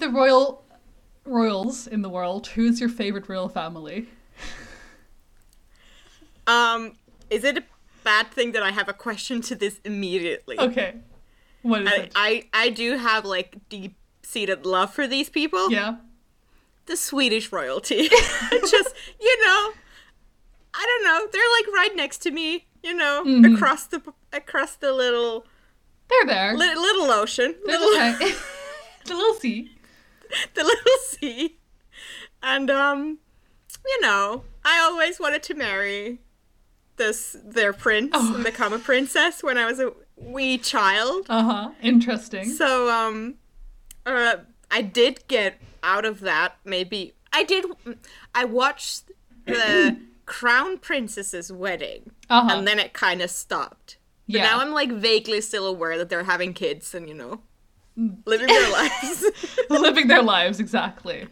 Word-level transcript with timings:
the 0.00 0.08
royal 0.08 0.64
royals 1.24 1.86
in 1.86 2.02
the 2.02 2.08
world, 2.08 2.48
who's 2.48 2.80
your 2.80 2.88
favorite 2.88 3.28
royal 3.28 3.48
family? 3.48 4.08
Um, 6.46 6.96
is 7.28 7.44
it 7.44 7.58
a 7.58 7.62
bad 8.02 8.30
thing 8.30 8.52
that 8.52 8.62
I 8.62 8.70
have 8.72 8.88
a 8.88 8.92
question 8.92 9.40
to 9.42 9.54
this 9.54 9.80
immediately? 9.84 10.58
Okay. 10.58 10.94
What 11.62 11.82
is 11.82 11.88
I, 11.88 11.94
it? 11.96 12.12
I 12.14 12.44
I 12.52 12.68
do 12.70 12.96
have 12.96 13.24
like 13.24 13.56
deep 13.68 13.94
seated 14.22 14.64
love 14.66 14.92
for 14.92 15.06
these 15.06 15.28
people. 15.28 15.70
yeah. 15.70 15.96
The 16.86 16.96
Swedish 16.96 17.52
royalty. 17.52 18.08
Just 18.50 18.94
you 19.20 19.46
know, 19.46 19.72
I 20.74 20.84
don't 20.86 21.04
know. 21.04 21.28
They're 21.30 21.42
like 21.58 21.74
right 21.74 21.94
next 21.94 22.18
to 22.22 22.30
me. 22.30 22.66
You 22.82 22.94
know, 22.94 23.22
Mm-hmm. 23.26 23.54
across 23.54 23.86
the 23.86 24.02
across 24.32 24.74
the 24.76 24.92
little 24.92 25.46
They're 26.08 26.26
there. 26.26 26.56
li- 26.56 26.74
little 26.74 27.10
ocean, 27.10 27.54
They're 27.66 27.78
little 27.78 28.14
okay. 28.14 28.32
the 29.04 29.14
little 29.14 29.34
sea. 29.34 29.70
the 30.54 30.62
little 30.64 30.98
sea, 31.08 31.58
and 32.42 32.70
um, 32.70 33.18
you 33.86 34.00
know, 34.00 34.44
I 34.64 34.78
always 34.80 35.18
wanted 35.20 35.42
to 35.44 35.54
marry 35.54 36.20
this 36.96 37.36
their 37.44 37.72
prince 37.72 38.10
Oh. 38.14 38.34
and 38.34 38.44
become 38.44 38.72
a 38.72 38.78
princess 38.78 39.42
when 39.42 39.56
I 39.58 39.66
was 39.66 39.80
a 39.80 39.92
wee 40.16 40.58
child. 40.58 41.26
Uh 41.28 41.42
huh. 41.42 41.70
Interesting. 41.82 42.44
So 42.44 42.90
um, 42.90 43.36
uh, 44.04 44.36
I 44.70 44.82
did 44.82 45.26
get 45.28 45.60
out 45.82 46.04
of 46.04 46.20
that. 46.20 46.56
Maybe 46.64 47.14
I 47.32 47.44
did. 47.44 47.64
I 48.34 48.44
watched 48.44 49.10
the 49.46 49.96
crown 50.26 50.78
princess's 50.78 51.50
wedding, 51.50 52.10
Uh 52.28 52.42
huh. 52.48 52.56
and 52.58 52.66
then 52.68 52.78
it 52.78 52.92
kind 52.92 53.22
of 53.22 53.30
stopped. 53.30 53.96
But 54.26 54.36
Yeah. 54.36 54.42
now 54.44 54.60
I'm 54.60 54.72
like 54.72 54.92
vaguely 54.92 55.40
still 55.40 55.66
aware 55.66 55.96
that 55.98 56.08
they're 56.10 56.24
having 56.24 56.52
kids 56.52 56.94
and 56.94 57.08
you 57.08 57.14
know, 57.14 57.40
living 58.24 58.46
their 58.46 58.70
lives. 58.70 59.24
Living 59.70 60.08
their 60.08 60.22
lives 60.22 60.60
exactly. 60.60 61.26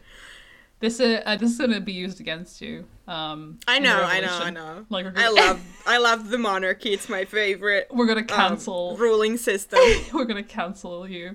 This 0.81 1.01
is 1.01 1.21
uh, 1.25 1.37
this 1.37 1.51
is 1.53 1.59
gonna 1.59 1.81
be 1.81 1.93
used 1.93 2.21
against 2.21 2.61
you. 2.61 2.85
Um, 3.09 3.59
I 3.67 3.79
know, 3.79 4.01
I 4.01 4.21
know, 4.21 4.39
I 4.41 4.51
know. 4.51 4.87
Like 4.91 5.07
we're 5.07 5.13
I 5.17 5.29
love, 5.29 5.61
I 5.87 5.99
love 5.99 6.29
the 6.29 6.39
monarchy. 6.39 6.93
It's 6.93 7.09
my 7.09 7.25
favorite 7.25 7.89
We're 7.91 8.07
gonna 8.07 8.21
um, 8.21 8.27
cancel. 8.27 8.97
ruling 8.97 9.37
system. 9.39 9.81
we're 10.15 10.25
gonna 10.25 10.43
cancel 10.45 11.09
you. 11.09 11.35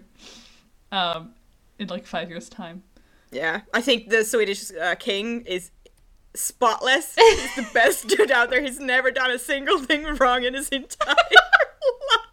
Um, 0.91 1.33
in 1.79 1.87
like 1.87 2.05
five 2.05 2.29
years' 2.29 2.49
time. 2.49 2.83
Yeah, 3.31 3.61
I 3.73 3.81
think 3.81 4.09
the 4.09 4.23
Swedish 4.23 4.71
uh, 4.79 4.95
king 4.95 5.41
is 5.41 5.71
spotless. 6.35 7.15
He's 7.15 7.55
the 7.55 7.67
best 7.73 8.07
dude 8.07 8.31
out 8.31 8.49
there. 8.49 8.61
He's 8.61 8.79
never 8.79 9.11
done 9.11 9.31
a 9.31 9.39
single 9.39 9.79
thing 9.79 10.03
wrong 10.15 10.43
in 10.43 10.53
his 10.53 10.69
entire 10.69 11.15
life. 11.15 12.32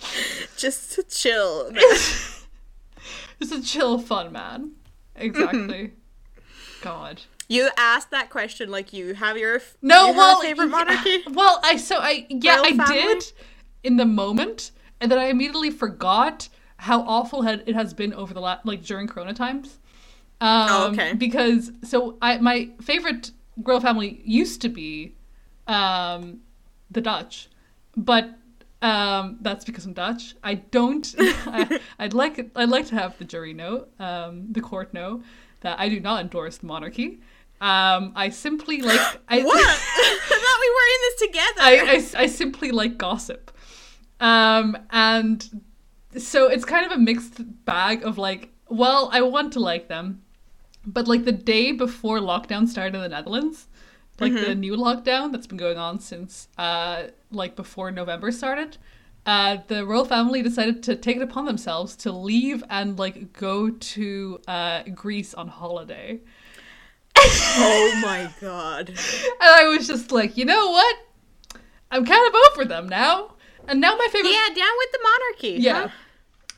Just 0.56 0.92
to 0.92 1.02
chill. 1.02 1.70
Just 3.40 3.52
a 3.52 3.62
chill, 3.62 3.98
fun 3.98 4.32
man. 4.32 4.72
Exactly. 5.16 5.92
God. 6.82 7.22
You 7.48 7.68
asked 7.76 8.10
that 8.10 8.30
question 8.30 8.70
like 8.70 8.92
you 8.92 9.14
have 9.14 9.36
your 9.36 9.60
No, 9.82 10.08
you 10.10 10.16
well, 10.16 10.40
favorite 10.40 10.66
yeah, 10.66 10.70
monarchy. 10.70 11.22
Well, 11.32 11.60
I 11.64 11.76
so 11.76 11.96
I 11.98 12.26
yeah 12.28 12.56
Royal 12.56 12.66
I 12.66 12.76
family? 12.76 12.94
did 13.14 13.32
in 13.82 13.96
the 13.96 14.04
moment, 14.04 14.70
and 15.00 15.10
then 15.10 15.18
I 15.18 15.24
immediately 15.26 15.70
forgot 15.70 16.48
how 16.76 17.02
awful 17.02 17.42
had, 17.42 17.62
it 17.66 17.74
has 17.74 17.92
been 17.92 18.14
over 18.14 18.32
the 18.32 18.40
last 18.40 18.64
like 18.64 18.82
during 18.82 19.06
Corona 19.08 19.34
times. 19.34 19.78
Um, 20.40 20.68
Oh, 20.70 20.88
okay. 20.92 21.12
Because 21.14 21.72
so 21.82 22.16
I 22.22 22.38
my 22.38 22.70
favorite 22.80 23.32
royal 23.56 23.80
family 23.80 24.22
used 24.24 24.62
to 24.62 24.68
be, 24.68 25.14
um, 25.66 26.40
the 26.90 27.00
Dutch, 27.00 27.48
but 27.96 28.30
um, 28.82 29.38
that's 29.40 29.64
because 29.64 29.84
I'm 29.86 29.92
Dutch. 29.92 30.34
I 30.42 30.54
don't. 30.54 31.14
I, 31.18 31.80
I'd 31.98 32.14
like 32.14 32.50
I'd 32.56 32.68
like 32.68 32.86
to 32.86 32.94
have 32.94 33.18
the 33.18 33.24
jury 33.24 33.52
know, 33.52 33.86
um, 33.98 34.52
the 34.52 34.60
court 34.60 34.94
know 34.94 35.22
that 35.60 35.78
I 35.78 35.88
do 35.88 36.00
not 36.00 36.20
endorse 36.22 36.58
the 36.58 36.66
monarchy. 36.66 37.20
Um, 37.60 38.12
I 38.16 38.30
simply 38.30 38.80
like 38.80 39.00
I, 39.28 39.42
What? 39.42 39.58
I 39.58 40.18
thought 40.28 40.60
we 40.60 40.70
were 40.70 40.88
in 40.94 41.00
this 41.02 41.20
together. 41.20 42.14
I, 42.16 42.20
I, 42.20 42.22
I 42.22 42.26
simply 42.26 42.70
like 42.70 42.96
gossip. 42.96 43.50
Um, 44.18 44.76
and 44.90 45.62
so 46.16 46.48
it's 46.48 46.64
kind 46.64 46.86
of 46.86 46.92
a 46.92 46.98
mixed 46.98 47.42
bag 47.64 48.02
of 48.04 48.18
like, 48.18 48.50
well, 48.68 49.10
I 49.12 49.22
want 49.22 49.52
to 49.54 49.60
like 49.60 49.88
them, 49.88 50.22
but 50.86 51.06
like 51.06 51.24
the 51.24 51.32
day 51.32 51.72
before 51.72 52.18
lockdown 52.18 52.66
started 52.66 52.94
in 52.94 53.02
the 53.02 53.08
Netherlands, 53.08 53.66
like 54.20 54.38
the 54.38 54.54
new 54.54 54.76
lockdown 54.76 55.32
that's 55.32 55.46
been 55.46 55.58
going 55.58 55.78
on 55.78 56.00
since 56.00 56.48
uh 56.58 57.04
like 57.32 57.56
before 57.56 57.90
November 57.90 58.30
started, 58.32 58.76
uh 59.26 59.58
the 59.68 59.84
royal 59.86 60.04
family 60.04 60.42
decided 60.42 60.82
to 60.84 60.96
take 60.96 61.16
it 61.16 61.22
upon 61.22 61.44
themselves 61.46 61.96
to 61.96 62.12
leave 62.12 62.62
and 62.70 62.98
like 62.98 63.32
go 63.32 63.70
to 63.70 64.40
uh 64.48 64.82
Greece 64.94 65.34
on 65.34 65.48
holiday. 65.48 66.20
oh 67.16 67.98
my 68.02 68.30
god. 68.40 68.88
And 68.90 68.98
I 69.42 69.64
was 69.68 69.86
just 69.86 70.12
like, 70.12 70.36
you 70.36 70.44
know 70.44 70.70
what? 70.70 70.96
I'm 71.90 72.04
kind 72.04 72.26
of 72.28 72.34
over 72.52 72.64
them 72.64 72.88
now. 72.88 73.34
And 73.68 73.80
now 73.80 73.96
my 73.96 74.08
favorite 74.12 74.30
Yeah, 74.32 74.54
down 74.54 74.72
with 74.78 74.92
the 74.92 75.00
monarchy. 75.02 75.62
yeah. 75.62 75.88
huh? 75.88 75.88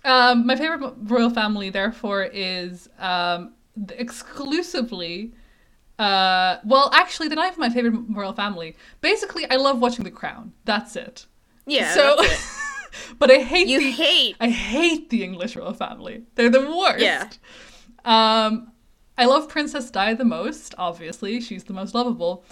Um, 0.04 0.46
my 0.46 0.56
favorite 0.56 0.94
royal 1.04 1.30
family, 1.30 1.70
therefore, 1.70 2.24
is 2.24 2.88
um, 2.98 3.54
exclusively. 3.90 5.32
Uh, 5.98 6.58
well, 6.64 6.90
actually, 6.92 7.28
they're 7.28 7.36
not 7.36 7.48
even 7.48 7.60
my 7.60 7.70
favorite 7.70 8.00
royal 8.10 8.32
family. 8.32 8.76
Basically, 9.00 9.48
I 9.50 9.56
love 9.56 9.80
watching 9.80 10.04
The 10.04 10.10
Crown. 10.10 10.52
That's 10.64 10.96
it. 10.96 11.26
Yeah. 11.66 11.92
so, 11.94 12.16
it. 12.18 12.40
but 13.18 13.30
I 13.30 13.38
hate 13.38 13.68
You 13.68 13.78
the 13.78 13.90
hate. 13.92 14.36
I 14.40 14.48
hate 14.50 15.10
the 15.10 15.22
English 15.22 15.54
royal 15.56 15.74
family. 15.74 16.22
They're 16.34 16.50
the 16.50 16.68
worst. 16.76 17.02
Yeah. 17.04 17.28
Um, 18.04 18.72
I 19.16 19.26
love 19.26 19.48
Princess 19.48 19.90
Di 19.90 20.14
the 20.14 20.24
most. 20.24 20.74
Obviously, 20.78 21.40
she's 21.40 21.64
the 21.64 21.72
most 21.72 21.94
lovable. 21.94 22.44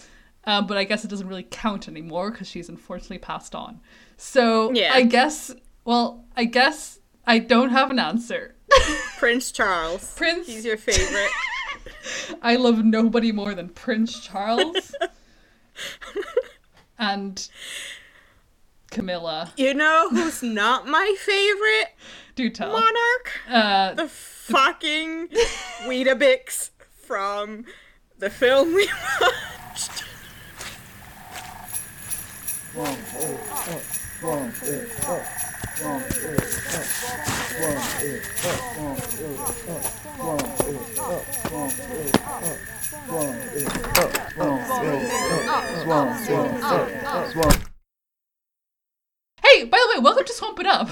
Um, 0.44 0.66
but 0.66 0.76
I 0.78 0.84
guess 0.84 1.04
it 1.04 1.08
doesn't 1.08 1.26
really 1.26 1.46
count 1.50 1.88
anymore 1.88 2.30
because 2.30 2.48
she's 2.48 2.68
unfortunately 2.68 3.18
passed 3.18 3.54
on. 3.54 3.80
So 4.16 4.72
Yeah. 4.72 4.92
I 4.94 5.02
guess. 5.02 5.52
Well, 5.84 6.24
I 6.36 6.44
guess 6.44 6.98
I 7.26 7.38
don't 7.40 7.70
have 7.70 7.90
an 7.90 7.98
answer. 7.98 8.54
Prince 9.18 9.50
Charles. 9.50 10.14
Prince- 10.14 10.46
He's 10.46 10.64
your 10.64 10.76
favorite. 10.76 11.30
I 12.42 12.56
love 12.56 12.84
nobody 12.84 13.32
more 13.32 13.54
than 13.54 13.68
Prince 13.70 14.20
Charles 14.20 14.94
and 16.98 17.48
Camilla. 18.90 19.52
you 19.56 19.74
know 19.74 20.08
who's 20.10 20.42
not 20.42 20.86
my 20.86 21.14
favorite 21.18 21.94
Do 22.34 22.50
tell. 22.50 22.72
monarch? 22.72 23.30
Uh, 23.48 23.94
The 23.94 24.08
fucking 24.08 25.28
Weetabix 25.86 26.70
from 27.02 27.64
the 28.18 28.30
film 28.30 28.74
we 28.74 28.88
watched. 29.20 30.04
Hey, 49.42 49.64
by 49.64 49.78
the 49.78 49.94
way, 49.94 50.02
welcome 50.02 50.26
to 50.26 50.32
Swamp 50.34 50.60
It 50.60 50.66
Up. 50.66 50.90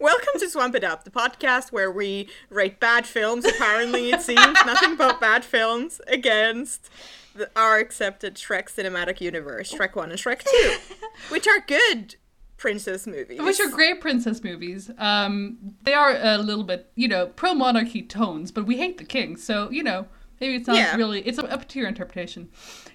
Welcome 0.00 0.40
to 0.40 0.50
Swamp 0.50 0.74
It 0.74 0.82
Up, 0.82 1.04
the 1.04 1.10
podcast 1.10 1.70
where 1.70 1.90
we 1.90 2.28
rate 2.50 2.80
bad 2.80 3.06
films. 3.06 3.44
Apparently, 3.44 4.10
it 4.10 4.20
seems 4.20 4.58
nothing 4.66 4.96
but 4.96 5.20
bad 5.20 5.44
films 5.44 6.00
against 6.08 6.90
the, 7.36 7.48
our 7.54 7.78
accepted 7.78 8.34
Shrek 8.34 8.64
cinematic 8.64 9.20
universe, 9.20 9.72
Shrek 9.72 9.94
1 9.94 10.10
and 10.10 10.18
Shrek 10.18 10.42
2, 10.42 10.76
which 11.28 11.46
are 11.46 11.60
good 11.60 12.16
princess 12.62 13.06
movies. 13.06 13.40
Which 13.40 13.60
are 13.60 13.68
great 13.68 14.00
princess 14.00 14.42
movies. 14.44 14.90
Um, 14.98 15.58
they 15.82 15.94
are 15.94 16.12
a 16.16 16.38
little 16.38 16.64
bit, 16.64 16.90
you 16.94 17.08
know, 17.08 17.26
pro 17.26 17.52
monarchy 17.54 18.02
tones, 18.02 18.52
but 18.52 18.64
we 18.70 18.76
hate 18.78 18.96
the 18.98 19.04
king, 19.16 19.36
so 19.36 19.68
you 19.70 19.82
know, 19.82 20.06
maybe 20.40 20.54
it's 20.58 20.68
not 20.68 20.76
Yeah. 20.76 20.96
really. 20.96 21.20
It's 21.28 21.38
up 21.38 21.66
to 21.68 21.78
your 21.78 21.88
interpretation. 21.88 22.48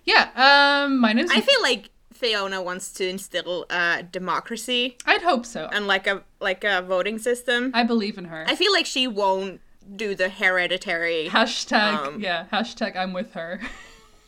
Yeah. 0.05 0.23
Um, 0.47 0.99
my 0.99 1.11
name's. 1.13 1.31
I 1.31 1.41
feel 1.41 1.61
like 1.61 1.89
Fiona 2.13 2.61
wants 2.69 2.91
to 2.93 3.03
instill 3.07 3.65
uh, 3.69 4.01
democracy 4.19 4.97
I'd 5.05 5.21
hope 5.21 5.45
so. 5.45 5.67
and 5.71 5.85
like 5.85 6.07
a 6.07 6.23
like 6.39 6.63
a 6.63 6.81
voting 6.81 7.19
system. 7.19 7.71
I 7.73 7.83
believe 7.83 8.17
in 8.17 8.25
her. 8.25 8.45
I 8.47 8.55
feel 8.55 8.71
like 8.71 8.85
she 8.85 9.05
won't 9.05 9.59
do 9.95 10.15
the 10.15 10.29
hereditary. 10.29 11.27
hashtag 11.29 11.93
Um, 12.07 12.19
yeah. 12.21 12.45
Hashtag 12.53 12.95
I'm 12.95 13.13
with 13.13 13.33
her. 13.33 13.59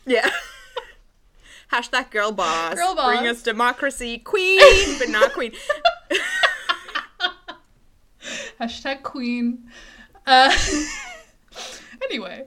Yeah. 0.06 0.30
Hashtag 1.72 2.10
girl 2.12 2.32
boss. 2.32 2.74
Girl 2.76 2.96
boss. 2.96 3.16
Bring 3.18 3.28
us 3.30 3.44
democracy, 3.44 4.18
queen, 4.18 4.98
but 4.98 5.10
not 5.10 5.34
queen. 5.34 5.52
hashtag 8.60 9.04
queen. 9.04 9.70
Uh, 10.26 10.56
anyway, 12.04 12.46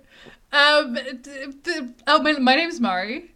um, 0.52 0.94
d- 1.22 1.46
d- 1.62 1.88
oh 2.06 2.20
my, 2.22 2.32
my 2.32 2.54
name's 2.56 2.80
Mari. 2.80 3.30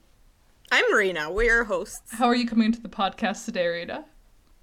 I'm 0.72 0.84
Marina. 0.90 1.30
We're 1.30 1.44
your 1.44 1.64
hosts. 1.64 2.12
How 2.12 2.26
are 2.26 2.34
you 2.34 2.46
coming 2.48 2.66
into 2.66 2.80
the 2.80 2.88
podcast 2.88 3.44
today, 3.44 3.66
Rita? 3.68 4.04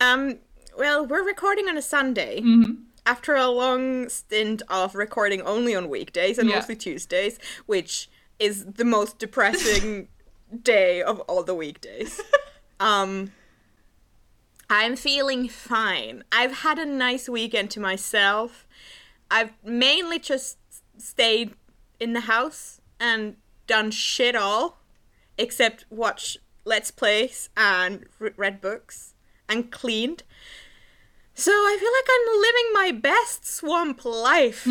Um. 0.02 0.40
Well, 0.78 1.06
we're 1.06 1.24
recording 1.26 1.68
on 1.68 1.78
a 1.78 1.82
Sunday. 1.84 2.42
Mm-hmm. 2.42 2.72
after 3.06 3.36
a 3.36 3.48
long 3.48 4.10
stint 4.10 4.62
of 4.70 4.96
recording 4.96 5.42
only 5.44 5.76
on 5.76 5.88
weekdays 5.90 6.38
and 6.40 6.50
Yeah. 6.50 6.56
mostly 6.56 6.76
Tuesdays, 6.76 7.38
which 7.68 8.10
is 8.40 8.66
the 8.66 8.84
most 8.86 9.20
depressing 9.20 10.08
day 10.62 11.02
of 11.02 11.20
all 11.22 11.44
the 11.44 11.56
weekdays. 11.56 12.22
Um 12.80 13.32
I'm 14.70 14.96
feeling 14.96 15.48
fine. 15.48 16.24
I've 16.32 16.60
had 16.60 16.80
a 16.80 16.86
nice 16.86 17.30
weekend 17.30 17.70
to 17.72 17.80
myself. 17.80 18.66
I've 19.30 19.52
mainly 19.64 20.20
just 20.20 20.58
stayed 20.98 21.54
in 22.00 22.14
the 22.14 22.22
house 22.22 22.82
and 23.00 23.36
done 23.68 23.92
shit 23.92 24.36
all 24.36 24.80
except 25.38 25.86
watch 25.90 26.38
let's 26.66 26.92
plays 26.92 27.50
and 27.56 28.06
read 28.20 28.62
books 28.62 29.14
and 29.48 29.72
cleaned. 29.72 30.24
So 31.36 31.52
I 31.52 31.78
feel 31.80 31.92
like 31.92 32.10
I'm 32.12 32.42
living 32.42 32.74
my 32.74 33.00
best 33.00 33.46
swamp 33.46 34.06
life 34.06 34.66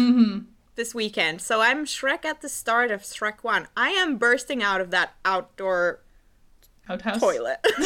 this 0.75 0.95
weekend. 0.95 1.41
So 1.41 1.61
I'm 1.61 1.85
Shrek 1.85 2.25
at 2.25 2.41
the 2.41 2.49
start 2.49 2.91
of 2.91 3.03
Shrek 3.03 3.43
1. 3.43 3.69
I 3.77 3.91
am 3.91 4.17
bursting 4.17 4.63
out 4.63 4.81
of 4.81 4.91
that 4.91 5.15
outdoor 5.25 6.01
Outhouse. 6.89 7.21
toilet. 7.21 7.59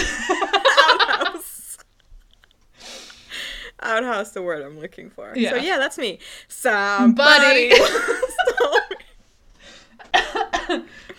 Outhouse. 0.89 1.79
Outhouse, 3.81 4.33
the 4.33 4.43
word 4.43 4.63
I'm 4.65 4.79
looking 4.81 5.11
for. 5.11 5.33
Yeah. 5.37 5.51
So 5.51 5.57
yeah, 5.57 5.79
that's 5.79 5.99
me. 5.99 6.19
Somebody. 6.49 7.73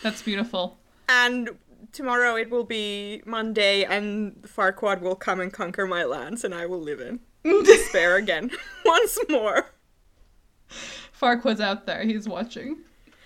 That's 0.04 0.22
beautiful. 0.22 0.78
and 1.10 1.50
tomorrow 1.92 2.36
it 2.36 2.50
will 2.50 2.64
be 2.64 3.22
Monday, 3.26 3.84
and 3.84 4.34
Farquaad 4.44 5.02
will 5.02 5.16
come 5.16 5.40
and 5.40 5.52
conquer 5.52 5.88
my 5.88 6.04
lands, 6.04 6.44
and 6.44 6.54
I 6.54 6.66
will 6.66 6.80
live 6.82 7.00
in 7.00 7.20
despair 7.64 8.16
again 8.16 8.52
once 8.86 9.18
more. 9.30 9.68
Farquaad's 11.20 11.62
out 11.62 11.86
there. 11.86 12.04
He's 12.04 12.28
watching. 12.28 12.78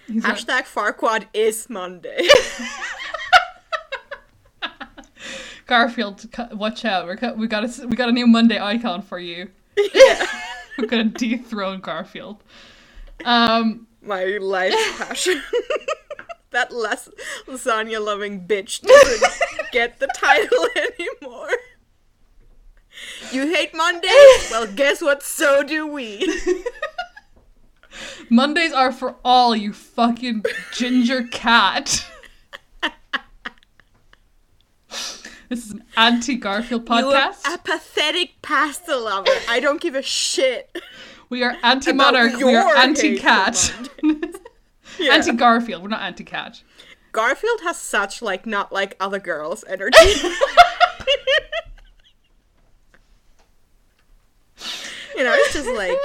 He's 0.07 0.23
Hashtag 0.23 0.63
Farquaad 0.63 1.27
is 1.33 1.69
Monday. 1.69 2.27
Garfield, 5.67 6.25
watch 6.53 6.83
out. 6.83 7.05
We're 7.05 7.33
we 7.35 7.47
got 7.47 7.63
a 7.63 7.87
we 7.87 7.95
got 7.95 8.09
a 8.09 8.11
new 8.11 8.27
Monday 8.27 8.59
icon 8.59 9.01
for 9.01 9.19
you. 9.19 9.49
yeah. 9.93 10.25
We're 10.77 10.87
gonna 10.87 11.05
dethrone 11.05 11.79
Garfield. 11.79 12.43
Um, 13.23 13.87
My 14.01 14.23
life 14.41 14.73
passion. 14.97 15.41
that 16.49 16.73
less 16.73 17.07
lasagna 17.47 18.03
loving 18.03 18.45
bitch 18.47 18.81
doesn't 18.81 19.31
get 19.71 19.99
the 19.99 20.07
title 20.15 20.67
anymore. 20.75 21.49
You 23.31 23.47
hate 23.53 23.73
Monday? 23.73 24.07
Well, 24.49 24.67
guess 24.67 25.01
what? 25.01 25.23
So 25.23 25.63
do 25.63 25.87
we. 25.87 26.19
Mondays 28.31 28.71
are 28.71 28.93
for 28.93 29.17
all 29.25 29.53
you 29.53 29.73
fucking 29.73 30.45
ginger 30.71 31.23
cat. 31.23 32.07
this 35.49 35.65
is 35.65 35.71
an 35.71 35.83
anti 35.97 36.35
Garfield 36.35 36.85
podcast. 36.85 37.45
You 37.45 37.55
apathetic 37.55 38.41
pasta 38.41 38.95
lover. 38.95 39.29
I 39.49 39.59
don't 39.59 39.81
give 39.81 39.95
a 39.95 40.01
shit. 40.01 40.73
we 41.29 41.43
are 41.43 41.57
anti 41.61 41.91
monarch. 41.91 42.37
We 42.37 42.55
are 42.55 42.75
anti-cat. 42.77 43.73
Yeah. 44.99 45.13
Anti 45.13 45.31
Garfield. 45.31 45.81
We're 45.81 45.87
not 45.87 46.01
anti 46.01 46.25
cat. 46.25 46.61
Garfield 47.11 47.61
has 47.63 47.77
such 47.77 48.21
like 48.21 48.45
not 48.45 48.71
like 48.73 48.95
other 48.99 49.19
girls 49.19 49.63
energy. 49.67 49.97
you 55.15 55.23
know, 55.23 55.33
it's 55.33 55.53
just 55.53 55.69
like, 55.69 55.97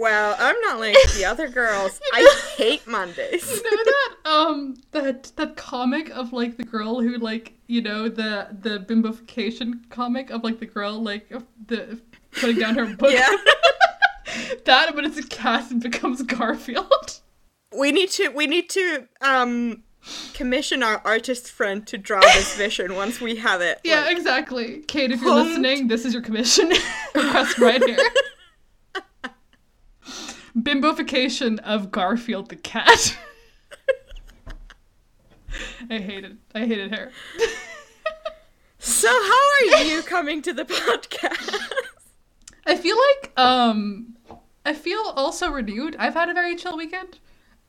well, 0.00 0.34
I'm 0.38 0.58
not 0.62 0.80
like 0.80 0.96
the 1.16 1.24
other 1.26 1.48
girls. 1.48 2.00
I 2.12 2.34
hate 2.56 2.86
Mondays. 2.86 3.48
you 3.64 3.76
know 3.76 3.84
that 3.84 4.30
um 4.30 4.76
that 4.92 5.32
that 5.36 5.56
comic 5.56 6.10
of 6.10 6.32
like 6.32 6.56
the 6.56 6.64
girl 6.64 7.00
who 7.00 7.16
like 7.18 7.54
you 7.66 7.80
know 7.82 8.08
the 8.08 8.48
the 8.62 8.78
bimbofication 8.80 9.88
comic 9.90 10.30
of 10.30 10.42
like 10.44 10.58
the 10.60 10.66
girl 10.66 11.00
like 11.02 11.28
the 11.66 12.00
putting 12.32 12.58
down 12.58 12.74
her 12.76 12.86
book 12.96 13.12
Yeah. 13.12 13.28
that 14.64 14.94
but 14.94 15.04
it's 15.04 15.18
a 15.18 15.22
cat 15.26 15.70
and 15.70 15.82
becomes 15.82 16.22
Garfield 16.22 17.20
We 17.76 17.92
need 17.92 18.10
to 18.12 18.28
we 18.30 18.46
need 18.46 18.68
to 18.70 19.08
um 19.20 19.82
commission 20.34 20.82
our 20.82 21.02
artist 21.04 21.50
friend 21.50 21.86
to 21.88 21.98
draw 21.98 22.20
this 22.20 22.56
vision 22.56 22.94
once 22.94 23.20
we 23.20 23.36
have 23.36 23.60
it. 23.60 23.80
yeah 23.84 24.02
like- 24.02 24.16
exactly 24.16 24.78
Kate 24.86 25.10
if 25.10 25.20
you're 25.20 25.34
listening 25.34 25.88
this 25.88 26.04
is 26.04 26.12
your 26.14 26.22
commission 26.22 26.70
request 27.14 27.58
right 27.58 27.82
here 27.84 27.98
bimbofication 30.62 31.58
of 31.60 31.90
Garfield 31.90 32.48
the 32.48 32.56
cat 32.56 33.16
I 35.90 35.98
hate 35.98 36.24
it 36.24 36.32
I 36.54 36.60
hated 36.66 36.94
her 36.94 37.10
So 38.78 39.08
how 39.08 39.76
are 39.78 39.84
you 39.84 40.02
coming 40.02 40.40
to 40.42 40.52
the 40.54 40.64
podcast? 40.64 41.58
I 42.66 42.76
feel 42.76 42.96
like 42.96 43.32
um 43.38 44.16
I 44.64 44.74
feel 44.74 45.00
also 45.16 45.50
renewed. 45.50 45.96
I've 45.98 46.14
had 46.14 46.28
a 46.28 46.34
very 46.34 46.56
chill 46.56 46.76
weekend. 46.76 47.18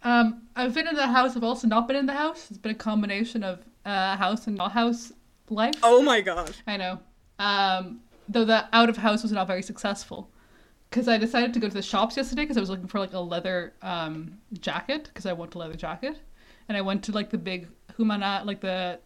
Um 0.03 0.43
I've 0.55 0.73
been 0.73 0.88
in 0.88 0.95
the 0.95 1.07
house, 1.07 1.35
I've 1.35 1.43
also 1.43 1.67
not 1.67 1.88
been 1.88 1.97
in 1.97 2.05
the 2.05 2.13
house. 2.13 2.47
It's 2.49 2.57
been 2.57 2.71
a 2.71 2.75
combination 2.75 3.43
of 3.43 3.59
uh 3.85 4.15
house 4.15 4.47
and 4.47 4.55
not 4.57 4.71
house 4.71 5.11
life. 5.49 5.73
oh 5.83 6.01
my 6.01 6.21
god. 6.21 6.55
I 6.65 6.77
know. 6.77 6.99
Um 7.39 7.99
though 8.29 8.45
the 8.45 8.65
out 8.73 8.88
of 8.89 8.97
house 8.97 9.21
was 9.23 9.31
not 9.33 9.47
very 9.47 9.61
successful. 9.63 10.29
Cuz 10.91 11.07
I 11.07 11.17
decided 11.17 11.53
to 11.53 11.59
go 11.59 11.67
to 11.67 11.73
the 11.73 11.81
shops 11.81 12.17
yesterday 12.17 12.43
because 12.43 12.57
I 12.57 12.59
was 12.59 12.69
looking 12.69 12.88
for 12.88 12.99
like 12.99 13.13
a 13.13 13.19
leather 13.19 13.73
um 13.81 14.38
jacket 14.59 15.05
because 15.05 15.25
I 15.25 15.33
want 15.33 15.55
a 15.55 15.57
leather 15.57 15.75
jacket. 15.75 16.19
And 16.67 16.77
I 16.77 16.81
went 16.81 17.03
to 17.05 17.11
like 17.11 17.29
the 17.29 17.38
big 17.38 17.67
Humana 17.97 18.43
like 18.45 18.61
the 18.61 18.99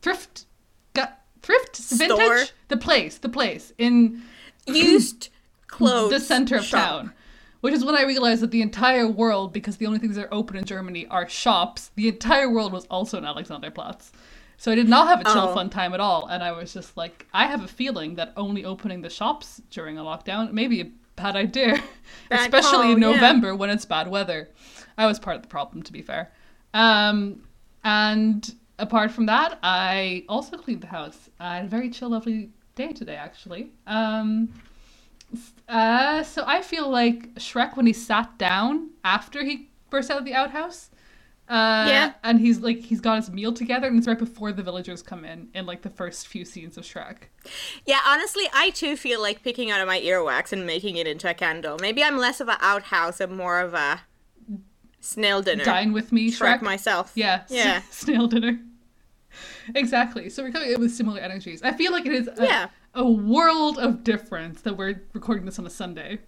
thrift 0.00 0.46
got 0.94 1.20
thrift 1.42 1.76
Store? 1.76 1.98
vintage 1.98 2.52
the 2.68 2.76
place 2.76 3.18
the 3.18 3.28
place 3.28 3.72
in 3.78 4.22
Used 4.66 5.28
clothes. 5.66 6.10
the 6.10 6.20
center 6.20 6.56
of 6.56 6.64
shop. 6.64 6.80
town 6.88 7.12
which 7.60 7.74
is 7.74 7.84
when 7.84 7.96
i 7.96 8.02
realized 8.02 8.42
that 8.42 8.50
the 8.52 8.62
entire 8.62 9.08
world 9.08 9.52
because 9.52 9.76
the 9.78 9.86
only 9.86 9.98
things 9.98 10.16
that 10.16 10.26
are 10.26 10.34
open 10.34 10.56
in 10.56 10.64
germany 10.64 11.06
are 11.08 11.28
shops 11.28 11.90
the 11.96 12.08
entire 12.08 12.48
world 12.48 12.72
was 12.72 12.84
also 12.86 13.18
in 13.18 13.24
alexanderplatz 13.24 14.10
so 14.62 14.70
i 14.72 14.74
did 14.80 14.88
not 14.88 15.04
have 15.08 15.20
a 15.20 15.24
chill 15.24 15.48
Oh. 15.50 15.54
fun 15.54 15.68
time 15.70 15.92
at 15.94 16.00
all 16.08 16.26
and 16.32 16.42
i 16.48 16.52
was 16.52 16.72
just 16.72 16.96
like 16.96 17.26
i 17.32 17.44
have 17.52 17.62
a 17.64 17.68
feeling 17.80 18.14
that 18.18 18.32
only 18.36 18.64
opening 18.64 19.00
the 19.02 19.10
shops 19.10 19.60
during 19.76 19.98
a 19.98 20.02
lockdown 20.02 20.52
may 20.52 20.66
be 20.74 20.80
a 20.80 20.88
bad 21.16 21.36
idea 21.36 21.72
Bad 22.30 22.40
especially 22.40 22.92
in 22.92 23.00
call, 23.00 23.10
yeah. 23.10 23.16
november 23.20 23.50
when 23.60 23.70
it's 23.70 23.84
bad 23.84 24.06
weather 24.16 24.40
i 24.96 25.04
was 25.10 25.18
part 25.18 25.36
of 25.36 25.42
the 25.42 25.48
problem 25.48 25.82
to 25.82 25.92
be 25.92 26.02
fair 26.02 26.24
um, 26.74 27.42
and 27.84 28.54
apart 28.78 29.10
from 29.10 29.26
that, 29.26 29.58
I 29.62 30.24
also 30.28 30.56
cleaned 30.56 30.80
the 30.82 30.86
house. 30.86 31.28
I 31.38 31.56
had 31.56 31.64
a 31.66 31.68
very 31.68 31.90
chill, 31.90 32.10
lovely 32.10 32.50
day 32.74 32.92
today, 32.92 33.16
actually. 33.16 33.72
Um, 33.86 34.48
uh, 35.68 36.22
so 36.22 36.44
I 36.46 36.62
feel 36.62 36.88
like 36.88 37.34
Shrek 37.34 37.76
when 37.76 37.86
he 37.86 37.92
sat 37.92 38.38
down 38.38 38.90
after 39.04 39.44
he 39.44 39.70
burst 39.90 40.10
out 40.10 40.18
of 40.18 40.24
the 40.24 40.34
outhouse. 40.34 40.90
Uh, 41.52 41.84
Yeah. 41.88 42.12
And 42.24 42.40
he's 42.40 42.60
like, 42.60 42.78
he's 42.80 43.00
got 43.00 43.16
his 43.16 43.30
meal 43.30 43.52
together, 43.52 43.86
and 43.86 43.98
it's 43.98 44.06
right 44.08 44.18
before 44.18 44.52
the 44.52 44.62
villagers 44.62 45.02
come 45.02 45.24
in, 45.24 45.48
in 45.54 45.66
like 45.66 45.82
the 45.82 45.90
first 45.90 46.26
few 46.28 46.44
scenes 46.44 46.78
of 46.78 46.84
Shrek. 46.84 47.24
Yeah, 47.84 48.00
honestly, 48.06 48.44
I 48.54 48.70
too 48.70 48.96
feel 48.96 49.20
like 49.20 49.42
picking 49.42 49.70
out 49.70 49.80
of 49.80 49.86
my 49.86 50.00
earwax 50.00 50.52
and 50.52 50.66
making 50.66 50.96
it 50.96 51.06
into 51.06 51.28
a 51.28 51.34
candle. 51.34 51.76
Maybe 51.80 52.02
I'm 52.02 52.16
less 52.16 52.40
of 52.40 52.48
an 52.48 52.56
outhouse 52.60 53.20
and 53.20 53.36
more 53.36 53.60
of 53.60 53.74
a 53.74 54.00
snail 55.00 55.42
dinner. 55.42 55.64
Dine 55.64 55.92
with 55.92 56.10
me, 56.12 56.30
Shrek 56.30 56.60
Shrek. 56.60 56.62
myself. 56.62 57.12
Yeah. 57.14 57.42
Yeah. 57.50 57.82
Snail 57.90 58.28
dinner. 58.28 58.58
Exactly. 59.74 60.28
So 60.30 60.42
we're 60.42 60.50
coming 60.52 60.70
in 60.72 60.80
with 60.80 60.92
similar 60.92 61.20
energies. 61.20 61.62
I 61.62 61.72
feel 61.72 61.92
like 61.92 62.06
it 62.06 62.12
is 62.12 62.28
a, 62.28 62.44
Yeah. 62.44 62.68
a 62.94 63.08
world 63.10 63.78
of 63.78 64.04
difference 64.04 64.62
that 64.62 64.76
we're 64.76 65.02
recording 65.12 65.44
this 65.44 65.58
on 65.58 65.66
a 65.66 65.70
Sunday. 65.70 66.18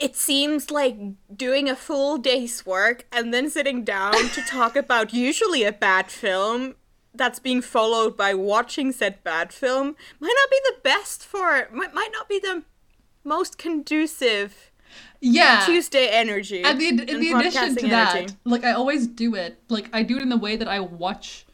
It 0.00 0.16
seems 0.16 0.70
like 0.70 0.96
doing 1.34 1.68
a 1.68 1.76
full 1.76 2.16
day's 2.18 2.64
work 2.64 3.04
and 3.12 3.32
then 3.34 3.50
sitting 3.50 3.84
down 3.84 4.14
to 4.30 4.42
talk 4.42 4.74
about 4.74 5.12
usually 5.12 5.62
a 5.62 5.72
bad 5.72 6.10
film 6.10 6.74
that's 7.14 7.38
being 7.38 7.60
followed 7.60 8.16
by 8.16 8.34
watching 8.34 8.92
said 8.92 9.22
bad 9.24 9.52
film 9.52 9.96
might 10.20 10.34
not 10.34 10.50
be 10.50 10.60
the 10.64 10.76
best 10.82 11.24
for 11.24 11.68
might, 11.72 11.92
might 11.92 12.10
not 12.12 12.28
be 12.28 12.38
the 12.38 12.62
most 13.24 13.58
conducive 13.58 14.70
Yeah. 15.20 15.64
Tuesday 15.66 16.08
energy. 16.08 16.62
And 16.62 16.80
the, 16.80 16.88
in 16.88 17.00
and 17.00 17.22
the 17.22 17.32
addition 17.32 17.76
to 17.76 17.88
that, 17.88 18.16
energy. 18.16 18.34
like 18.44 18.64
I 18.64 18.72
always 18.72 19.06
do 19.06 19.34
it. 19.34 19.58
Like 19.68 19.90
I 19.92 20.02
do 20.02 20.16
it 20.16 20.22
in 20.22 20.28
the 20.28 20.36
way 20.38 20.56
that 20.56 20.68
I 20.68 20.80
watch 20.80 21.46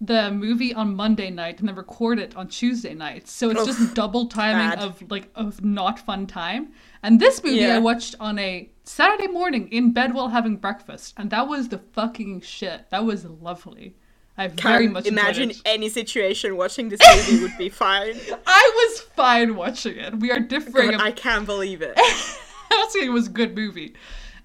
the 0.00 0.30
movie 0.30 0.74
on 0.74 0.94
Monday 0.94 1.30
night 1.30 1.58
and 1.58 1.68
then 1.68 1.74
record 1.74 2.18
it 2.18 2.36
on 2.36 2.48
Tuesday 2.48 2.94
night. 2.94 3.28
So 3.28 3.50
it's 3.50 3.64
just 3.64 3.94
double 3.94 4.26
timing 4.26 4.70
bad. 4.70 4.78
of 4.80 5.10
like 5.10 5.30
of 5.34 5.64
not 5.64 5.98
fun 5.98 6.26
time. 6.26 6.72
And 7.02 7.20
this 7.20 7.42
movie 7.44 7.56
Yeah. 7.58 7.76
I 7.76 7.78
watched 7.78 8.14
on 8.20 8.38
a 8.38 8.70
Saturday 8.84 9.28
morning 9.28 9.68
in 9.70 9.92
bed 9.92 10.14
while 10.14 10.28
having 10.28 10.56
breakfast, 10.56 11.14
and 11.16 11.30
that 11.30 11.46
was 11.48 11.68
the 11.68 11.78
fucking 11.78 12.40
shit. 12.40 12.90
That 12.90 13.04
was 13.04 13.24
lovely. 13.24 13.94
I 14.36 14.48
very 14.48 14.84
Can't 14.84 14.92
much 14.92 15.06
imagine 15.06 15.50
enjoyed 15.50 15.56
it. 15.66 15.68
any 15.68 15.88
situation 15.88 16.56
watching 16.56 16.88
this 16.88 17.00
movie 17.30 17.42
would 17.42 17.58
be 17.58 17.68
fine. 17.68 18.14
I 18.46 18.72
was 18.76 19.00
fine 19.00 19.56
watching 19.56 19.96
it. 19.96 20.20
We 20.20 20.30
are 20.30 20.38
differing. 20.40 20.92
God, 20.92 21.00
I 21.00 21.10
can't 21.10 21.44
believe 21.44 21.82
it. 21.82 21.94
I'm 21.96 22.78
not 22.78 22.92
saying 22.92 23.06
it 23.06 23.10
was 23.10 23.26
a 23.26 23.30
good 23.30 23.56
movie. 23.56 23.94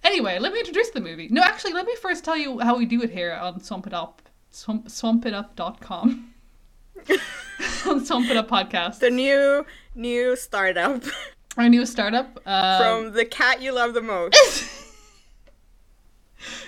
Anyway, 0.03 0.37
let 0.39 0.51
me 0.51 0.59
introduce 0.59 0.89
the 0.89 0.99
movie. 0.99 1.27
No, 1.31 1.41
actually, 1.41 1.73
let 1.73 1.85
me 1.85 1.95
first 1.95 2.23
tell 2.25 2.35
you 2.35 2.59
how 2.59 2.77
we 2.77 2.85
do 2.85 3.01
it 3.03 3.11
here 3.11 3.33
on 3.33 3.61
Swamp 3.61 3.87
It 3.87 3.93
Up. 3.93 4.21
Swamp, 4.51 4.87
swampitup.com. 4.87 6.33
on 7.87 8.05
Swamp 8.05 8.29
It 8.29 8.37
Up 8.37 8.49
podcast. 8.49 8.99
The 8.99 9.09
new 9.11 9.65
new 9.95 10.35
startup 10.35 11.03
Our 11.57 11.69
new 11.69 11.85
startup. 11.85 12.39
Um, 12.45 12.81
from 13.05 13.13
the 13.13 13.25
cat 13.25 13.61
you 13.61 13.73
love 13.73 13.93
the 13.93 14.01
most, 14.01 14.33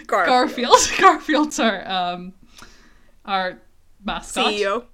Garfield. 0.07 0.27
Garfield. 0.27 0.77
Garfield's 0.99 1.59
our, 1.59 1.87
um, 1.89 2.33
our 3.25 3.59
mascot. 4.03 4.45
CEO. 4.53 4.85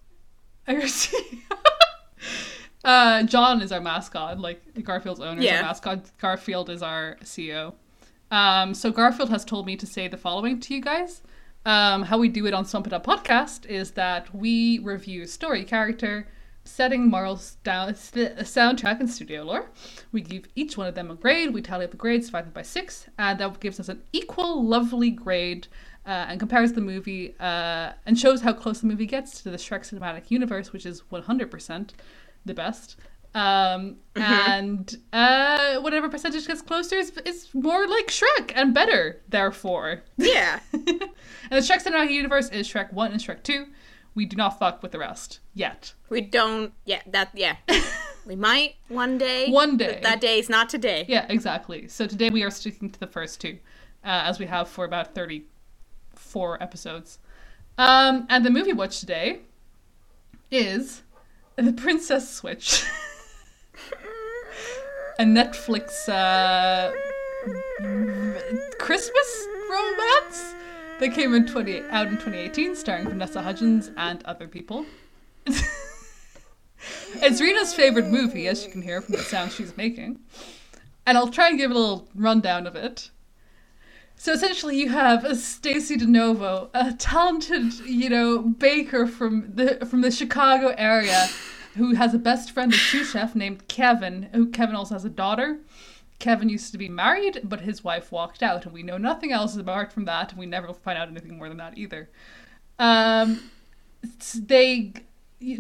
Our 0.68 0.76
CEO. 0.82 1.42
uh, 2.86 3.24
John 3.24 3.62
is 3.62 3.72
our 3.72 3.82
mascot. 3.82 4.40
Like 4.40 4.62
Garfield's 4.84 5.20
owner 5.20 5.40
is 5.40 5.46
Yeah. 5.46 5.58
our 5.58 5.64
mascot. 5.64 6.06
Garfield 6.20 6.70
is 6.70 6.82
our 6.82 7.18
CEO. 7.24 7.74
Um, 8.32 8.74
so 8.74 8.92
Garfield 8.92 9.30
has 9.30 9.44
told 9.44 9.66
me 9.66 9.76
to 9.76 9.86
say 9.86 10.08
the 10.08 10.18
following 10.18 10.60
to 10.62 10.74
you 10.74 10.82
guys. 10.82 11.22
Um, 11.66 12.04
how 12.04 12.18
we 12.18 12.28
do 12.30 12.48
it 12.48 12.54
on 12.54 12.66
Swamp 12.66 12.88
It 12.88 12.94
Up 12.94 13.06
podcast 13.06 13.66
is 13.68 13.92
that 13.92 14.34
we 14.34 14.80
review 14.80 15.28
story, 15.28 15.64
character, 15.64 16.28
setting, 16.64 17.10
morals, 17.10 17.58
down, 17.64 17.96
st- 17.96 18.38
soundtrack, 18.40 19.00
and 19.00 19.10
studio 19.10 19.44
lore. 19.44 19.70
We 20.12 20.22
give 20.22 20.46
each 20.56 20.78
one 20.78 20.88
of 20.88 20.96
them 20.96 21.12
a 21.12 21.16
grade. 21.16 21.54
We 21.54 21.62
tally 21.62 21.86
up 21.86 21.92
the 21.92 21.98
grades, 21.98 22.28
divide 22.28 22.46
them 22.46 22.54
by 22.54 22.62
six, 22.64 23.08
and 23.18 23.40
that 23.40 23.60
gives 23.60 23.80
us 23.80 23.90
an 23.90 24.02
equal, 24.14 24.64
lovely 24.64 25.10
grade. 25.12 25.68
Uh, 26.04 26.26
and 26.30 26.40
compares 26.40 26.74
the 26.74 26.82
movie 26.82 27.36
uh, 27.40 27.92
and 28.08 28.18
shows 28.18 28.42
how 28.42 28.52
close 28.52 28.82
the 28.82 28.88
movie 28.88 29.06
gets 29.06 29.44
to 29.44 29.52
the 29.52 29.58
Shrek 29.58 29.82
cinematic 29.88 30.32
universe, 30.32 30.74
which 30.74 30.84
is 30.84 31.04
100% 31.12 31.90
the 32.44 32.54
best. 32.56 32.96
Um, 33.36 33.98
And 34.16 34.98
uh, 35.14 35.76
whatever 35.82 36.10
percentage 36.10 36.48
gets 36.48 36.64
closer 36.64 36.96
is, 36.96 37.12
is 37.24 37.50
more 37.54 37.88
like 37.88 38.08
Shrek 38.08 38.52
and 38.56 38.74
better, 38.74 39.22
therefore. 39.30 40.02
Yeah. 40.18 40.60
and 40.74 40.88
the 41.52 41.58
Shrek 41.58 41.84
cinematic 41.84 42.12
universe 42.12 42.50
is 42.50 42.68
Shrek 42.68 42.92
1 42.94 43.12
and 43.12 43.22
Shrek 43.22 43.44
2. 43.44 43.68
We 44.14 44.26
do 44.26 44.36
not 44.36 44.60
fuck 44.60 44.84
with 44.84 44.92
the 44.92 45.00
rest 45.00 45.40
yet. 45.54 45.94
We 46.10 46.22
don't. 46.22 46.74
Yeah, 46.86 47.02
that. 47.08 47.30
Yeah. 47.34 47.56
we 48.26 48.36
might 48.36 48.76
one 48.90 49.18
day. 49.18 49.50
One 49.50 49.78
but 49.78 49.88
day. 49.88 50.00
that 50.04 50.22
day 50.22 50.40
is 50.40 50.50
not 50.50 50.70
today. 50.70 51.06
Yeah, 51.08 51.26
exactly. 51.30 51.88
So 51.88 52.08
today 52.08 52.30
we 52.30 52.44
are 52.44 52.52
sticking 52.52 52.90
to 52.90 53.00
the 53.00 53.08
first 53.08 53.40
two, 53.40 53.60
uh, 54.04 54.24
as 54.26 54.40
we 54.40 54.46
have 54.48 54.68
for 54.68 54.86
about 54.86 55.16
34 55.16 56.62
episodes. 56.62 57.20
Um, 57.78 58.28
and 58.30 58.46
the 58.46 58.50
movie 58.50 58.74
watch 58.74 59.00
today 59.00 59.40
is 60.52 61.04
The 61.56 61.72
Princess 61.72 62.30
Switch, 62.30 62.84
a 65.20 65.24
Netflix 65.24 66.10
uh, 66.10 66.92
Christmas 68.78 69.48
romance 69.70 70.54
that 71.02 71.16
came 71.16 71.34
in 71.34 71.48
20, 71.48 71.82
out 71.90 72.08
in 72.08 72.14
2018, 72.14 72.76
starring 72.76 73.10
Vanessa 73.10 73.42
Hudgens 73.42 73.90
and 73.98 74.24
other 74.24 74.48
people. 74.48 74.86
it's 75.48 77.42
Rena's 77.42 77.74
favorite 77.74 78.06
movie, 78.06 78.48
as 78.48 78.64
you 78.64 78.72
can 78.72 78.84
hear 78.84 79.02
from 79.02 79.16
the 79.16 79.24
sound 79.24 79.52
she's 79.52 79.76
making. 79.76 80.20
And 81.08 81.18
I'll 81.18 81.32
try 81.32 81.50
and 81.50 81.58
give 81.58 81.72
a 81.72 81.74
little 81.74 82.08
rundown 82.14 82.68
of 82.68 82.76
it. 82.76 83.10
So 84.16 84.32
essentially, 84.32 84.78
you 84.78 84.90
have 84.90 85.26
a 85.26 85.36
Stacy 85.36 85.98
DeNovo, 85.98 86.70
a 86.76 86.94
talented, 86.94 87.74
you 87.80 88.08
know, 88.08 88.38
baker 88.38 89.08
from 89.08 89.56
the 89.56 89.84
from 89.88 90.02
the 90.02 90.12
Chicago 90.12 90.76
area, 90.78 91.30
who 91.78 91.96
has 91.96 92.14
a 92.14 92.20
best 92.20 92.52
friend, 92.52 92.72
a 92.72 92.78
sous 92.78 93.14
chef 93.14 93.34
named 93.34 93.68
Kevin. 93.68 94.30
Who 94.34 94.52
Kevin 94.52 94.76
also 94.76 94.94
has 94.94 95.06
a 95.06 95.10
daughter. 95.10 95.58
Kevin 96.22 96.50
used 96.50 96.72
to 96.72 96.78
be 96.78 96.88
married, 96.88 97.42
but 97.44 97.62
his 97.62 97.84
wife 97.84 98.12
walked 98.12 98.44
out, 98.44 98.64
and 98.64 98.74
we 98.74 98.84
know 98.84 98.98
nothing 98.98 99.32
else 99.32 99.58
apart 99.58 99.92
from 99.92 100.06
that, 100.06 100.32
and 100.32 100.40
we 100.40 100.46
never 100.46 100.72
find 100.72 100.98
out 100.98 101.10
anything 101.10 101.38
more 101.38 101.50
than 101.50 101.58
that 101.58 101.78
either. 101.78 102.10
Um, 102.80 103.50
they 104.36 104.94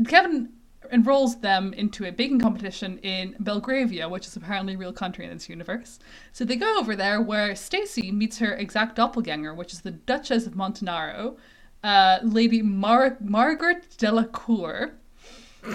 Kevin 0.08 0.50
enrolls 0.91 1.39
them 1.39 1.74
into 1.74 2.06
a 2.06 2.12
baking 2.12 2.39
competition 2.39 3.00
in 3.00 3.36
Belgravia, 3.39 4.08
which 4.08 4.27
is 4.27 4.36
apparently 4.36 4.75
a 4.75 4.77
real 4.77 4.94
country 4.94 5.25
in 5.25 5.32
this 5.34 5.50
universe. 5.50 6.00
So 6.32 6.46
they 6.46 6.56
go 6.56 6.77
over 6.80 6.96
there 6.96 7.22
where 7.22 7.56
Stacy 7.56 8.12
meets 8.12 8.38
her 8.38 8.53
exact 8.53 8.96
doppelganger, 8.96 9.56
which 9.56 9.74
is 9.74 9.82
the 9.82 9.91
Duchess 9.91 10.46
of 10.46 10.53
Montanaro, 10.53 11.38
uh, 11.84 12.20
Lady 12.22 12.62
Mar- 12.62 13.18
Margaret 13.20 13.88
Delacour. 13.98 14.91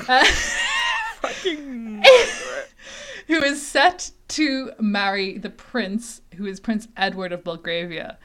Uh, 0.09 0.25
Fucking. 1.21 2.05
who 3.27 3.43
is 3.43 3.67
set 3.67 4.11
to 4.29 4.73
marry 4.81 5.39
the 5.39 5.51
prince, 5.51 6.21
who 6.37 6.47
is 6.47 6.61
Prince 6.61 6.89
Edward 6.97 7.33
of 7.33 7.45
Belgravia. 7.45 8.19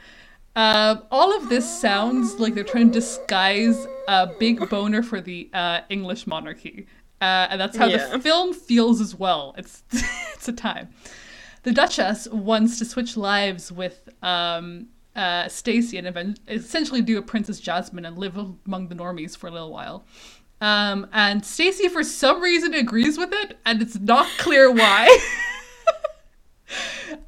Um, 0.56 1.04
all 1.12 1.36
of 1.36 1.48
this 1.50 1.80
sounds 1.80 2.40
like 2.40 2.56
they're 2.56 2.64
trying 2.66 2.88
to 2.92 3.00
disguise 3.00 3.88
a 4.08 4.28
big 4.40 4.70
boner 4.70 5.02
for 5.02 5.22
the 5.22 5.50
uh, 5.54 5.82
English 5.90 6.28
monarchy, 6.28 6.88
uh, 7.22 7.48
and 7.50 7.62
that's 7.62 7.78
how 7.78 7.86
Yeah. 7.86 8.08
the 8.08 8.20
film 8.20 8.54
feels 8.54 9.00
as 9.00 9.16
well. 9.16 9.56
It's 9.58 9.84
it's 10.34 10.48
a 10.50 10.54
time. 10.54 10.90
The 11.64 11.72
Duchess 11.72 12.28
wants 12.30 12.80
to 12.80 12.86
switch 12.86 13.16
lives 13.16 13.72
with 13.72 14.10
um, 14.24 14.88
uh, 15.16 15.48
Stacy 15.48 15.98
and 15.98 16.08
event- 16.08 16.40
essentially 16.48 17.02
do 17.02 17.18
a 17.18 17.22
Princess 17.22 17.60
Jasmine 17.60 18.04
and 18.04 18.18
live 18.18 18.36
among 18.66 18.88
the 18.90 18.96
normies 18.96 19.38
for 19.38 19.48
a 19.48 19.52
little 19.52 19.72
while. 19.72 20.04
Um, 20.60 21.08
and 21.14 21.46
Stacy, 21.46 21.88
for 21.88 22.04
some 22.04 22.42
reason, 22.42 22.74
agrees 22.74 23.18
with 23.18 23.30
it, 23.32 23.58
and 23.66 23.82
it's 23.82 24.00
not 24.00 24.28
clear 24.38 24.72
why. 24.72 25.18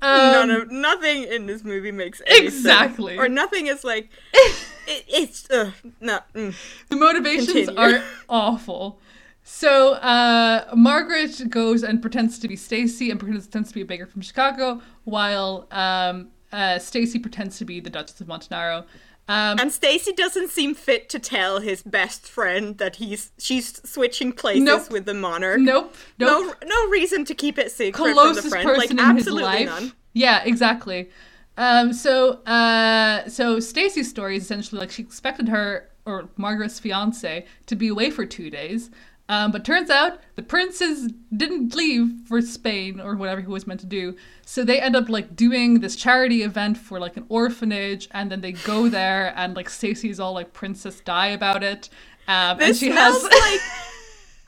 None 0.01 0.49
Um, 0.51 0.61
of 0.61 0.71
nothing 0.71 1.23
in 1.23 1.45
this 1.45 1.63
movie 1.63 1.91
makes 1.91 2.21
any 2.27 2.45
Exactly. 2.47 3.13
sense. 3.15 3.19
Or 3.25 3.29
nothing 3.29 3.67
is 3.67 3.83
like. 3.83 4.09
It, 4.85 5.05
it's 5.07 5.49
uh, 5.49 5.71
no. 6.01 6.19
Mm. 6.35 6.53
the 6.89 6.97
motivations 6.97 7.53
Continue. 7.69 7.79
are 7.79 8.03
awful. 8.27 8.99
So 9.45 9.93
uh, 9.93 10.69
Margaret 10.75 11.49
goes 11.49 11.83
and 11.83 12.01
pretends 12.01 12.37
to 12.39 12.49
be 12.49 12.57
Stacy 12.57 13.09
and 13.09 13.17
pretends 13.17 13.47
to 13.69 13.73
be 13.73 13.79
a 13.79 13.85
baker 13.85 14.05
from 14.05 14.21
Chicago, 14.21 14.81
while 15.05 15.67
um, 15.71 16.31
uh, 16.51 16.79
Stacy 16.79 17.17
pretends 17.17 17.57
to 17.59 17.65
be 17.65 17.79
the 17.79 17.89
Duchess 17.89 18.19
of 18.19 18.27
Montanaro. 18.27 18.83
Um, 19.27 19.57
And 19.59 19.71
Stacy 19.71 20.11
doesn't 20.11 20.49
seem 20.49 20.75
fit 20.75 21.07
to 21.09 21.19
tell 21.19 21.59
his 21.61 21.81
best 21.81 22.27
friend 22.27 22.77
that 22.77 22.97
he's 22.97 23.31
she's 23.37 23.81
switching 23.89 24.33
places 24.33 24.63
Nope. 24.63 24.91
with 24.91 25.05
the 25.05 25.13
monarch. 25.13 25.59
nope, 25.61 25.95
nope. 26.19 26.57
No, 26.61 26.67
no 26.67 26.89
reason 26.89 27.23
to 27.25 27.33
keep 27.33 27.57
it 27.57 27.71
secret 27.71 27.95
from 27.97 28.07
the 28.09 28.13
closest 28.13 28.49
friend. 28.49 28.65
person 28.67 28.97
like 28.97 29.09
in 29.09 29.15
his 29.17 29.27
life. 29.29 29.65
none. 29.65 29.93
Yeah, 30.13 30.43
exactly. 30.43 31.09
Um, 31.57 31.93
so, 31.93 32.41
uh, 32.45 33.27
so 33.29 33.59
Stacy's 33.59 34.09
story 34.09 34.37
is 34.37 34.43
essentially 34.43 34.79
like 34.81 34.91
she 34.91 35.03
expected 35.03 35.47
her 35.49 35.89
or 36.05 36.27
Margaret's 36.35 36.79
fiance 36.79 37.45
to 37.67 37.75
be 37.75 37.87
away 37.87 38.09
for 38.09 38.25
two 38.25 38.49
days, 38.49 38.89
um, 39.29 39.51
but 39.51 39.63
turns 39.63 39.89
out 39.89 40.19
the 40.35 40.43
princes 40.43 41.11
didn't 41.35 41.73
leave 41.75 42.11
for 42.27 42.41
Spain 42.41 42.99
or 42.99 43.15
whatever 43.15 43.39
he 43.41 43.47
was 43.47 43.65
meant 43.65 43.79
to 43.79 43.85
do. 43.85 44.15
So 44.45 44.63
they 44.63 44.81
end 44.81 44.95
up 44.95 45.07
like 45.07 45.35
doing 45.35 45.79
this 45.79 45.95
charity 45.95 46.43
event 46.43 46.77
for 46.77 46.99
like 46.99 47.15
an 47.15 47.25
orphanage, 47.29 48.09
and 48.11 48.31
then 48.31 48.41
they 48.41 48.51
go 48.51 48.89
there, 48.89 49.33
and 49.35 49.55
like 49.55 49.69
Stacy's 49.69 50.19
all 50.19 50.33
like 50.33 50.53
Princess 50.53 50.99
Di 50.99 51.27
about 51.27 51.63
it. 51.63 51.89
Um, 52.27 52.59
and 52.61 52.75
she 52.75 52.89
has 52.89 53.23
like 53.23 53.61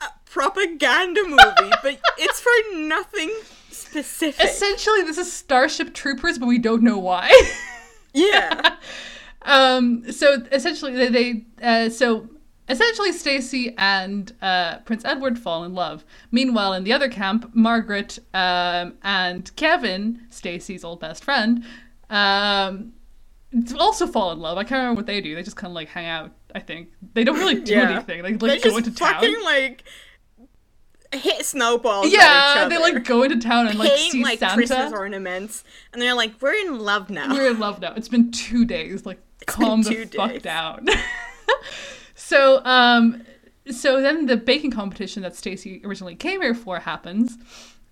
a 0.02 0.30
propaganda 0.30 1.22
movie, 1.24 1.74
but 1.82 1.98
it's 2.18 2.40
for 2.40 2.76
nothing 2.76 3.30
specific. 3.70 4.44
essentially 4.44 5.02
this 5.02 5.18
is 5.18 5.32
Starship 5.32 5.94
Troopers, 5.94 6.38
but 6.38 6.46
we 6.46 6.58
don't 6.58 6.82
know 6.82 6.98
why. 6.98 7.32
yeah. 8.12 8.76
um 9.42 10.10
so 10.10 10.42
essentially 10.50 10.92
they, 10.94 11.08
they 11.08 11.44
uh, 11.62 11.88
so 11.88 12.28
essentially 12.68 13.12
stacy 13.12 13.74
and 13.78 14.32
uh, 14.42 14.78
prince 14.78 15.04
edward 15.04 15.38
fall 15.38 15.62
in 15.64 15.74
love 15.74 16.04
meanwhile 16.30 16.72
in 16.72 16.84
the 16.84 16.92
other 16.92 17.08
camp 17.08 17.50
margaret 17.54 18.18
um, 18.34 18.94
and 19.02 19.54
kevin 19.56 20.20
stacy's 20.30 20.82
old 20.84 20.98
best 21.00 21.22
friend 21.24 21.64
um, 22.10 22.92
also 23.78 24.06
fall 24.06 24.32
in 24.32 24.38
love 24.40 24.58
i 24.58 24.62
can't 24.64 24.78
remember 24.80 24.98
what 24.98 25.06
they 25.06 25.20
do 25.20 25.34
they 25.34 25.42
just 25.42 25.56
kind 25.56 25.70
of 25.70 25.74
like 25.74 25.88
hang 25.88 26.06
out 26.06 26.32
i 26.54 26.58
think 26.60 26.88
they 27.14 27.22
don't 27.24 27.38
really 27.38 27.60
do 27.60 27.72
Yeah. 27.72 27.90
anything 27.90 28.22
they 28.22 28.32
They 28.32 28.38
go 28.58 28.70
just 28.70 28.76
into 28.78 28.90
town 28.94 29.14
fucking 29.14 29.42
like 29.44 29.84
hit 31.12 31.46
snowballs. 31.46 32.10
yeah 32.12 32.66
they 32.68 32.78
like 32.78 33.04
go 33.04 33.22
into 33.22 33.38
town 33.38 33.68
and 33.68 33.78
like 33.78 33.90
paint 33.92 34.12
see 34.12 34.22
like 34.24 34.40
santa 34.40 34.56
Christmas 34.56 34.92
ornaments, 34.92 35.62
and 35.92 36.02
they're 36.02 36.14
like, 36.14 36.32
"We're 36.42 36.52
in 36.52 36.80
love 36.80 37.10
now." 37.10 37.32
We're 37.32 37.52
in 37.52 37.60
love 37.60 37.80
now. 37.80 37.94
It's 37.96 38.08
been 38.08 38.32
two 38.32 38.64
days. 38.64 39.06
Like, 39.06 39.18
been 39.38 39.46
calm 39.46 39.82
the 39.82 40.04
two 40.04 40.06
fuck 40.18 40.42
down. 40.42 40.86
so, 42.28 42.64
um, 42.64 43.22
so 43.70 44.00
then 44.00 44.26
the 44.26 44.36
baking 44.36 44.72
competition 44.72 45.22
that 45.22 45.36
Stacy 45.36 45.80
originally 45.84 46.14
came 46.16 46.42
here 46.42 46.54
for 46.54 46.80
happens. 46.80 47.38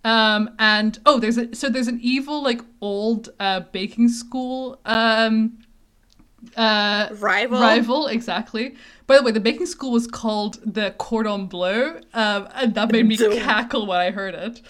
Um, 0.04 0.50
and 0.58 0.98
oh, 1.06 1.18
there's 1.18 1.38
a 1.38 1.54
so 1.54 1.68
there's 1.68 1.88
an 1.88 1.98
evil 2.02 2.42
like 2.42 2.60
old 2.80 3.30
uh 3.40 3.60
baking 3.72 4.08
school 4.10 4.78
um 4.84 5.36
Uh, 6.56 7.08
Rival. 7.18 7.58
Rival, 7.60 8.06
exactly. 8.08 8.74
By 9.06 9.16
the 9.16 9.22
way, 9.22 9.32
the 9.32 9.40
baking 9.40 9.66
school 9.66 9.92
was 9.92 10.06
called 10.06 10.58
the 10.64 10.90
Cordon 10.98 11.46
Bleu, 11.46 12.00
um, 12.12 12.48
and 12.54 12.74
that 12.74 12.92
made 12.92 13.06
me 13.06 13.16
cackle 13.48 13.86
when 13.86 13.98
I 13.98 14.10
heard 14.10 14.34
it. 14.34 14.60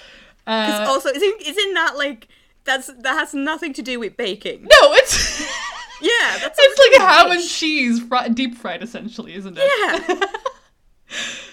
Uh, 0.47 0.85
also 0.89 1.09
isn't 1.09 1.41
isn't 1.43 1.75
that 1.75 1.97
like 1.97 2.29
that's 2.65 2.87
that 2.87 3.15
has 3.15 3.35
nothing 3.35 3.73
to 3.73 3.83
do 3.83 3.99
with 3.99 4.17
baking? 4.17 4.63
no, 4.63 4.93
it's 5.01 5.43
Yeah, 6.01 6.39
that's 6.41 6.59
it's 6.61 7.01
like 7.01 7.09
ham 7.09 7.31
and 7.33 7.43
cheese, 7.43 8.01
fri- 8.03 8.29
deep 8.31 8.57
fried, 8.57 8.83
essentially, 8.83 9.35
isn't 9.35 9.57
it? 9.59 10.09
Yeah. 10.09 10.27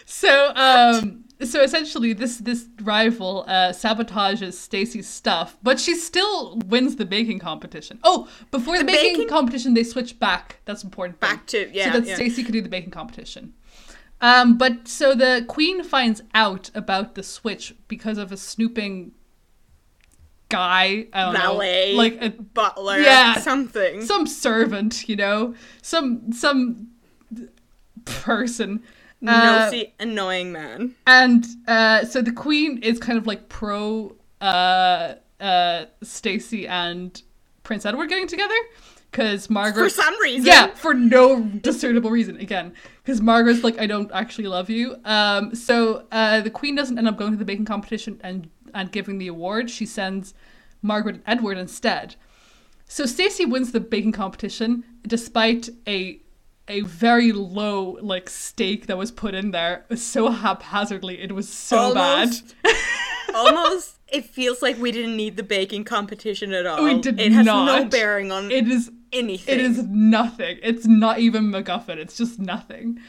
So, 0.06 0.52
um, 0.56 1.24
so 1.44 1.62
essentially, 1.64 2.14
this 2.14 2.38
this 2.38 2.68
rival 2.82 3.44
uh, 3.48 3.70
sabotages 3.70 4.54
Stacy's 4.54 5.08
stuff, 5.08 5.58
but 5.64 5.80
she 5.80 5.96
still 5.96 6.58
wins 6.68 6.98
the 6.98 7.06
baking 7.06 7.40
competition. 7.40 8.00
Oh, 8.04 8.28
before 8.52 8.78
the, 8.78 8.84
The 8.84 8.92
baking, 8.92 9.14
baking- 9.14 9.30
competition, 9.30 9.74
they 9.74 9.84
switch 9.84 10.20
back. 10.20 10.58
That's 10.66 10.84
important. 10.84 11.20
thing. 11.22 11.30
Back 11.30 11.48
to 11.48 11.70
yeah. 11.74 11.92
so 11.92 12.00
that 12.00 12.08
yeah. 12.08 12.16
Stacy 12.16 12.44
could 12.44 12.54
do 12.54 12.62
the 12.62 12.70
baking 12.70 12.92
competition. 12.92 13.54
Um, 14.20 14.58
but 14.58 14.88
so 14.88 15.16
the 15.16 15.44
queen 15.48 15.84
finds 15.84 16.22
out 16.36 16.70
about 16.76 17.16
the 17.16 17.24
switch 17.24 17.74
because 17.88 18.20
of 18.20 18.32
a 18.32 18.38
snooping 18.38 19.14
guy. 20.52 21.08
I 21.14 21.24
don't 21.24 21.34
Valet, 21.34 21.92
know, 21.94 21.98
like 21.98 22.22
a, 22.22 22.30
butler, 22.30 23.00
Yeah. 23.00 23.36
something. 23.40 24.02
some 24.06 24.28
servant, 24.28 25.08
you 25.10 25.16
know, 25.16 25.56
some 25.82 26.32
some 26.34 26.90
person. 28.06 28.84
Uh, 29.26 29.66
Nosy, 29.70 29.94
annoying 30.00 30.52
man. 30.52 30.96
and 31.06 31.46
uh, 31.68 32.04
so 32.06 32.22
the 32.24 32.32
queen 32.32 32.80
is 32.82 32.98
kind 33.00 33.20
of 33.20 33.28
like 33.28 33.50
pro 33.50 34.16
uh, 34.42 35.14
uh, 35.40 35.86
Stacy 36.02 36.68
and 36.68 37.22
Prince 37.62 37.86
Edward 37.86 38.08
getting 38.10 38.28
together 38.28 38.56
because 39.12 39.48
Margaret 39.48 39.84
For 39.84 39.90
some 39.90 40.20
reason. 40.22 40.46
yeah, 40.48 40.74
for 40.74 40.96
no 40.96 41.40
discernible 41.44 42.10
reason. 42.10 42.38
Again, 42.38 42.74
because 43.04 43.22
Margaret's 43.22 43.64
like, 43.64 43.78
I 43.80 43.86
don't 43.86 44.10
actually 44.12 44.48
love 44.48 44.72
you. 44.72 44.96
Um, 45.06 45.54
so 45.54 46.08
uh, 46.12 46.42
the 46.42 46.50
Queen 46.50 46.74
doesn't 46.74 46.98
end 46.98 47.08
up 47.08 47.16
going 47.18 47.32
to 47.32 47.38
the 47.38 47.46
baking 47.46 47.66
competition 47.66 48.20
and 48.24 48.50
and 48.74 48.92
giving 48.92 49.18
the 49.18 49.28
award. 49.28 49.70
She 49.70 49.86
sends 49.86 50.34
Margaret 50.82 51.16
and 51.16 51.24
Edward 51.26 51.58
instead. 51.58 52.16
So 52.88 53.06
Stacy 53.06 53.46
wins 53.46 53.72
the 53.72 53.80
baking 53.80 54.12
competition 54.12 54.84
despite 55.08 55.70
a 55.88 56.20
a 56.68 56.82
very 56.82 57.32
low 57.32 57.98
like 58.02 58.30
stake 58.30 58.88
that 58.88 58.98
was 58.98 59.12
put 59.12 59.34
in 59.34 59.52
there 59.52 59.86
so 59.96 60.30
haphazardly. 60.30 61.20
It 61.22 61.34
was 61.34 61.50
so 61.50 61.78
Almost- 61.78 62.56
bad. 62.64 62.76
Almost, 63.36 63.98
it 64.10 64.26
feels 64.26 64.62
like 64.62 64.78
we 64.78 64.92
didn't 64.92 65.16
need 65.16 65.38
the 65.38 65.44
baking 65.44 65.86
competition 65.86 66.52
at 66.54 66.66
all. 66.66 66.84
We 66.84 67.00
did 67.00 67.20
It 67.20 67.32
has 67.32 67.46
no 67.46 67.86
bearing 67.86 68.32
on 68.32 68.52
It 68.52 68.68
is 68.68 68.92
anything. 69.14 69.56
It 69.56 69.62
is 69.62 69.84
nothing. 69.86 70.60
It's 70.62 70.86
not 70.86 71.20
even 71.20 71.46
MacGuffin. 71.52 71.98
It's 71.98 72.18
just 72.18 72.40
nothing. 72.40 73.00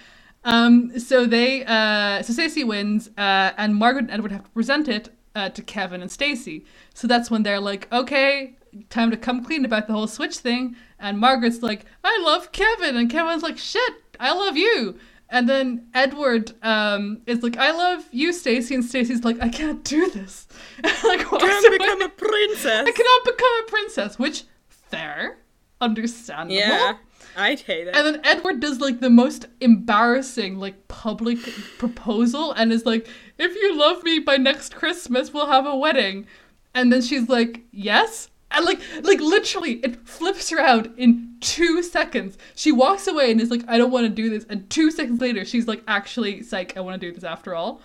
Um, 0.44 0.98
so 0.98 1.26
they, 1.26 1.64
uh, 1.64 2.22
so 2.22 2.32
Stacy 2.32 2.64
wins, 2.64 3.08
uh, 3.18 3.50
and 3.56 3.74
Margaret 3.76 4.02
and 4.02 4.10
Edward 4.12 4.32
have 4.32 4.44
to 4.44 4.50
present 4.50 4.88
it 4.88 5.08
uh, 5.34 5.48
to 5.50 5.62
Kevin 5.62 6.02
and 6.02 6.10
Stacy. 6.10 6.64
So 6.94 7.06
that's 7.06 7.30
when 7.30 7.42
they're 7.42 7.60
like, 7.60 7.90
okay, 7.92 8.54
time 8.90 9.10
to 9.10 9.16
come 9.16 9.44
clean 9.44 9.64
about 9.64 9.86
the 9.86 9.92
whole 9.92 10.06
switch 10.06 10.36
thing. 10.38 10.76
And 10.98 11.18
Margaret's 11.18 11.62
like, 11.62 11.84
I 12.04 12.20
love 12.24 12.52
Kevin, 12.52 12.96
and 12.96 13.10
Kevin's 13.10 13.42
like, 13.42 13.58
shit, 13.58 13.92
I 14.20 14.32
love 14.32 14.56
you. 14.56 14.98
And 15.28 15.48
then 15.48 15.86
Edward 15.94 16.52
um, 16.62 17.22
is 17.26 17.42
like, 17.42 17.56
I 17.56 17.70
love 17.72 18.04
you, 18.12 18.32
Stacy. 18.34 18.74
and 18.74 18.84
Stacy's 18.84 19.24
like, 19.24 19.40
I 19.40 19.48
can't 19.48 19.82
do 19.82 20.10
this. 20.10 20.46
like, 21.04 21.32
walks 21.32 21.42
Can't 21.44 21.66
away. 21.66 21.78
become 21.78 22.02
a 22.02 22.08
princess. 22.10 22.86
I 22.86 22.92
cannot 22.92 23.24
become 23.24 23.50
a 23.66 23.70
princess, 23.70 24.18
which 24.18 24.44
fair, 24.68 25.38
understandable. 25.80 26.54
Yeah, 26.54 26.96
I'd 27.36 27.60
hate 27.60 27.88
it. 27.88 27.96
And 27.96 28.06
then 28.06 28.20
Edward 28.24 28.60
does 28.60 28.80
like 28.80 29.00
the 29.00 29.10
most 29.10 29.46
embarrassing 29.60 30.58
like 30.58 30.88
public 30.88 31.38
proposal 31.78 32.52
and 32.52 32.72
is 32.72 32.84
like, 32.86 33.08
"If 33.38 33.54
you 33.54 33.76
love 33.78 34.02
me 34.04 34.18
by 34.18 34.36
next 34.36 34.74
Christmas, 34.74 35.32
we'll 35.32 35.46
have 35.46 35.66
a 35.66 35.76
wedding." 35.76 36.26
And 36.74 36.92
then 36.92 37.02
she's 37.02 37.28
like, 37.28 37.62
"Yes." 37.70 38.28
And 38.50 38.64
like 38.66 38.80
like 39.02 39.20
literally 39.20 39.74
it 39.82 40.06
flips 40.06 40.52
around 40.52 40.92
in 40.98 41.36
2 41.40 41.82
seconds. 41.82 42.36
She 42.54 42.70
walks 42.70 43.06
away 43.06 43.30
and 43.30 43.40
is 43.40 43.50
like, 43.50 43.62
"I 43.66 43.78
don't 43.78 43.90
want 43.90 44.04
to 44.04 44.10
do 44.10 44.28
this." 44.28 44.44
And 44.48 44.68
2 44.68 44.90
seconds 44.90 45.20
later, 45.20 45.44
she's 45.44 45.66
like, 45.66 45.82
"Actually, 45.88 46.42
psych, 46.42 46.76
I 46.76 46.80
want 46.80 47.00
to 47.00 47.06
do 47.06 47.12
this 47.14 47.24
after 47.24 47.54
all." 47.54 47.80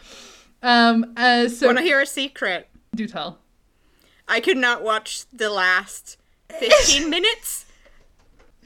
Um 0.62 1.14
uh 1.16 1.48
so 1.48 1.68
Want 1.68 1.78
to 1.78 1.84
hear 1.84 2.02
a 2.02 2.06
secret? 2.06 2.68
do 2.96 3.08
tell. 3.08 3.38
I 4.28 4.40
could 4.42 4.58
not 4.58 4.82
watch 4.84 5.26
the 5.32 5.50
last 5.52 6.18
15 6.50 7.10
minutes. 7.18 7.66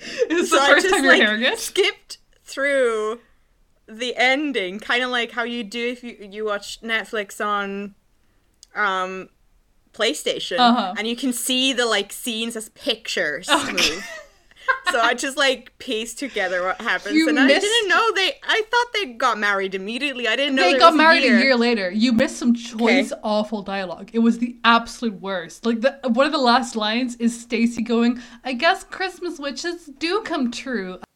Is 0.30 0.50
So 0.50 0.56
the 0.58 0.62
I 0.62 0.70
first 0.70 0.84
just, 0.86 0.96
time 0.96 1.04
you're 1.04 1.14
like, 1.14 1.22
hearing 1.22 1.44
it? 1.44 1.60
Skipped 1.60 2.18
through 2.44 3.20
the 3.88 4.16
ending, 4.16 4.80
kind 4.80 5.04
of 5.04 5.10
like 5.10 5.32
how 5.32 5.44
you 5.44 5.64
do 5.64 5.88
if 5.90 6.04
you, 6.04 6.18
you 6.32 6.46
watch 6.46 6.82
Netflix 6.82 7.44
on 7.46 7.96
um 8.76 9.30
PlayStation, 9.94 10.60
Uh-huh. 10.60 10.94
and 10.98 11.08
you 11.08 11.16
can 11.16 11.34
see 11.34 11.74
the 11.74 11.86
like 11.86 12.12
scenes 12.14 12.56
as 12.56 12.70
pictures 12.70 13.50
Okay. 13.50 13.72
move. 13.74 14.04
so 14.92 15.00
I 15.00 15.14
just 15.14 15.38
like 15.38 15.78
pieced 15.78 16.20
together 16.20 16.64
what 16.64 16.82
happens, 16.82 17.16
You 17.16 17.30
and 17.30 17.40
I 17.40 17.46
missed- 17.48 17.62
didn't 17.62 17.90
know 17.90 18.12
they. 18.14 18.34
I 18.44 18.62
thought 18.70 18.86
they 18.94 19.06
got 19.14 19.38
married 19.38 19.74
immediately. 19.76 20.28
I 20.28 20.36
didn't 20.36 20.56
know 20.56 20.72
they 20.72 20.78
got 20.80 20.96
married 20.96 21.24
a 21.24 21.28
year. 21.28 21.38
a 21.38 21.42
year 21.42 21.56
later. 21.58 21.90
You 21.92 22.12
missed 22.14 22.38
some 22.38 22.54
choice, 22.54 23.14
awful 23.24 23.62
dialogue. 23.62 24.10
It 24.14 24.20
was 24.20 24.40
the 24.40 24.58
absolute 24.64 25.22
worst. 25.22 25.66
Like 25.66 25.82
the 25.82 26.00
one 26.10 26.26
of 26.26 26.32
the 26.32 26.38
last 26.38 26.76
lines 26.76 27.16
is 27.18 27.40
Stacy 27.40 27.82
going, 27.82 28.22
"I 28.44 28.54
guess 28.54 28.84
Christmas 28.84 29.40
wishes 29.40 29.86
do 30.00 30.22
come 30.22 30.52
true." 30.52 31.00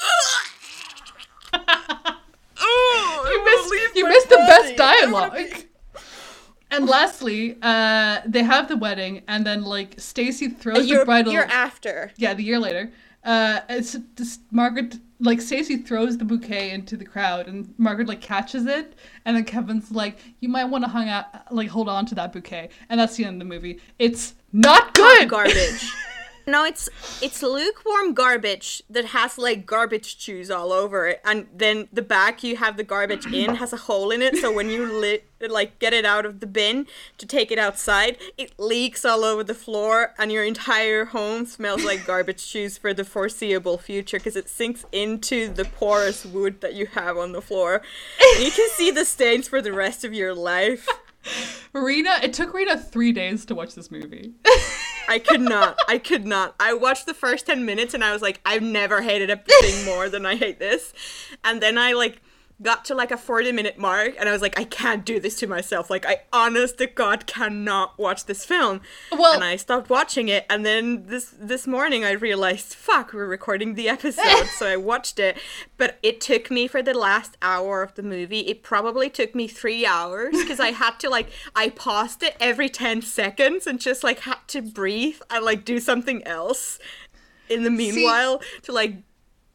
You 3.28 3.44
missed, 3.46 3.96
you 3.96 4.08
missed 4.08 4.30
the 4.30 4.36
best. 4.38 4.80
I 4.80 5.02
dialogue. 5.02 5.38
And 6.72 6.88
lastly, 6.88 7.58
uh, 7.62 8.22
they 8.26 8.44
have 8.44 8.68
the 8.68 8.76
wedding, 8.76 9.22
and 9.28 9.46
then 9.46 9.64
like 9.64 10.00
Stacy 10.00 10.50
throws 10.50 10.88
the 10.90 11.06
bridal. 11.06 11.32
you're 11.32 11.44
after. 11.46 12.12
yeah, 12.18 12.34
the 12.34 12.44
year 12.44 12.60
later. 12.60 12.92
Uh, 13.26 13.62
it's 13.70 13.98
just 14.16 14.42
Margaret 14.52 14.98
like 15.20 15.42
Stacy 15.42 15.78
throws 15.78 16.18
the 16.18 16.26
bouquet 16.26 16.72
into 16.72 16.96
the 16.96 17.06
crowd, 17.06 17.48
and 17.48 17.74
Margaret 17.78 18.08
like 18.08 18.22
catches 18.22 18.66
it, 18.68 18.94
and 19.26 19.36
then 19.36 19.44
Kevin's 19.44 19.92
like, 19.92 20.20
"You 20.42 20.50
might 20.50 20.66
want 20.66 20.84
to 20.84 20.90
hang 20.90 21.10
out, 21.10 21.26
like 21.52 21.70
hold 21.70 21.90
on 21.90 22.06
to 22.08 22.16
that 22.16 22.32
bouquet," 22.32 22.70
and 22.90 23.00
that's 23.00 23.16
the 23.16 23.26
end 23.26 23.42
of 23.42 23.48
the 23.48 23.54
movie. 23.54 23.80
It's 23.98 24.36
not 24.54 24.94
good. 24.94 25.30
garbage. 25.30 25.92
no, 26.48 26.64
it's 26.64 26.90
it's 27.22 27.42
lukewarm 27.42 28.14
garbage 28.14 28.84
that 28.90 29.06
has 29.06 29.38
like 29.38 29.66
garbage 29.66 30.18
juice 30.18 30.50
all 30.50 30.72
over 30.72 31.08
it, 31.08 31.22
and 31.24 31.48
then 31.56 31.88
the 31.92 32.02
back 32.02 32.44
you 32.44 32.58
have 32.58 32.78
the 32.78 32.84
garbage 32.84 33.26
in 33.26 33.56
has 33.56 33.74
a 33.74 33.78
hole 33.78 34.12
in 34.12 34.22
it, 34.22 34.38
so 34.38 34.52
when 34.52 34.70
you 34.70 34.86
lit 34.86 35.28
like 35.50 35.78
get 35.80 35.94
it 35.94 36.06
out 36.06 36.26
of 36.26 36.40
the 36.40 36.48
bin 36.48 36.88
to 37.18 37.26
take 37.26 37.52
it 37.52 37.60
outside, 37.60 38.18
it 38.38 38.54
leaks 38.58 39.04
all 39.06 39.24
over 39.24 39.44
the 39.44 39.54
floor, 39.54 40.14
and 40.18 40.32
your 40.32 40.44
entire 40.44 41.06
home 41.06 41.46
smells 41.46 41.84
like 41.84 42.06
garbage 42.06 42.52
juice 42.52 42.78
for 42.78 42.94
the 42.94 43.04
foreseeable 43.04 43.78
future 43.78 44.18
because 44.18 44.36
it 44.36 44.50
sinks 44.50 44.86
into 44.92 45.52
the 45.52 45.66
porous 45.66 46.26
wood 46.26 46.62
that 46.62 46.74
you 46.74 46.86
have 46.88 47.18
on 47.18 47.32
the 47.32 47.42
floor. 47.42 47.82
And 48.36 48.44
you 48.44 48.52
can 48.52 48.70
see 48.72 48.92
the 48.92 49.06
stains 49.06 49.48
for 49.48 49.62
the 49.62 49.74
rest 49.74 50.04
of 50.04 50.14
your 50.14 50.34
life. 50.34 50.88
Rena, 51.74 52.20
it 52.24 52.34
took 52.34 52.54
Rena 52.54 52.78
three 52.78 53.12
days 53.12 53.46
to 53.46 53.56
watch 53.56 53.76
this 53.76 53.92
movie. 53.92 54.34
I 55.08 55.20
could 55.20 55.42
not. 55.42 55.78
I 55.88 55.98
could 55.98 56.26
not. 56.26 56.56
I 56.60 56.74
watched 56.74 57.06
the 57.06 57.14
first 57.14 57.46
10 57.46 57.66
minutes 57.66 57.94
and 57.94 58.04
I 58.04 58.12
was 58.12 58.22
like, 58.22 58.42
I've 58.46 58.62
never 58.62 59.02
hated 59.02 59.30
a 59.30 59.38
thing 59.38 59.86
more 59.86 60.10
than 60.10 60.26
I 60.26 60.36
hate 60.36 60.60
this. 60.60 60.94
And 61.44 61.62
then 61.62 61.78
I 61.78 61.94
like 61.94 62.22
got 62.62 62.86
to 62.86 62.96
like 62.96 63.12
a 63.12 63.18
40 63.18 63.52
minute 63.52 63.78
mark 63.78 64.14
and 64.18 64.30
I 64.30 64.32
was 64.32 64.42
like, 64.42 64.58
I 64.58 64.64
can't 64.64 65.06
do 65.06 65.20
this 65.20 65.36
to 65.40 65.48
myself. 65.48 65.90
Like, 65.90 66.06
I 66.06 66.22
honest 66.32 66.78
to 66.78 66.88
God 66.88 67.26
cannot 67.26 67.98
watch 68.00 68.26
this 68.26 68.46
film. 68.46 68.82
Well- 69.12 69.34
and 69.34 69.44
I 69.44 69.58
stopped 69.58 69.90
watching 69.90 70.30
it. 70.30 70.46
And 70.50 70.66
then 70.66 71.08
this 71.08 71.34
this 71.38 71.68
morning 71.68 72.06
I 72.06 72.12
realized, 72.12 72.74
fuck, 72.74 73.14
we're 73.14 73.28
recording 73.28 73.76
the 73.76 73.90
episode. 73.90 74.46
so 74.58 74.68
I 74.68 74.78
watched 74.78 75.20
it. 75.20 75.38
But 75.78 76.00
it 76.02 76.22
took 76.22 76.50
me 76.50 76.68
for 76.68 76.82
the 76.82 76.94
last 76.94 77.38
hour 77.42 77.82
of 77.82 77.96
the 77.96 78.04
movie, 78.04 78.42
it 78.42 78.64
probably 78.64 79.10
took 79.10 79.36
me 79.36 79.48
three 79.48 79.86
hours 79.86 80.32
because 80.32 80.60
I 80.60 80.72
had 80.72 81.00
to 81.00 81.10
like, 81.10 81.30
I 81.56 81.70
paused 81.70 82.24
it 82.24 82.38
every 82.40 82.70
10 82.70 83.02
seconds 83.02 83.68
and 83.68 83.80
just 83.82 84.04
like 84.04 84.20
had 84.20 84.48
to 84.48 84.62
breathe 84.62 85.20
and 85.30 85.44
like 85.44 85.66
do 85.66 85.80
something 85.80 86.26
else 86.26 86.80
in 87.50 87.64
the 87.64 87.70
meanwhile 87.70 88.42
to 88.64 88.72
like 88.72 88.96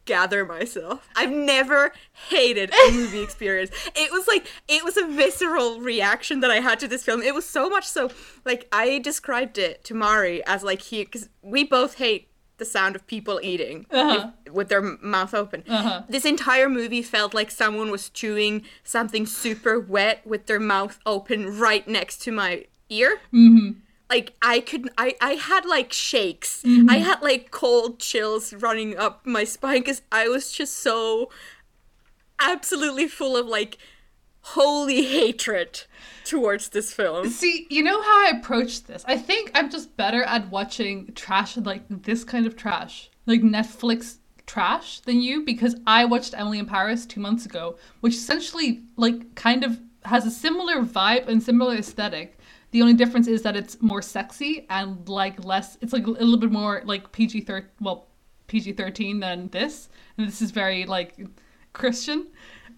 gather 0.05 0.45
myself. 0.45 1.07
I've 1.15 1.31
never 1.31 1.91
hated 2.29 2.71
a 2.73 2.91
movie 2.91 3.21
experience. 3.27 3.71
It 3.95 4.11
was 4.11 4.27
like 4.27 4.47
it 4.67 4.83
was 4.83 4.97
a 4.97 5.05
visceral 5.05 5.79
reaction 5.79 6.39
that 6.41 6.51
I 6.51 6.59
had 6.59 6.79
to 6.81 6.87
this 6.87 7.03
film. 7.03 7.21
It 7.21 7.33
was 7.35 7.45
so 7.47 7.69
much 7.69 7.85
so 7.87 8.09
like 8.45 8.67
I 8.71 8.99
described 8.99 9.57
it 9.57 9.83
to 9.85 9.93
Mari 9.93 10.43
as 10.45 10.63
like 10.63 10.81
he 10.81 11.05
cuz 11.05 11.29
we 11.41 11.63
both 11.63 11.95
hate 11.95 12.27
the 12.57 12.65
sound 12.65 12.95
of 12.95 13.07
people 13.07 13.39
eating 13.41 13.85
Uh-huh. 13.91 14.29
if- 14.45 14.53
with 14.53 14.69
their 14.69 14.81
mouth 14.81 15.33
open. 15.33 15.63
Uh-huh. 15.67 16.03
This 16.09 16.25
entire 16.25 16.69
movie 16.69 17.01
felt 17.01 17.33
like 17.33 17.49
someone 17.49 17.89
was 17.89 18.09
chewing 18.09 18.63
something 18.83 19.25
super 19.25 19.79
wet 19.79 20.21
with 20.25 20.45
their 20.45 20.59
mouth 20.59 20.99
open 21.05 21.57
right 21.57 21.87
next 21.87 22.17
to 22.23 22.31
my 22.31 22.65
ear. 22.89 23.19
mm-hmm. 23.33 23.79
Like 24.11 24.33
I 24.41 24.59
could 24.59 24.89
I 24.97 25.15
I 25.21 25.31
had 25.31 25.65
like 25.65 25.93
shakes. 25.93 26.61
Mm-hmm. 26.63 26.89
I 26.89 26.97
had 26.97 27.21
like 27.21 27.49
cold 27.49 27.99
chills 27.99 28.53
running 28.53 28.97
up 28.97 29.25
my 29.25 29.45
spine 29.45 29.83
cuz 29.83 30.01
I 30.11 30.27
was 30.27 30.51
just 30.51 30.77
so 30.77 31.29
absolutely 32.39 33.07
full 33.07 33.37
of 33.37 33.45
like 33.47 33.77
holy 34.41 35.03
hatred 35.03 35.83
towards 36.25 36.69
this 36.69 36.91
film. 36.93 37.29
See, 37.29 37.67
you 37.69 37.83
know 37.83 38.01
how 38.01 38.25
I 38.25 38.33
approach 38.37 38.83
this? 38.83 39.05
I 39.07 39.17
think 39.17 39.51
I'm 39.55 39.69
just 39.69 39.95
better 39.95 40.23
at 40.23 40.49
watching 40.49 41.13
trash 41.13 41.55
like 41.55 41.83
this 41.87 42.25
kind 42.25 42.45
of 42.45 42.57
trash, 42.57 43.09
like 43.25 43.41
Netflix 43.41 44.17
trash 44.45 44.99
than 45.01 45.21
you 45.21 45.45
because 45.45 45.75
I 45.87 46.03
watched 46.03 46.33
Emily 46.37 46.59
in 46.59 46.65
Paris 46.65 47.05
2 47.05 47.21
months 47.21 47.45
ago, 47.45 47.77
which 48.01 48.15
essentially 48.15 48.81
like 48.97 49.35
kind 49.35 49.63
of 49.63 49.79
has 50.03 50.25
a 50.25 50.31
similar 50.31 50.81
vibe 50.81 51.27
and 51.29 51.41
similar 51.41 51.75
aesthetic. 51.75 52.37
The 52.71 52.81
only 52.81 52.93
difference 52.93 53.27
is 53.27 53.41
that 53.43 53.55
it's 53.55 53.81
more 53.81 54.01
sexy 54.01 54.65
and 54.69 55.07
like 55.07 55.43
less 55.43 55.77
it's 55.81 55.93
like 55.93 56.07
a 56.07 56.11
little 56.11 56.37
bit 56.37 56.51
more 56.51 56.81
like 56.85 57.11
PG 57.11 57.41
13 57.41 57.69
well 57.81 58.07
PG 58.47 58.73
13 58.73 59.19
than 59.19 59.49
this 59.49 59.89
and 60.17 60.27
this 60.27 60.41
is 60.41 60.51
very 60.51 60.85
like 60.85 61.15
Christian. 61.73 62.27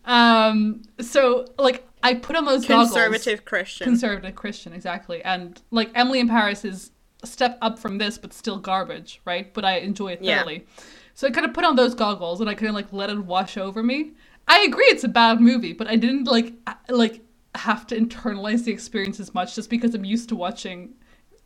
Um 0.06 0.82
so 1.00 1.46
like 1.58 1.88
I 2.02 2.16
put 2.16 2.36
on 2.36 2.46
those 2.46 2.66
goggles 2.66 2.90
Conservative 2.90 3.46
Christian. 3.46 3.86
conservative 3.86 4.36
Christian, 4.36 4.74
exactly. 4.74 5.24
And 5.24 5.62
like 5.72 5.90
Emily 5.96 6.20
in 6.20 6.28
Paris 6.28 6.66
is 6.66 6.92
a 7.22 7.28
step 7.28 7.58
up 7.62 7.80
from 7.80 7.98
this, 7.98 8.18
but 8.18 8.34
still 8.34 8.58
garbage, 8.60 9.22
right? 9.26 9.54
But 9.54 9.64
I 9.64 9.78
enjoy 9.78 10.14
it 10.14 10.24
thoroughly. 10.24 10.66
Yeah. 10.68 10.84
So 11.14 11.28
I 11.28 11.32
kind 11.32 11.46
of 11.46 11.54
put 11.54 11.64
on 11.64 11.76
those 11.76 11.94
goggles 11.94 12.42
and 12.42 12.50
I 12.50 12.56
kind 12.56 12.70
of 12.70 12.76
like 12.76 12.92
let 12.92 13.10
it 13.10 13.20
wash 13.20 13.58
over 13.58 13.82
me. 13.84 14.14
I 14.48 14.62
agree 14.62 14.86
it's 14.86 15.04
a 15.04 15.08
bad 15.10 15.40
movie, 15.40 15.74
but 15.74 15.88
I 15.88 15.96
didn't 15.96 16.26
like 16.26 16.54
like 16.90 17.22
have 17.56 17.86
to 17.88 18.00
internalize 18.00 18.66
the 18.66 18.72
experience 18.72 19.20
as 19.20 19.34
much 19.34 19.56
just 19.56 19.70
because 19.70 19.94
I'm 19.94 20.06
used 20.06 20.30
to 20.30 20.36
watching 20.36 20.96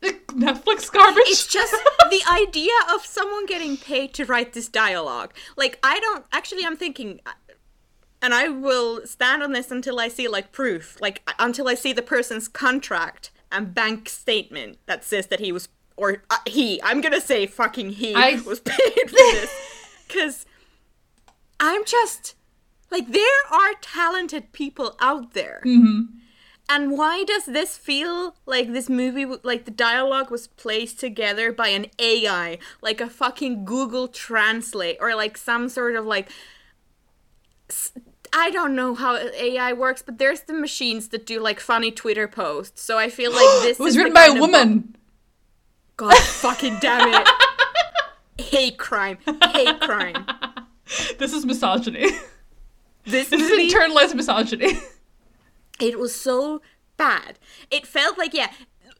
Netflix 0.02 0.92
garbage. 0.92 1.24
it's 1.28 1.48
just 1.48 1.72
the 2.10 2.22
idea 2.30 2.72
of 2.94 3.06
someone 3.06 3.46
getting 3.46 3.78
paid 3.78 4.14
to 4.16 4.26
write 4.26 4.54
this 4.54 4.68
dialogue. 4.68 5.34
Like 5.56 5.80
I 5.84 6.00
don't 6.00 6.26
actually 6.32 6.66
I'm 6.66 6.78
thinking 6.78 7.20
and 8.22 8.34
I 8.34 8.48
will 8.48 9.06
stand 9.06 9.44
on 9.44 9.52
this 9.52 9.72
until 9.72 10.00
I 10.00 10.08
see 10.08 10.28
like 10.28 10.52
proof, 10.52 11.00
like 11.02 11.22
until 11.40 11.68
I 11.68 11.76
see 11.76 11.94
the 11.94 12.02
person's 12.02 12.48
contract 12.48 13.32
and 13.52 13.74
bank 13.74 14.10
statement 14.10 14.78
that 14.86 15.04
says 15.04 15.28
that 15.28 15.40
he 15.40 15.52
was 15.52 15.70
or 15.96 16.24
uh, 16.30 16.38
he, 16.46 16.82
I'm 16.84 17.02
to 17.02 17.20
say 17.22 17.48
fucking 17.48 17.92
he 17.92 18.14
I- 18.14 18.42
was 18.46 18.60
paid 18.66 19.10
for 19.10 19.16
this 19.16 19.52
cuz 20.08 20.46
I'm 21.60 21.84
just 21.86 22.36
like 22.92 23.12
there 23.12 23.24
are 23.52 23.74
talented 23.82 24.52
people 24.52 24.96
out 25.00 25.34
there. 25.34 25.62
Mm-hmm. 25.66 26.18
And 26.70 26.98
why 26.98 27.24
does 27.24 27.46
this 27.46 27.78
feel 27.78 28.36
like 28.46 28.74
this 28.74 28.90
movie, 28.90 29.26
like 29.26 29.64
the 29.66 29.72
dialogue 29.72 30.30
was 30.30 30.48
placed 30.48 31.00
together 31.00 31.54
by 31.54 31.70
an 31.70 31.88
AI, 31.98 32.60
like 32.82 33.00
a 33.00 33.10
fucking 33.10 33.64
Google 33.64 34.10
Translate, 34.10 34.98
or 35.00 35.16
like 35.16 35.38
some 35.38 35.70
sort 35.70 35.96
of 35.96 36.06
like. 36.06 36.30
I 38.34 38.52
don't 38.52 38.76
know 38.76 38.94
how 38.94 39.16
AI 39.18 39.72
works, 39.72 40.02
but 40.02 40.18
there's 40.18 40.42
the 40.42 40.54
machines 40.54 41.10
that 41.10 41.26
do 41.26 41.40
like 41.40 41.62
funny 41.62 41.92
Twitter 41.92 42.28
posts. 42.28 42.82
So 42.82 42.98
I 42.98 43.10
feel 43.10 43.32
like 43.32 43.40
this 43.62 43.80
it 43.80 43.84
was 43.84 43.98
written 43.98 44.14
by 44.14 44.26
a 44.26 44.28
kind 44.28 44.44
of 44.44 44.52
bu- 44.52 44.52
woman. 44.52 44.96
God 45.96 46.18
fucking 46.18 46.78
damn 46.80 47.14
it! 47.14 47.28
Hate 48.40 48.78
crime, 48.78 49.18
hate 49.54 49.80
crime. 49.80 50.26
This 51.18 51.34
is 51.34 51.46
misogyny. 51.46 52.12
This 53.08 53.30
this 53.30 53.40
movie 53.42 53.64
is 53.64 53.74
internalized 53.74 54.16
misogyny. 54.16 54.80
It 55.80 56.00
was 56.00 56.16
so 56.16 56.62
bad. 56.98 57.38
It 57.70 57.86
felt 57.86 58.18
like 58.18 58.34
yeah, 58.34 58.52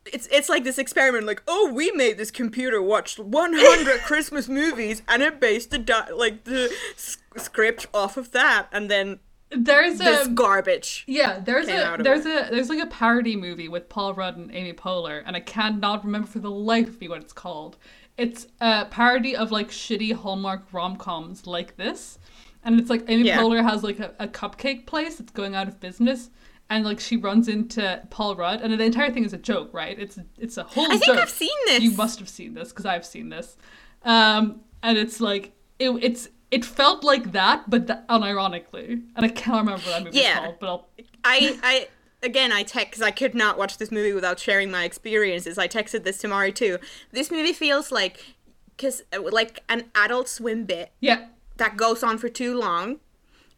it's 0.06 0.28
it's 0.28 0.48
like 0.48 0.64
this 0.64 0.78
experiment. 0.78 1.26
Like 1.26 1.42
oh, 1.48 1.72
we 1.74 1.92
made 1.92 2.18
this 2.18 2.30
computer 2.30 2.82
watch 2.82 3.18
100 3.18 4.02
Christmas 4.06 4.48
movies, 4.48 5.02
and 5.08 5.24
it 5.24 5.40
based 5.40 5.72
the 5.72 5.80
di- 5.80 6.12
like 6.12 6.44
the 6.44 6.72
s- 6.96 7.18
script 7.36 7.88
off 7.96 8.16
of 8.16 8.32
that, 8.32 8.68
and 8.72 8.92
then 8.92 9.20
There's 9.50 9.98
this 9.98 10.28
a 10.28 10.30
garbage. 10.30 11.04
Yeah, 11.08 11.40
there's 11.40 11.68
a 11.68 11.98
there's 12.00 12.26
a 12.28 12.48
there's 12.52 12.70
like 12.70 12.84
a 12.84 12.88
parody 12.88 13.36
movie 13.36 13.70
with 13.70 13.90
Paul 13.90 14.14
Rudd 14.14 14.38
and 14.38 14.54
Amy 14.54 14.74
Poehler, 14.74 15.24
and 15.26 15.36
I 15.36 15.40
cannot 15.40 16.06
remember 16.06 16.28
for 16.28 16.40
the 16.40 16.52
life 16.52 16.90
of 16.90 17.02
me 17.02 17.08
what 17.08 17.22
it's 17.22 17.34
called. 17.34 17.78
It's 18.18 18.46
a 18.62 18.86
parody 18.86 19.36
of 19.36 19.52
like 19.52 19.70
shitty 19.70 20.14
Hallmark 20.14 20.72
rom 20.72 20.96
coms 20.98 21.48
like 21.48 21.76
this, 21.78 22.20
and 22.68 22.80
it's 22.80 22.90
like 22.92 23.04
Amy 23.08 23.24
Yeah. 23.24 23.40
Poehler 23.40 23.64
has 23.64 23.82
like 23.84 24.00
a, 24.00 24.14
a 24.20 24.28
cupcake 24.28 24.86
place 24.86 25.16
that's 25.16 25.32
going 25.32 25.56
out 25.56 25.68
of 25.68 25.80
business, 25.80 26.30
and 26.70 26.86
like 26.86 27.00
she 27.00 27.18
runs 27.18 27.48
into 27.48 28.02
Paul 28.12 28.36
Rudd, 28.36 28.62
and 28.62 28.72
the 28.80 28.84
entire 28.84 29.12
thing 29.12 29.24
is 29.26 29.34
a 29.34 29.38
joke, 29.38 29.74
right? 29.74 29.98
It's 29.98 30.20
it's 30.38 30.58
a 30.58 30.64
whole. 30.64 30.86
I 30.86 30.98
think 30.98 31.06
joke. 31.06 31.18
I've 31.18 31.30
seen 31.30 31.50
this. 31.66 31.82
You 31.82 31.92
must 31.92 32.20
have 32.20 32.30
seen 32.30 32.54
this 32.54 32.70
because 32.70 32.86
I've 32.86 33.06
seen 33.06 33.30
this, 33.30 33.58
um, 34.04 34.62
and 34.84 34.98
it's 34.98 35.20
like 35.20 35.54
it, 35.80 35.90
it's 36.02 36.30
it 36.52 36.64
felt 36.64 37.04
like 37.04 37.32
that, 37.32 37.70
but 37.70 37.88
th- 37.88 38.00
unironically, 38.10 39.02
and 39.16 39.26
I 39.26 39.30
can't 39.30 39.58
remember 39.66 39.82
what 39.86 39.86
that 39.86 40.04
movie's 40.04 40.22
Yeah. 40.22 40.40
called, 40.40 40.56
but 40.60 40.68
I'll 40.68 40.88
I 41.24 41.58
I 41.64 41.88
again 42.24 42.52
I 42.52 42.64
text 42.64 42.92
because 42.92 43.02
I 43.02 43.12
could 43.12 43.36
not 43.36 43.58
watch 43.58 43.78
this 43.78 43.92
movie 43.92 44.14
without 44.14 44.40
sharing 44.40 44.70
my 44.72 44.84
experiences. 44.84 45.58
I 45.58 45.68
texted 45.68 46.04
this 46.04 46.18
to 46.20 46.28
Mari 46.28 46.52
too. 46.52 46.78
This 47.12 47.32
movie 47.32 47.54
feels 47.54 47.92
like 47.92 48.24
because 48.76 49.04
like 49.32 49.64
an 49.70 49.86
Adult 49.96 50.28
Swim 50.30 50.66
bit 50.66 50.92
yeah. 51.00 51.28
That 51.58 51.78
goes 51.78 52.04
on 52.04 52.18
for 52.18 52.30
too 52.30 52.58
long. 52.58 53.00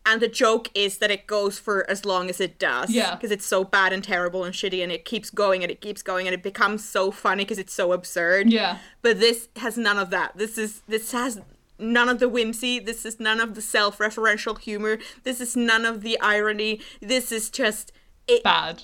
And 0.05 0.21
the 0.21 0.27
joke 0.27 0.69
is 0.73 0.97
that 0.99 1.11
it 1.11 1.27
goes 1.27 1.59
for 1.59 1.87
as 1.89 2.05
long 2.05 2.29
as 2.29 2.39
it 2.39 2.57
does. 2.57 2.89
Yeah. 2.89 3.15
Because 3.15 3.31
it's 3.31 3.45
so 3.45 3.63
bad 3.63 3.93
and 3.93 4.03
terrible 4.03 4.43
and 4.43 4.55
shitty 4.55 4.81
and 4.81 4.91
it 4.91 5.05
keeps 5.05 5.29
going 5.29 5.61
and 5.61 5.69
it 5.69 5.81
keeps 5.81 6.01
going 6.01 6.25
and 6.25 6.33
it 6.33 6.41
becomes 6.41 6.87
so 6.87 7.11
funny 7.11 7.43
because 7.43 7.59
it's 7.59 7.73
so 7.73 7.91
absurd. 7.91 8.51
Yeah. 8.51 8.77
But 9.01 9.19
this 9.19 9.49
has 9.57 9.77
none 9.77 9.99
of 9.99 10.09
that. 10.09 10.37
This 10.37 10.57
is 10.57 10.81
this 10.87 11.11
has 11.11 11.41
none 11.77 12.09
of 12.09 12.19
the 12.19 12.29
whimsy. 12.29 12.79
This 12.79 13.05
is 13.05 13.19
none 13.19 13.39
of 13.39 13.55
the 13.55 13.61
self-referential 13.61 14.57
humor. 14.57 14.99
This 15.23 15.41
is 15.41 15.55
none 15.55 15.85
of 15.85 16.01
the 16.01 16.19
irony. 16.21 16.81
This 17.01 17.31
is 17.31 17.49
just 17.49 17.91
it 18.27 18.43
bad. 18.43 18.83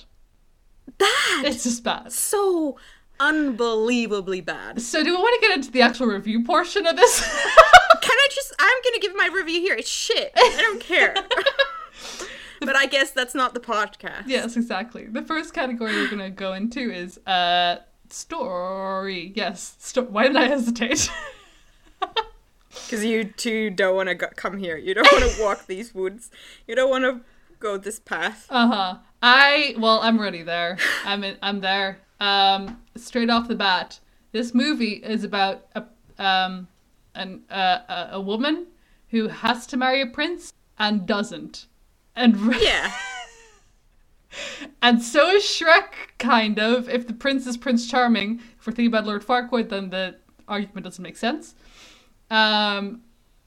bad. 0.98 1.44
It's 1.44 1.64
just 1.64 1.82
bad. 1.82 2.12
so 2.12 2.78
unbelievably 3.18 4.42
bad. 4.42 4.80
So 4.82 5.02
do 5.02 5.10
we 5.10 5.16
want 5.16 5.40
to 5.40 5.48
get 5.48 5.56
into 5.56 5.70
the 5.70 5.82
actual 5.82 6.06
review 6.06 6.44
portion 6.44 6.86
of 6.86 6.96
this? 6.96 7.20
Can 8.06 8.16
I 8.16 8.28
just 8.34 8.54
I'm 8.58 8.78
gonna 8.84 9.00
give 9.00 9.16
my 9.16 9.28
review 9.32 9.60
here. 9.60 9.74
It's 9.74 9.88
shit. 9.88 10.32
I 10.36 10.58
don't 10.60 10.80
care. 10.80 11.14
but 12.60 12.76
I 12.76 12.86
guess 12.86 13.10
that's 13.10 13.34
not 13.34 13.54
the 13.54 13.60
podcast. 13.60 14.24
yes, 14.26 14.56
exactly. 14.56 15.06
The 15.06 15.22
first 15.22 15.52
category 15.54 15.92
we're 15.92 16.08
gonna 16.10 16.30
go 16.30 16.52
into 16.52 16.90
is 16.92 17.18
uh 17.26 17.76
story. 18.10 19.32
Yes. 19.34 19.76
Sto- 19.80 20.02
Why 20.02 20.28
did 20.28 20.36
I 20.36 20.46
hesitate? 20.48 21.10
Because 22.84 23.04
you 23.04 23.24
two 23.24 23.70
don't 23.70 23.96
want 23.96 24.10
to 24.10 24.14
go- 24.14 24.28
come 24.36 24.58
here. 24.58 24.76
You 24.76 24.92
don't 24.94 25.10
want 25.10 25.24
to 25.24 25.42
walk 25.42 25.66
these 25.66 25.94
woods. 25.94 26.30
You 26.68 26.76
don't 26.76 26.90
want 26.90 27.04
to 27.04 27.20
go 27.58 27.78
this 27.78 27.98
path. 27.98 28.46
Uh 28.50 28.66
huh. 28.68 28.94
I 29.22 29.74
well, 29.78 30.00
I'm 30.02 30.18
already 30.18 30.42
there. 30.42 30.76
I'm 31.04 31.24
in, 31.24 31.36
I'm 31.42 31.60
there. 31.60 31.98
Um, 32.20 32.82
straight 32.94 33.30
off 33.30 33.48
the 33.48 33.54
bat, 33.54 33.98
this 34.32 34.54
movie 34.54 34.92
is 35.02 35.24
about 35.24 35.66
a 35.74 35.84
um 36.22 36.68
an 37.16 37.42
uh, 37.50 38.08
a, 38.12 38.20
woman 38.20 38.66
who 39.10 39.28
has 39.28 39.66
to 39.68 39.76
marry 39.76 40.00
a 40.02 40.06
prince 40.06 40.52
and 40.78 41.06
doesn't, 41.06 41.66
and 42.14 42.54
Yeah. 42.60 42.92
and 44.82 45.02
so 45.02 45.30
is 45.30 45.42
Shrek. 45.44 45.92
Kind 46.18 46.58
of. 46.58 46.88
If 46.88 47.06
the 47.06 47.14
prince 47.14 47.46
is 47.46 47.56
Prince 47.56 47.88
Charming, 47.90 48.40
if 48.58 48.66
we're 48.66 48.72
thinking 48.72 48.86
about 48.86 49.06
Lord 49.06 49.24
Farquaad, 49.24 49.68
then 49.68 49.90
the 49.90 50.16
argument 50.48 50.84
doesn't 50.84 51.02
make 51.02 51.16
sense. 51.16 51.54
Um, 52.30 53.02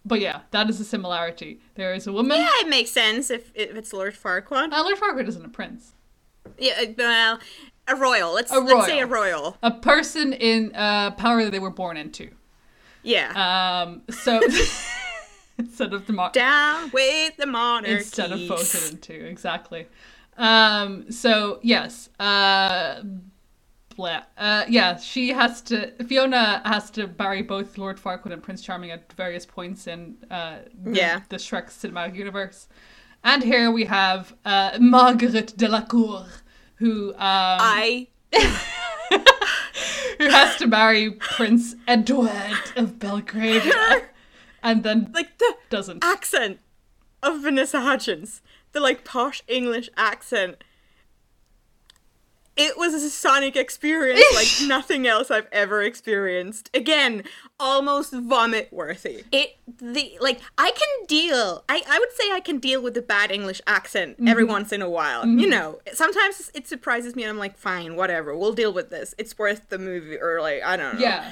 but 0.05 0.19
yeah, 0.21 0.41
that 0.51 0.69
is 0.69 0.79
a 0.79 0.85
similarity. 0.85 1.59
There 1.75 1.93
is 1.93 2.07
a 2.07 2.11
woman. 2.13 2.37
Yeah, 2.37 2.49
it 2.61 2.69
makes 2.69 2.91
sense 2.91 3.29
if, 3.29 3.51
if 3.53 3.75
it's 3.75 3.93
Lord 3.93 4.15
Farquaad. 4.15 4.71
Uh, 4.73 4.83
Lord 4.83 4.97
Farquaad 4.97 5.27
isn't 5.27 5.45
a 5.45 5.49
prince. 5.49 5.93
Yeah, 6.57 6.73
uh, 6.81 6.85
well, 6.97 7.39
a 7.87 7.95
royal. 7.95 8.33
Let's 8.33 8.51
A 8.51 8.59
let's 8.59 8.85
say 8.85 8.99
a 8.99 9.05
royal. 9.05 9.41
royal. 9.41 9.57
a 9.61 9.71
person 9.71 10.33
in 10.33 10.73
uh, 10.75 11.11
power 11.11 11.43
that 11.43 11.51
they 11.51 11.59
were 11.59 11.69
born 11.69 11.97
into. 11.97 12.29
Yeah. 13.03 13.83
Um, 13.85 14.01
so 14.09 14.39
instead 15.57 15.93
of 15.93 16.05
demo- 16.05 16.31
Down 16.31 16.89
with 16.91 17.37
the 17.37 17.45
monarchy. 17.47 17.93
instead 17.97 18.31
of 18.31 18.39
voted 18.47 18.91
into 18.91 19.13
exactly. 19.25 19.87
Um, 20.37 21.11
so 21.11 21.59
yes, 21.61 22.09
uh. 22.19 23.01
Uh, 24.37 24.63
yeah, 24.69 24.95
she 24.95 25.27
has 25.27 25.61
to. 25.63 25.91
Fiona 26.05 26.61
has 26.63 26.89
to 26.91 27.09
marry 27.19 27.41
both 27.41 27.77
Lord 27.77 27.97
Farquaad 27.97 28.31
and 28.31 28.41
Prince 28.41 28.61
Charming 28.61 28.91
at 28.91 29.11
various 29.11 29.45
points 29.45 29.87
in 29.87 30.15
uh, 30.31 30.59
the, 30.83 30.91
Yeah. 30.95 31.19
the 31.27 31.35
Shrek 31.35 31.65
cinematic 31.65 32.15
universe. 32.15 32.69
And 33.25 33.43
here 33.43 33.69
we 33.71 33.83
have 33.83 34.33
uh, 34.45 34.77
Margaret 34.79 35.53
Delacour, 35.57 36.27
who 36.75 37.09
um, 37.09 37.17
I 37.19 38.07
to 40.59 40.67
marry 40.67 41.09
Prince 41.11 41.75
Edward 41.87 42.29
of 42.75 42.99
Belgrade. 42.99 43.63
and 44.61 44.83
then 44.83 45.09
like 45.13 45.37
the 45.37 45.55
doesn't. 45.69 46.03
accent 46.03 46.59
of 47.23 47.41
Vanessa 47.41 47.79
Hudgens, 47.81 48.41
the 48.73 48.79
like 48.81 49.03
posh 49.05 49.41
English 49.47 49.89
accent. 49.97 50.63
it 52.57 52.77
was 52.77 52.93
a 52.93 53.09
Sonic 53.09 53.55
experience 53.55 54.21
like 54.35 54.67
nothing 54.67 55.07
else 55.07 55.31
I've 55.31 55.47
ever 55.53 55.81
experienced. 55.81 56.69
Again, 56.73 57.23
almost 57.59 58.13
vomit 58.13 58.69
worthy. 58.71 59.23
It 59.31 59.57
the 59.77 60.17
like 60.19 60.39
I 60.57 60.71
can 60.71 61.05
deal. 61.07 61.63
I 61.67 61.83
I 61.87 61.99
would 61.99 62.11
say 62.13 62.31
I 62.31 62.39
can 62.39 62.59
deal 62.59 62.81
with 62.81 62.93
the 62.93 63.01
bad 63.01 63.31
English 63.31 63.61
accent 63.67 64.17
mm-hmm. 64.17 64.27
every 64.27 64.43
once 64.43 64.71
in 64.71 64.81
a 64.81 64.89
while. 64.89 65.25
You 65.25 65.41
mm-hmm. 65.41 65.49
know, 65.49 65.79
sometimes 65.93 66.51
it 66.53 66.67
surprises 66.67 67.15
me 67.15 67.23
and 67.23 67.31
I'm 67.31 67.37
like, 67.37 67.57
fine, 67.57 67.95
whatever. 67.95 68.35
We'll 68.35 68.53
deal 68.53 68.73
with 68.73 68.89
this. 68.89 69.13
It's 69.17 69.37
worth 69.37 69.69
the 69.69 69.77
movie 69.77 70.17
or 70.19 70.41
like 70.41 70.63
I 70.63 70.77
don't 70.77 70.95
know. 70.95 71.01
Yeah. 71.01 71.31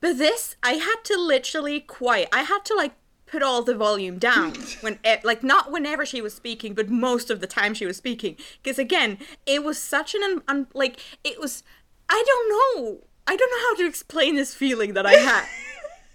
But 0.00 0.16
this, 0.16 0.56
I 0.62 0.72
had 0.72 0.96
to 1.04 1.18
literally 1.18 1.80
quiet. 1.80 2.28
I 2.32 2.42
had 2.42 2.64
to 2.66 2.74
like 2.74 2.92
put 3.30 3.42
all 3.42 3.62
the 3.62 3.74
volume 3.74 4.18
down 4.18 4.54
when, 4.80 4.98
it, 5.04 5.24
like, 5.24 5.42
not 5.42 5.70
whenever 5.70 6.04
she 6.04 6.20
was 6.20 6.34
speaking, 6.34 6.74
but 6.74 6.88
most 6.88 7.30
of 7.30 7.40
the 7.40 7.46
time 7.46 7.74
she 7.74 7.86
was 7.86 7.96
speaking. 7.96 8.36
Because 8.62 8.78
again, 8.78 9.18
it 9.46 9.62
was 9.62 9.78
such 9.78 10.14
an 10.14 10.22
un, 10.22 10.42
un, 10.48 10.66
like 10.74 10.98
it 11.24 11.40
was. 11.40 11.62
I 12.08 12.24
don't 12.26 12.84
know. 12.84 13.04
I 13.30 13.36
don't 13.36 13.50
know 13.50 13.68
how 13.68 13.76
to 13.76 13.86
explain 13.86 14.34
this 14.34 14.54
feeling 14.54 14.94
that 14.94 15.06
I 15.06 15.12
had 15.30 15.44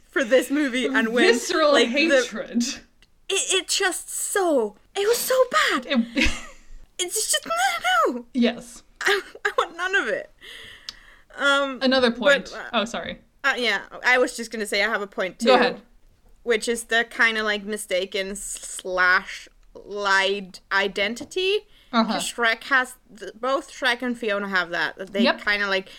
for 0.10 0.24
this 0.24 0.52
movie 0.52 0.86
and 0.86 1.10
when 1.14 1.24
Visceral 1.34 1.72
like 1.72 1.88
the, 1.88 1.92
hatred. 1.92 2.64
it, 2.64 2.80
it 3.30 3.68
just 3.70 4.10
so 4.10 4.76
it 4.96 5.08
was 5.08 5.18
so 5.18 5.36
bad. 5.52 5.86
It- 5.88 6.30
It's 6.98 7.30
just 7.30 7.46
no, 7.46 8.14
no. 8.14 8.26
yes. 8.34 8.82
I, 9.02 9.20
I 9.44 9.52
want 9.58 9.76
none 9.76 9.96
of 9.96 10.08
it. 10.08 10.32
Um. 11.36 11.80
Another 11.82 12.10
point. 12.10 12.52
But, 12.52 12.54
uh, 12.58 12.70
oh, 12.82 12.86
sorry. 12.86 13.20
Uh, 13.44 13.56
yeah, 13.58 13.82
I 14.06 14.18
was 14.18 14.38
just 14.38 14.50
gonna 14.50 14.66
say 14.66 14.82
I 14.82 14.88
have 14.88 15.02
a 15.02 15.08
point 15.08 15.38
too. 15.40 15.48
Go 15.48 15.56
ahead. 15.56 15.82
Which 16.44 16.70
is 16.70 16.86
the 16.86 17.06
kind 17.10 17.38
of 17.38 17.44
like 17.44 17.66
mistaken 17.66 18.36
slash 18.38 19.50
lied 19.74 20.60
identity. 20.72 21.68
Uh-huh. 21.92 22.16
Shrek 22.20 22.64
has 22.66 22.96
th- 23.20 23.34
both 23.40 23.72
Shrek 23.72 24.02
and 24.02 24.18
Fiona 24.18 24.48
have 24.48 24.70
that. 24.70 24.96
that 24.98 25.12
They 25.12 25.24
Yep. 25.24 25.42
kind 25.42 25.62
of 25.64 25.68
like 25.70 25.90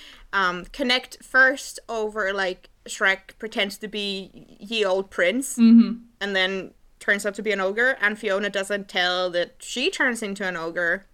um, 0.40 0.56
connect 0.78 1.12
first 1.24 1.78
over 1.88 2.32
like 2.32 2.68
Shrek 2.86 3.36
pretends 3.38 3.76
to 3.78 3.88
be 3.88 4.30
ye 4.70 4.84
old 4.84 5.10
prince, 5.10 5.56
Mm-hmm. 5.56 5.92
and 6.20 6.36
then 6.36 6.72
turns 7.00 7.24
out 7.26 7.34
to 7.36 7.42
be 7.42 7.52
an 7.52 7.60
ogre, 7.60 7.96
and 8.00 8.18
Fiona 8.18 8.50
doesn't 8.50 8.88
tell 8.88 9.30
that 9.30 9.54
she 9.58 9.90
turns 9.90 10.22
into 10.22 10.44
an 10.46 10.56
ogre 10.56 11.06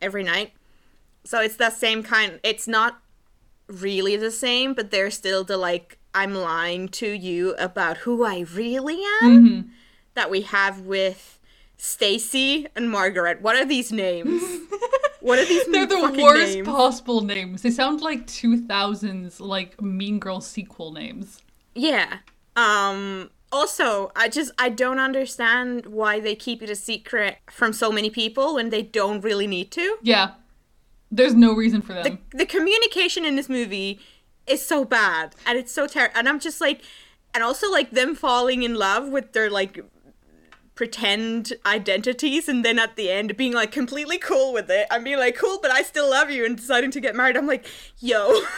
every 0.00 0.22
night. 0.22 0.52
So 1.24 1.40
it's 1.40 1.56
that 1.56 1.72
same 1.74 2.02
kind. 2.02 2.38
It's 2.42 2.66
not 2.68 2.92
really 3.68 4.16
the 4.16 4.30
same, 4.30 4.74
but 4.74 4.90
there's 4.90 5.14
still 5.14 5.42
the 5.44 5.56
like 5.56 5.98
I'm 6.14 6.34
lying 6.34 6.88
to 7.00 7.08
you 7.10 7.54
about 7.58 7.98
who 7.98 8.24
I 8.24 8.40
really 8.54 9.00
am 9.22 9.44
Mm-hmm. 9.44 9.68
that 10.14 10.30
we 10.30 10.42
have 10.42 10.80
with 10.80 11.38
Stacy 11.76 12.66
and 12.76 12.90
Margaret. 12.90 13.42
What 13.42 13.54
are 13.56 13.64
these 13.66 13.90
names? 13.92 14.42
what 15.26 15.38
are 15.38 15.44
these 15.44 15.64
They're 15.66 15.86
the 15.86 16.00
worst 16.22 16.54
names? 16.54 16.66
possible 16.68 17.20
names. 17.22 17.62
They 17.62 17.70
sound 17.70 18.00
like 18.00 18.26
2000s 18.26 19.40
like 19.40 19.80
Mean 19.82 20.18
Girl 20.18 20.40
sequel 20.40 20.92
names. 20.92 21.42
Yeah. 21.74 22.18
Um 22.56 23.30
also, 23.52 24.10
I 24.16 24.28
just 24.28 24.50
I 24.58 24.68
don't 24.68 24.98
understand 24.98 25.86
why 25.86 26.20
they 26.20 26.34
keep 26.34 26.62
it 26.62 26.70
a 26.70 26.76
secret 26.76 27.38
from 27.50 27.72
so 27.72 27.90
many 27.92 28.10
people 28.10 28.54
when 28.54 28.70
they 28.70 28.82
don't 28.82 29.20
really 29.22 29.46
need 29.46 29.70
to. 29.72 29.96
Yeah. 30.02 30.34
There's 31.10 31.34
no 31.34 31.54
reason 31.54 31.82
for 31.82 31.92
them. 31.94 32.04
the, 32.30 32.38
the 32.38 32.46
communication 32.46 33.24
in 33.24 33.36
this 33.36 33.48
movie 33.48 34.00
is 34.46 34.64
so 34.66 34.84
bad 34.84 35.34
and 35.46 35.58
it's 35.58 35.72
so 35.72 35.86
terrible 35.88 36.16
and 36.18 36.28
i'm 36.28 36.38
just 36.38 36.60
like 36.60 36.80
and 37.34 37.42
also 37.42 37.70
like 37.70 37.90
them 37.90 38.14
falling 38.14 38.62
in 38.62 38.74
love 38.74 39.08
with 39.08 39.32
their 39.32 39.50
like 39.50 39.80
pretend 40.76 41.52
identities 41.66 42.48
and 42.48 42.64
then 42.64 42.78
at 42.78 42.94
the 42.94 43.10
end 43.10 43.36
being 43.36 43.52
like 43.52 43.72
completely 43.72 44.18
cool 44.18 44.52
with 44.52 44.70
it 44.70 44.86
and 44.92 45.02
being 45.04 45.18
like 45.18 45.34
cool 45.34 45.58
but 45.60 45.70
i 45.72 45.82
still 45.82 46.08
love 46.08 46.30
you 46.30 46.44
and 46.44 46.56
deciding 46.56 46.90
to 46.92 47.00
get 47.00 47.16
married 47.16 47.36
i'm 47.36 47.46
like 47.48 47.66
yo 47.98 48.40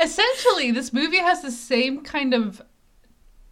Essentially, 0.00 0.70
this 0.70 0.92
movie 0.92 1.18
has 1.18 1.42
the 1.42 1.50
same 1.50 2.02
kind 2.02 2.34
of 2.34 2.62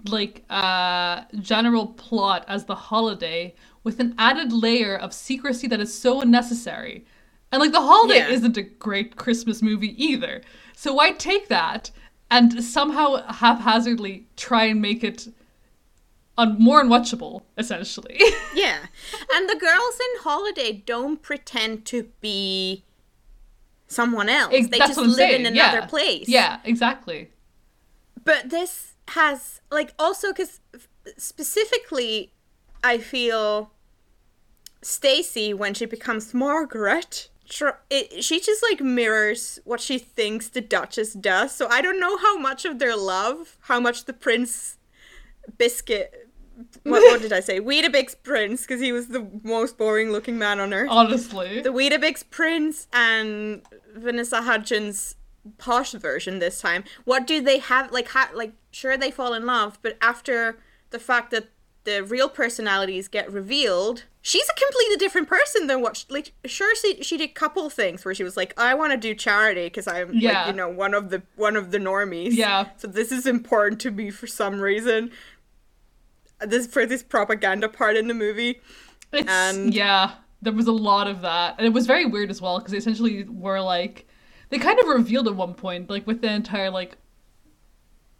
like 0.06 0.44
uh 0.48 1.22
general 1.40 1.88
plot 1.88 2.44
as 2.48 2.64
The 2.64 2.74
Holiday 2.74 3.54
with 3.84 4.00
an 4.00 4.14
added 4.18 4.50
layer 4.52 4.96
of 4.96 5.12
secrecy 5.12 5.66
that 5.68 5.80
is 5.80 5.92
so 5.96 6.20
unnecessary. 6.22 7.04
And 7.52 7.60
like 7.60 7.72
The 7.72 7.80
Holiday 7.82 8.18
Yeah. 8.18 8.28
isn't 8.28 8.56
a 8.56 8.62
great 8.62 9.16
Christmas 9.16 9.60
movie 9.60 10.02
either. 10.02 10.40
So 10.74 10.94
why 10.94 11.12
take 11.12 11.48
that 11.48 11.90
and 12.30 12.62
somehow 12.64 13.26
haphazardly 13.30 14.26
try 14.36 14.64
and 14.64 14.80
make 14.80 15.04
it 15.04 15.28
un- 16.40 16.56
more 16.58 16.82
unwatchable, 16.82 17.42
essentially. 17.58 18.18
yeah 18.54 18.78
and 19.34 19.48
the 19.48 19.56
girls 19.56 19.94
in 20.06 20.22
holiday 20.22 20.82
don't 20.86 21.22
pretend 21.22 21.84
to 21.86 22.08
be 22.20 22.84
someone 23.86 24.28
else 24.28 24.52
Ex- 24.54 24.68
they 24.68 24.78
just 24.78 24.96
live 24.98 25.14
saying, 25.14 25.40
in 25.40 25.46
another 25.54 25.78
yeah. 25.78 25.86
place 25.86 26.28
Yeah, 26.28 26.60
exactly. 26.64 27.30
but 28.24 28.50
this 28.50 28.94
has 29.08 29.60
like 29.70 29.92
also 29.98 30.28
because 30.32 30.60
specifically 31.16 32.32
i 32.84 32.96
feel 32.98 33.72
stacy 34.82 35.52
when 35.52 35.74
she 35.74 35.84
becomes 35.86 36.32
margaret 36.32 37.28
it, 37.90 38.22
she 38.22 38.38
just 38.38 38.62
like 38.70 38.80
mirrors 38.80 39.58
what 39.64 39.80
she 39.80 39.98
thinks 39.98 40.48
the 40.48 40.60
duchess 40.60 41.12
does 41.14 41.52
so 41.54 41.66
i 41.68 41.80
don't 41.82 41.98
know 41.98 42.16
how 42.18 42.38
much 42.38 42.64
of 42.64 42.78
their 42.78 42.96
love 42.96 43.56
how 43.62 43.80
much 43.80 44.04
the 44.04 44.12
prince 44.12 44.78
biscuit 45.58 46.19
what, 46.84 47.00
what 47.02 47.20
did 47.22 47.32
i 47.32 47.40
say 47.40 47.60
weetabix 47.60 48.14
prince 48.22 48.62
because 48.62 48.80
he 48.80 48.92
was 48.92 49.08
the 49.08 49.26
most 49.42 49.76
boring 49.78 50.10
looking 50.12 50.38
man 50.38 50.60
on 50.60 50.72
earth 50.74 50.88
Honestly. 50.90 51.60
the 51.60 51.70
Weetabix 51.72 52.24
Prince 52.30 52.86
and 52.92 53.62
Vanessa 53.96 54.42
Hudgens 54.42 55.16
posh 55.58 55.92
version 55.92 56.38
this 56.38 56.60
time. 56.60 56.84
What 57.04 57.26
do 57.26 57.40
they 57.40 57.58
have 57.58 57.90
like 57.92 58.08
ha- 58.08 58.30
like 58.34 58.52
sure 58.70 58.96
they 58.96 59.10
fall 59.10 59.32
in 59.34 59.46
love, 59.46 59.78
but 59.82 59.96
after 60.02 60.58
the 60.90 60.98
fact 60.98 61.30
that 61.30 61.48
the 61.84 62.04
real 62.04 62.28
personalities 62.28 63.08
get 63.08 63.32
revealed, 63.32 64.04
she's 64.20 64.46
a 64.50 64.52
completely 64.60 64.96
different 64.96 65.28
person 65.28 65.66
than 65.66 65.80
what 65.80 65.96
she, 65.96 66.04
like 66.10 66.32
sure 66.44 66.76
she, 66.76 67.02
she 67.02 67.16
did 67.16 67.34
couple 67.34 67.70
things 67.70 68.04
where 68.04 68.14
she 68.14 68.22
was 68.22 68.36
like 68.36 68.52
I 68.60 68.74
want 68.74 68.92
to 68.92 68.98
do 68.98 69.14
charity 69.14 69.64
because 69.64 69.88
I'm 69.88 70.12
Yeah. 70.14 70.40
like 70.40 70.46
you 70.48 70.52
know 70.52 70.68
one 70.68 70.92
of 70.92 71.08
the 71.08 71.22
one 71.36 71.56
of 71.56 71.70
the 71.70 71.78
normies. 71.78 72.32
Yeah. 72.32 72.66
So 72.76 72.86
this 72.86 73.10
is 73.10 73.26
important 73.26 73.80
to 73.82 73.90
me 73.90 74.10
for 74.10 74.26
some 74.26 74.60
reason. 74.60 75.10
This 76.46 76.66
for 76.66 76.86
this 76.86 77.02
propaganda 77.02 77.68
part 77.68 77.96
in 77.96 78.08
the 78.08 78.14
movie. 78.14 78.60
It's, 79.12 79.28
And- 79.30 79.74
yeah, 79.74 80.12
there 80.42 80.52
was 80.52 80.66
a 80.66 80.72
lot 80.72 81.06
of 81.06 81.20
that, 81.22 81.56
and 81.58 81.66
it 81.66 81.72
was 81.72 81.86
very 81.86 82.06
weird 82.06 82.30
as 82.30 82.40
well 82.40 82.58
because 82.58 82.72
they 82.72 82.78
essentially 82.78 83.24
were 83.24 83.60
like, 83.60 84.06
they 84.48 84.58
kind 84.58 84.78
of 84.80 84.86
revealed 84.86 85.28
at 85.28 85.36
one 85.36 85.54
point, 85.54 85.90
like 85.90 86.06
with 86.06 86.22
the 86.22 86.32
entire 86.32 86.70
like, 86.70 86.96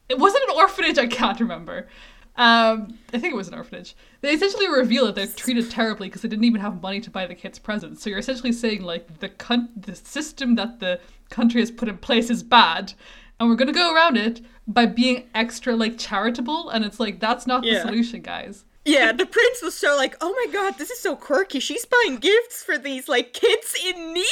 it 0.09 0.19
wasn't 0.19 0.43
an 0.51 0.57
orphanage. 0.57 0.99
I 0.99 1.07
can't 1.07 1.39
remember. 1.41 1.89
Um, 2.37 2.99
I 3.13 3.19
think 3.19 3.33
it 3.33 3.37
was 3.37 3.49
an 3.49 3.55
orphanage. 3.55 3.95
They 4.21 4.33
essentially 4.33 4.69
reveal 4.69 5.07
that 5.07 5.15
they're 5.15 5.27
treated 5.27 5.71
terribly 5.71 6.09
because 6.09 6.23
they 6.23 6.29
didn't 6.29 6.45
even 6.45 6.61
have 6.61 6.81
money 6.81 7.01
to 7.01 7.11
buy 7.11 7.27
the 7.27 7.35
kids 7.35 7.59
presents. 7.59 8.03
So 8.03 8.11
you're 8.11 8.19
essentially 8.19 8.53
saying 8.53 8.83
like 8.83 9.19
the 9.19 9.29
con- 9.29 9.69
the 9.77 9.95
system 9.95 10.55
that 10.55 10.81
the 10.81 11.01
country 11.29 11.61
has 11.61 11.71
put 11.71 11.89
in 11.89 11.99
place 11.99 12.31
is 12.31 12.43
bad, 12.43 12.95
and 13.41 13.49
we're 13.49 13.57
gonna 13.57 13.73
go 13.73 13.93
around 13.93 14.17
it 14.17 14.41
by 14.69 14.87
being 14.87 15.29
extra 15.35 15.75
like 15.75 15.99
charitable. 15.99 16.69
And 16.69 16.85
it's 16.85 17.01
like 17.01 17.19
that's 17.19 17.47
not 17.47 17.63
the 17.63 17.81
solution, 17.81 18.21
guys. 18.21 18.65
Yeah, 18.85 19.13
the 19.13 19.27
prince 19.27 19.63
was 19.63 19.75
so 19.75 19.97
like, 19.97 20.17
oh 20.21 20.33
my 20.33 20.53
god, 20.53 20.79
this 20.79 20.91
is 20.91 21.01
so 21.01 21.17
quirky. 21.17 21.61
She's 21.61 21.85
buying 21.85 22.19
gifts 22.19 22.63
for 22.63 22.79
these 22.79 23.09
like 23.09 23.33
kids 23.33 23.75
in 23.85 24.15
need. 24.15 24.27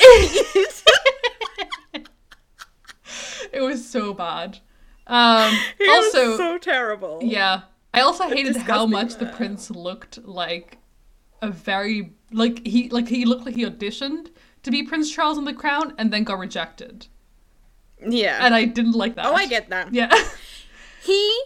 It 3.52 3.62
was 3.62 3.88
so 3.88 4.12
bad. 4.12 4.58
Um, 5.06 5.58
it 5.78 5.88
also, 5.88 6.28
was 6.28 6.38
so 6.38 6.58
terrible. 6.58 7.20
yeah, 7.22 7.62
I 7.94 8.00
also 8.00 8.28
hated 8.28 8.56
how 8.56 8.86
much 8.86 9.16
the 9.16 9.26
prince 9.26 9.70
looked 9.70 10.18
like 10.24 10.78
a 11.40 11.50
very 11.50 12.12
like 12.30 12.66
he 12.66 12.88
like 12.90 13.08
he 13.08 13.24
looked 13.24 13.46
like 13.46 13.54
he 13.54 13.64
auditioned 13.64 14.28
to 14.64 14.70
be 14.70 14.82
Prince 14.82 15.10
Charles 15.10 15.38
in 15.38 15.44
The 15.44 15.54
Crown 15.54 15.94
and 15.98 16.12
then 16.12 16.24
got 16.24 16.38
rejected, 16.38 17.06
Yeah. 18.06 18.38
and 18.44 18.54
I 18.54 18.64
didn't 18.64 18.92
like 18.92 19.14
that. 19.16 19.26
oh, 19.26 19.34
I 19.34 19.46
get 19.46 19.70
that. 19.70 19.92
Yeah, 19.92 20.12
He 21.02 21.40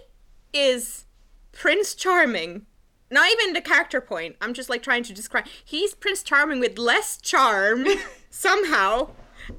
is 0.53 1.05
Prince 1.53 1.95
Charming. 1.95 2.67
Not 3.11 3.31
even 3.31 3.53
the 3.53 3.61
character 3.61 4.01
point. 4.01 4.37
I'm 4.41 4.55
just 4.55 4.71
like 4.71 4.83
trying 4.83 5.03
to 5.05 5.13
describe. 5.13 5.47
He's 5.65 5.95
Prince 5.95 6.23
Charming 6.23 6.61
with 6.61 6.79
less 6.79 7.19
charm 7.19 7.87
somehow 8.31 9.11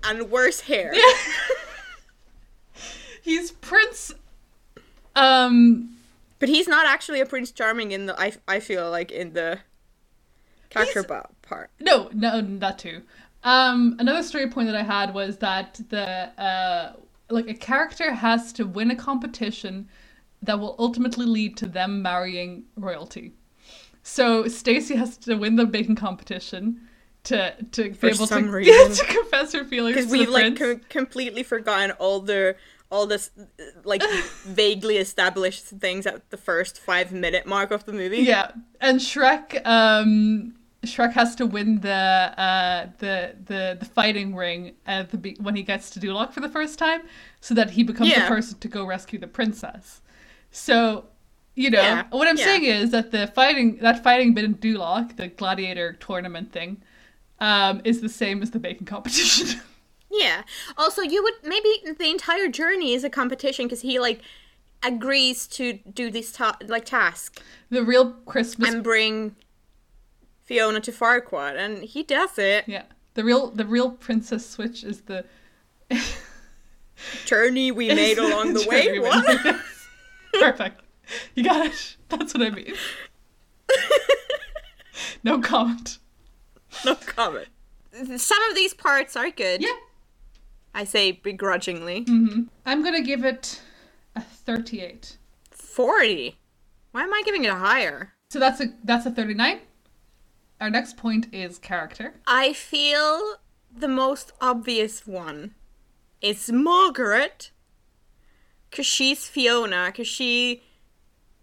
and 0.04 0.32
worse 0.32 0.62
hair. 0.62 0.94
he's 3.22 3.52
Prince. 3.52 4.14
Um, 5.16 5.96
But 6.40 6.50
he's 6.50 6.68
not 6.68 6.86
actually 6.88 7.22
a 7.22 7.26
Prince 7.26 7.52
Charming 7.52 7.92
in 7.92 8.08
the. 8.08 8.20
I, 8.20 8.34
I 8.48 8.60
feel 8.60 8.90
like 8.90 9.12
in 9.12 9.34
the 9.34 9.60
character 10.70 11.04
part. 11.04 11.70
No, 11.80 12.10
no, 12.14 12.42
that 12.42 12.80
too. 12.80 13.04
Um, 13.44 13.96
another 14.00 14.24
story 14.24 14.48
point 14.50 14.68
that 14.68 14.76
I 14.76 14.84
had 14.84 15.14
was 15.14 15.38
that 15.38 15.80
the 15.90 16.08
uh, 16.42 16.94
like 17.30 17.50
a 17.50 17.54
character 17.54 18.14
has 18.14 18.54
to 18.54 18.66
win 18.66 18.92
a 18.92 18.96
competition 18.96 19.90
that 20.42 20.60
will 20.60 20.76
ultimately 20.80 21.26
lead 21.26 21.58
to 21.58 21.66
them 21.68 22.02
marrying 22.02 22.64
royalty. 22.76 23.34
So 24.04 24.48
Stacy 24.48 24.96
has 24.96 25.18
to 25.20 25.36
win 25.36 25.56
the 25.56 25.66
baking 25.66 25.96
competition. 25.96 26.88
to 27.26 27.54
to 27.72 27.84
be 27.90 27.94
For 27.94 28.08
able 28.10 28.28
to, 28.28 28.40
reason. 28.52 29.06
to 29.06 29.14
confess 29.14 29.54
her 29.54 29.64
feelings 29.64 29.96
Because 29.96 30.12
we've 30.12 30.28
the 30.28 30.34
like 30.34 30.58
co- 30.58 30.80
completely 30.90 31.44
forgotten 31.44 31.92
all 31.92 32.20
the 32.20 32.56
all 32.92 33.08
this 33.08 33.32
like 33.86 34.04
vaguely 34.46 34.98
established 34.98 35.64
things 35.66 36.06
at 36.06 36.30
the 36.30 36.38
first 36.38 36.80
five 36.80 37.12
minute 37.12 37.46
mark 37.46 37.72
of 37.72 37.86
the 37.86 37.94
movie. 37.94 38.20
Yeah, 38.20 38.52
and 38.82 39.00
Shrek, 39.00 39.66
um, 39.66 40.54
Shrek 40.84 41.14
has 41.14 41.36
to 41.36 41.46
win 41.46 41.80
the 41.82 41.90
uh, 41.92 42.88
the 43.00 43.36
the 43.46 43.78
the 43.80 43.86
fighting 43.86 44.36
ring 44.36 44.74
at 44.86 45.10
the 45.12 45.18
be- 45.18 45.38
when 45.40 45.56
he 45.56 45.64
gets 45.64 45.90
to 45.92 46.00
Duloc 46.00 46.34
for 46.34 46.40
the 46.42 46.50
first 46.50 46.78
time, 46.80 47.02
so 47.42 47.54
that 47.56 47.72
he 47.72 47.84
becomes 47.84 48.10
Yeah. 48.10 48.22
the 48.24 48.28
person 48.28 48.60
to 48.60 48.68
go 48.68 48.86
rescue 48.86 49.20
the 49.20 49.28
princess. 49.28 50.02
So, 50.52 51.06
you 51.56 51.70
know, 51.70 51.82
Yeah, 51.82 52.04
what 52.12 52.28
I'm 52.28 52.38
yeah. 52.38 52.44
saying 52.46 52.64
is 52.66 52.92
that 52.92 53.12
the 53.12 53.28
fighting 53.28 53.78
that 53.78 54.04
fighting 54.04 54.34
bit 54.34 54.44
in 54.44 54.56
Duloc, 54.56 55.16
the 55.18 55.28
gladiator 55.30 55.94
tournament 55.94 56.52
thing, 56.52 56.82
um, 57.40 57.82
is 57.84 58.02
the 58.02 58.10
same 58.10 58.42
as 58.42 58.52
the 58.52 58.60
baking 58.60 58.86
competition. 58.88 59.60
Yeah. 60.16 60.44
Also, 60.78 61.02
you 61.02 61.24
would 61.24 61.34
maybe 61.44 61.70
the 61.98 62.08
entire 62.12 62.48
journey 62.48 62.94
is 62.94 63.04
a 63.04 63.10
competition 63.10 63.66
because 63.66 63.82
he 63.82 64.00
like 64.00 64.22
agrees 64.84 65.48
to 65.48 65.74
do 65.92 66.12
this 66.12 66.32
ta- 66.32 66.58
like 66.68 66.86
task 66.86 67.42
the 67.72 67.84
real 67.84 68.12
Christmas, 68.28 68.74
and 68.76 68.84
bring 68.84 69.36
Fiona 70.44 70.80
to 70.82 70.92
Farquaad, 70.92 71.56
and 71.58 71.84
he 71.84 72.04
does 72.04 72.38
it. 72.38 72.66
yeah, 72.68 72.84
the 73.14 73.24
real 73.24 73.50
the 73.52 73.66
real 73.66 73.92
princess 73.92 74.48
switch 74.50 74.84
is 74.84 75.02
the 75.02 75.26
Journey 77.26 77.72
we 77.72 77.88
made 77.94 78.18
along 78.18 78.54
the 78.54 78.66
way. 78.68 79.00
What? 79.00 79.58
Perfect. 80.34 80.82
You 81.36 81.44
got 81.44 81.66
it. 81.68 81.98
That's 82.10 82.34
what 82.34 82.44
I 82.44 82.50
mean. 82.50 82.74
No 85.26 85.40
comment. 85.40 86.00
no 86.86 86.96
comment. 86.96 87.48
Some 88.18 88.44
of 88.50 88.56
these 88.56 88.74
parts 88.74 89.16
are 89.16 89.30
good. 89.30 89.62
Yeah. 89.62 89.72
I 90.76 90.84
say 90.84 91.14
begrudgingly. 91.14 92.04
hmm 92.04 92.44
I'm 92.66 92.84
gonna 92.84 93.02
give 93.02 93.24
it 93.24 93.62
a 94.16 94.22
38. 94.22 95.18
40. 95.52 96.38
Why 96.92 97.04
am 97.04 97.14
I 97.14 97.22
giving 97.26 97.46
it 97.46 97.50
a 97.50 97.56
higher? 97.56 98.14
So 98.32 98.40
that's 98.40 98.60
a 98.60 98.74
that's 98.84 99.06
a 99.06 99.12
39. 99.12 99.60
Our 100.60 100.70
next 100.70 100.98
point 100.98 101.28
is 101.34 101.58
character. 101.60 102.16
I 102.26 102.54
feel 102.54 103.36
the 103.76 103.88
most 103.88 104.32
obvious 104.40 105.06
one 105.06 105.56
is 106.22 106.52
Margaret. 106.52 107.52
Because 108.70 108.86
she's 108.86 109.28
Fiona. 109.28 109.88
Because 109.88 110.08
she 110.08 110.64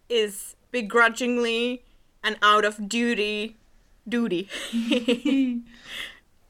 is 0.09 0.57
begrudgingly 0.71 1.85
and 2.23 2.37
out 2.43 2.65
of 2.65 2.89
duty. 2.89 3.57
Duty. 4.09 4.49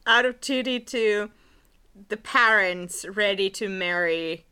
out 0.07 0.25
of 0.25 0.41
duty 0.41 0.79
to 0.79 1.29
the 2.07 2.17
parents 2.17 3.05
ready 3.05 3.49
to 3.49 3.69
marry 3.69 4.45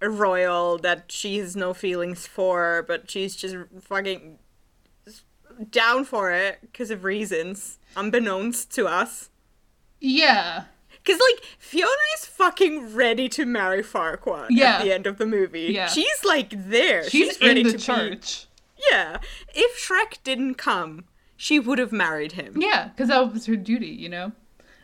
a 0.00 0.10
royal 0.10 0.78
that 0.78 1.10
she 1.10 1.38
has 1.38 1.56
no 1.56 1.72
feelings 1.72 2.26
for, 2.26 2.84
but 2.86 3.10
she's 3.10 3.34
just 3.34 3.56
fucking 3.80 4.38
down 5.70 6.04
for 6.04 6.30
it 6.32 6.58
because 6.60 6.90
of 6.90 7.04
reasons 7.04 7.78
unbeknownst 7.96 8.70
to 8.72 8.86
us. 8.86 9.30
Yeah. 10.00 10.64
Because, 11.02 11.20
like, 11.20 11.44
Fiona 11.58 11.90
is 12.18 12.26
fucking 12.26 12.94
ready 12.94 13.28
to 13.30 13.46
marry 13.46 13.82
Farquaad 13.82 14.48
Yeah. 14.50 14.76
at 14.78 14.82
the 14.82 14.92
end 14.92 15.06
of 15.06 15.18
the 15.18 15.26
movie. 15.26 15.72
Yeah. 15.72 15.86
She's, 15.86 16.24
like, 16.24 16.50
there. 16.50 17.08
She's, 17.08 17.40
ready 17.40 17.60
in 17.60 17.66
the 17.68 17.72
to 17.72 17.78
church. 17.78 18.46
Be... 18.76 18.84
Yeah. 18.90 19.18
If 19.54 19.78
Shrek 19.78 20.18
didn't 20.24 20.56
come, 20.56 21.04
she 21.36 21.58
would 21.60 21.78
have 21.78 21.92
married 21.92 22.32
him. 22.32 22.54
Yeah, 22.56 22.88
because 22.88 23.08
that 23.08 23.32
was 23.32 23.46
her 23.46 23.56
duty, 23.56 23.88
you 23.88 24.08
know? 24.08 24.32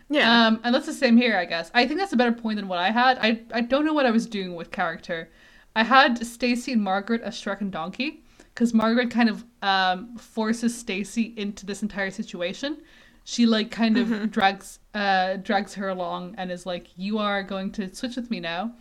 Yeah. 0.09 0.47
Um, 0.47 0.61
and 0.63 0.75
that's 0.75 0.87
the 0.87 0.93
same 0.93 1.17
here, 1.17 1.37
I 1.37 1.45
guess. 1.45 1.71
I 1.75 1.87
think 1.87 1.99
that's 1.99 2.13
a 2.13 2.17
better 2.17 2.33
point 2.33 2.57
than 2.57 2.69
what 2.69 2.79
I 2.79 2.91
had. 2.91 3.19
I 3.19 3.41
I 3.53 3.63
don't 3.63 3.87
know 3.87 3.95
what 3.95 4.05
I 4.05 4.11
was 4.11 4.27
doing 4.27 4.55
with 4.55 4.71
character. 4.71 5.31
I 5.75 5.85
had 5.85 6.25
Stacy 6.27 6.73
and 6.73 6.83
Margaret 6.83 7.23
as 7.23 7.35
Shrek 7.35 7.63
and 7.63 7.73
Donkey 7.73 8.23
because 8.55 8.75
Margaret 8.75 9.11
kind 9.11 9.29
of 9.29 9.45
um, 9.63 10.17
forces 10.17 10.77
Stacy 10.77 11.35
into 11.37 11.65
this 11.67 11.83
entire 11.83 12.11
situation. 12.11 12.79
She 13.25 13.47
like 13.47 13.71
kind 13.71 13.97
of 13.99 14.31
drags 14.31 14.79
uh, 14.95 15.37
drags 15.37 15.75
her 15.75 15.89
along 15.89 16.35
and 16.39 16.51
is 16.51 16.67
like, 16.67 16.89
"You 16.97 17.19
are 17.19 17.43
going 17.43 17.71
to 17.73 17.95
switch 17.95 18.17
with 18.17 18.31
me 18.31 18.41
now." 18.41 18.75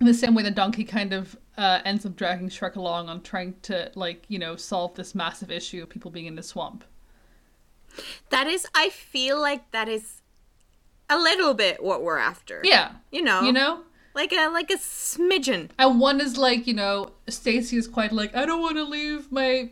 In 0.00 0.06
the 0.06 0.14
same 0.14 0.34
way 0.34 0.44
that 0.44 0.54
Donkey 0.54 0.84
kind 0.84 1.12
of 1.12 1.36
uh, 1.56 1.80
ends 1.84 2.06
up 2.06 2.14
dragging 2.14 2.48
Shrek 2.48 2.76
along 2.76 3.08
on 3.08 3.22
trying 3.22 3.54
to 3.62 3.90
like 3.94 4.24
you 4.28 4.38
know 4.38 4.54
solve 4.56 4.94
this 4.94 5.14
massive 5.14 5.50
issue 5.50 5.82
of 5.82 5.88
people 5.88 6.10
being 6.10 6.26
in 6.26 6.36
the 6.36 6.42
swamp. 6.42 6.84
that 8.30 8.46
is, 8.46 8.66
I 8.74 8.90
feel 8.90 9.40
like 9.40 9.70
that 9.72 9.88
is 9.88 10.22
a 11.10 11.18
little 11.18 11.54
bit 11.54 11.82
what 11.82 12.02
we're 12.02 12.18
after. 12.18 12.60
Yeah, 12.64 12.92
You 13.10 13.22
know? 13.22 13.42
you 13.42 13.52
know. 13.52 13.80
Like 14.18 14.32
a 14.32 14.48
like 14.48 14.70
a 14.70 14.78
smidgen. 14.78 15.70
And 15.78 16.00
one 16.00 16.20
is 16.20 16.36
like, 16.36 16.66
you 16.66 16.74
know, 16.74 17.12
Stacy 17.28 17.76
is 17.76 17.86
quite 17.86 18.10
like, 18.12 18.34
I 18.34 18.44
don't 18.46 18.60
want 18.60 18.76
to 18.76 18.84
leave 18.84 19.30
my 19.30 19.70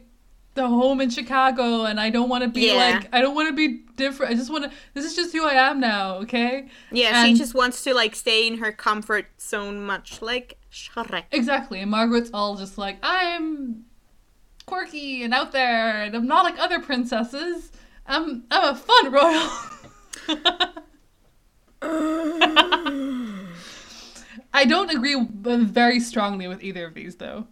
the 0.55 0.67
home 0.69 1.01
in 1.01 1.11
Chicago 1.11 1.85
and 1.85 1.99
I 2.01 2.09
don't 2.11 2.29
want 2.31 2.45
to 2.45 2.49
be 2.49 2.69
Yeah. 2.69 2.75
like 2.75 3.09
I 3.13 3.21
don't 3.21 3.35
want 3.35 3.49
to 3.49 3.55
be 3.55 3.69
different. 3.97 4.33
I 4.33 4.37
just 4.37 4.51
want 4.51 4.63
to 4.65 4.71
this 4.95 5.05
is 5.05 5.17
just 5.17 5.33
who 5.35 5.45
I 5.45 5.55
am 5.69 5.81
now, 5.81 6.19
okay? 6.19 6.69
Yeah, 6.93 7.11
And- 7.25 7.27
she 7.27 7.35
just 7.43 7.55
wants 7.55 7.83
to 7.85 7.93
like 7.93 8.15
stay 8.15 8.47
in 8.47 8.59
her 8.59 8.71
comfort 8.73 9.27
zone 9.41 9.83
much 9.85 10.23
like 10.23 10.59
Shrek. 10.73 11.25
Exactly. 11.33 11.81
And 11.81 11.91
Margaret's 11.91 12.31
all 12.33 12.55
just 12.57 12.79
like, 12.79 12.99
I'm 13.03 13.85
quirky 14.65 15.25
and 15.25 15.35
out 15.35 15.51
there 15.53 16.03
and 16.05 16.15
I'm 16.15 16.27
not 16.29 16.45
like 16.45 16.59
other 16.61 16.79
princesses. 16.81 17.73
I'm 18.07 18.45
I'm 18.53 18.75
a 18.75 18.77
fun 18.77 19.13
royal. 19.13 19.51
I 24.57 24.64
don't 24.64 24.90
agree 24.90 25.16
very 25.64 26.01
strongly 26.01 26.49
with 26.49 26.62
either 26.64 26.87
of 26.87 26.95
these 26.95 27.16
though. 27.16 27.47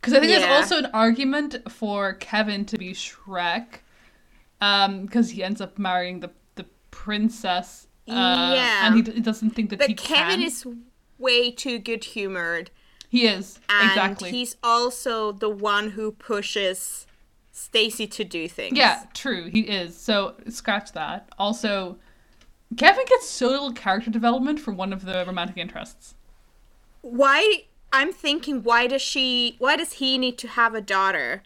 Because 0.00 0.14
I 0.14 0.20
think 0.20 0.32
there's 0.32 0.44
also 0.62 0.78
an 0.78 0.90
argument 0.92 1.56
for 1.70 2.14
Kevin 2.14 2.64
to 2.66 2.78
be 2.78 2.92
Shrek. 2.92 3.80
Um, 4.60 5.02
because 5.06 5.30
he 5.30 5.42
ends 5.42 5.60
up 5.60 5.78
marrying 5.78 6.20
the 6.20 6.30
the 6.54 6.66
princess. 6.90 7.86
Uh, 8.08 8.52
Yeah. 8.56 8.86
And 8.86 8.96
he, 8.96 9.02
d- 9.02 9.20
doesn't 9.20 9.50
think 9.50 9.70
that 9.70 9.78
But 9.78 9.88
he 9.88 9.94
Kevin 9.94 10.40
can. 10.40 10.42
is 10.42 10.66
way 11.18 11.50
too 11.50 11.78
good 11.78 12.04
humored. 12.04 12.70
He 13.08 13.26
is. 13.26 13.60
And 13.68 13.88
exactly. 13.90 14.30
he's 14.30 14.56
also 14.62 15.32
the 15.32 15.48
one 15.50 15.90
who 15.90 16.12
pushes 16.12 17.06
Stacy 17.52 18.06
to 18.08 18.24
do 18.24 18.48
things. 18.48 18.76
Yeah, 18.76 19.04
true. 19.14 19.48
He 19.50 19.60
is. 19.60 19.96
So 19.96 20.34
scratch 20.48 20.92
that. 20.92 21.28
Also, 21.38 21.96
Kevin 22.76 23.04
gets 23.06 23.28
so 23.28 23.48
little 23.48 23.72
character 23.72 24.10
development 24.10 24.60
for 24.60 24.72
one 24.72 24.92
of 24.92 25.04
the 25.04 25.24
romantic 25.26 25.56
interests. 25.58 26.14
Why 27.04 27.64
I'm 27.92 28.12
thinking 28.12 28.62
why 28.62 28.86
does 28.86 29.02
she 29.02 29.56
why 29.58 29.76
does 29.76 29.94
he 29.94 30.16
need 30.16 30.38
to 30.38 30.48
have 30.48 30.74
a 30.74 30.80
daughter? 30.80 31.42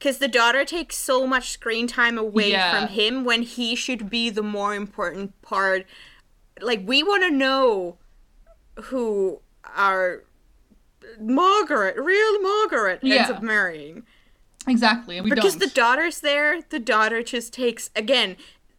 Cuz 0.00 0.18
the 0.18 0.28
daughter 0.28 0.64
takes 0.64 0.96
so 0.96 1.26
much 1.26 1.50
screen 1.50 1.88
time 1.88 2.16
away 2.16 2.52
Yeah. 2.52 2.70
from 2.86 2.88
him 2.94 3.24
when 3.24 3.42
he 3.42 3.74
should 3.74 4.08
be 4.08 4.30
the 4.30 4.42
more 4.42 4.74
important 4.74 5.40
part. 5.42 5.84
Like 6.60 6.82
we 6.86 7.02
want 7.02 7.24
to 7.24 7.30
know 7.30 7.98
who 8.84 9.40
our 9.76 10.22
Margaret, 11.20 11.96
real 11.98 12.40
Margaret 12.40 13.00
ends 13.02 13.30
up 13.30 13.42
marrying. 13.42 14.04
Exactly, 14.68 15.16
and 15.16 15.24
we 15.24 15.30
because 15.30 15.54
don't. 15.56 15.60
the 15.68 15.74
daughter's 15.74 16.20
there, 16.20 16.60
the 16.62 16.78
daughter 16.78 17.22
just 17.22 17.52
takes 17.52 17.90
again. 17.96 18.36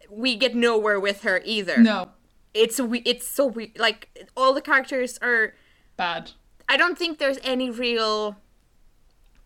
We 0.09 0.35
get 0.37 0.55
nowhere 0.55 0.99
with 0.99 1.23
her 1.23 1.41
either. 1.43 1.77
no, 1.79 2.11
it's 2.53 2.79
we. 2.79 2.99
It's 2.99 3.27
so 3.27 3.45
we 3.47 3.73
like 3.77 4.29
all 4.37 4.53
the 4.53 4.61
characters 4.61 5.17
are. 5.21 5.55
Bad. 5.99 6.31
I 6.69 6.77
don't 6.77 6.97
think 6.97 7.19
there's 7.19 7.39
any 7.43 7.69
real 7.69 8.37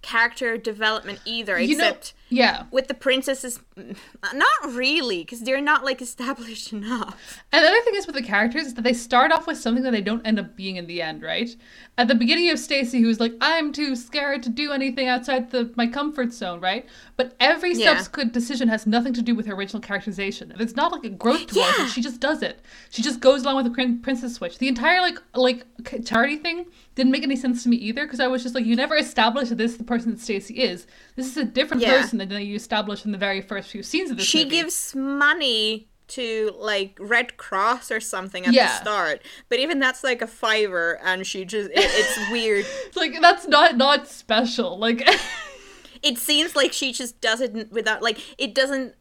character 0.04 0.56
development 0.56 1.20
either, 1.26 1.60
You 1.60 1.74
except 1.74 2.13
yeah. 2.34 2.63
with 2.72 2.88
the 2.88 2.93
princesses. 2.93 3.60
Mm, 3.78 3.96
not 4.34 4.74
really, 4.74 5.19
because 5.19 5.41
they're 5.41 5.62
not 5.62 5.84
like 5.86 6.02
established 6.02 6.74
enough. 6.78 7.41
And 7.52 7.63
the 7.63 7.69
other 7.69 7.82
thing 7.82 7.96
is 7.96 8.06
with 8.08 8.15
the 8.15 8.24
characters 8.24 8.67
is 8.67 8.74
that 8.76 8.82
they 8.84 8.93
start 8.93 9.32
off 9.32 9.48
with 9.48 9.58
something 9.58 9.84
that 9.84 9.91
they 9.91 10.02
don't 10.02 10.26
end 10.26 10.39
up 10.39 10.56
being 10.56 10.76
in 10.78 10.88
the 10.88 11.02
end, 11.02 11.22
right? 11.22 11.56
At 11.98 12.08
the 12.08 12.15
beginning 12.15 12.50
of 12.50 12.58
Stacy, 12.60 13.02
who's 13.02 13.19
like, 13.19 13.34
"I'm 13.41 13.72
too 13.72 13.96
scared 13.96 14.41
to 14.43 14.50
do 14.50 14.72
anything 14.72 15.08
outside 15.08 15.52
the 15.52 15.72
my 15.76 15.88
comfort 15.88 16.34
zone," 16.34 16.60
right? 16.60 16.86
But 17.17 17.36
every 17.39 17.74
Yeah. 17.74 17.93
subsequent 17.95 18.34
decision 18.34 18.68
has 18.68 18.88
nothing 18.88 19.14
to 19.14 19.22
do 19.22 19.36
with 19.36 19.45
her 19.45 19.53
original 19.53 19.82
characterization. 19.82 20.51
And 20.51 20.60
It's 20.62 20.76
not 20.76 20.91
like 20.91 21.03
a 21.03 21.10
growth 21.10 21.47
towards 21.47 21.55
Yeah. 21.78 21.86
it. 21.86 21.89
She 21.91 22.01
just 22.01 22.20
does 22.20 22.41
it. 22.41 22.60
She 22.89 23.01
just 23.01 23.20
goes 23.20 23.43
along 23.43 23.57
with 23.57 23.66
the 23.66 23.99
princess 24.01 24.34
switch. 24.36 24.57
The 24.57 24.68
entire 24.68 25.01
like 25.01 25.20
like 25.36 25.66
charity 26.05 26.38
thing 26.38 26.66
didn't 26.95 27.12
make 27.12 27.24
any 27.24 27.36
sense 27.36 27.64
to 27.64 27.70
me 27.70 27.78
either 27.78 28.05
because 28.05 28.20
I 28.20 28.28
was 28.28 28.41
just 28.43 28.55
like, 28.55 28.66
you 28.66 28.76
never 28.76 28.95
established 28.95 29.49
that 29.49 29.57
this 29.57 29.72
is 29.74 29.78
the 29.78 29.84
person 29.84 30.12
that 30.12 30.20
Stacy 30.20 30.55
is. 30.62 30.86
This 31.16 31.28
is 31.28 31.38
a 31.38 31.43
different 31.43 31.82
Yeah. 31.82 31.99
person 32.01 32.18
than 32.26 32.41
you 32.43 32.55
established 32.55 33.05
in 33.05 33.11
the 33.11 33.17
very 33.17 33.41
first 33.41 33.69
few 33.69 33.84
scenes 33.84 34.09
of 34.11 34.17
this 34.17 34.26
She 34.26 34.43
movie. 34.43 34.49
gives 34.57 34.95
money 34.95 35.88
to 36.09 36.53
like 36.59 36.97
Red 36.99 37.38
Cross 37.38 37.89
or 37.91 37.99
something 37.99 38.45
at 38.45 38.53
Yeah. 38.53 38.67
the 38.67 38.74
start, 38.82 39.21
but 39.49 39.59
even 39.59 39.80
that's 39.80 40.03
like 40.03 40.21
a 40.21 40.28
fiver, 40.28 40.99
and 41.03 41.26
she 41.26 41.45
just 41.45 41.69
it, 41.69 41.78
it's 41.78 42.17
weird. 42.32 42.65
like 42.95 43.19
that's 43.21 43.47
not 43.47 43.78
not 43.78 44.07
special. 44.07 44.78
Like 44.78 45.07
it 46.03 46.17
seems 46.17 46.55
like 46.55 46.74
she 46.74 46.91
just 46.91 47.19
does 47.21 47.39
it 47.41 47.71
without 47.71 48.01
like 48.01 48.19
it 48.38 48.53
doesn't 48.53 48.95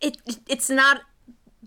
it 0.00 0.18
it's 0.48 0.68
not 0.68 1.00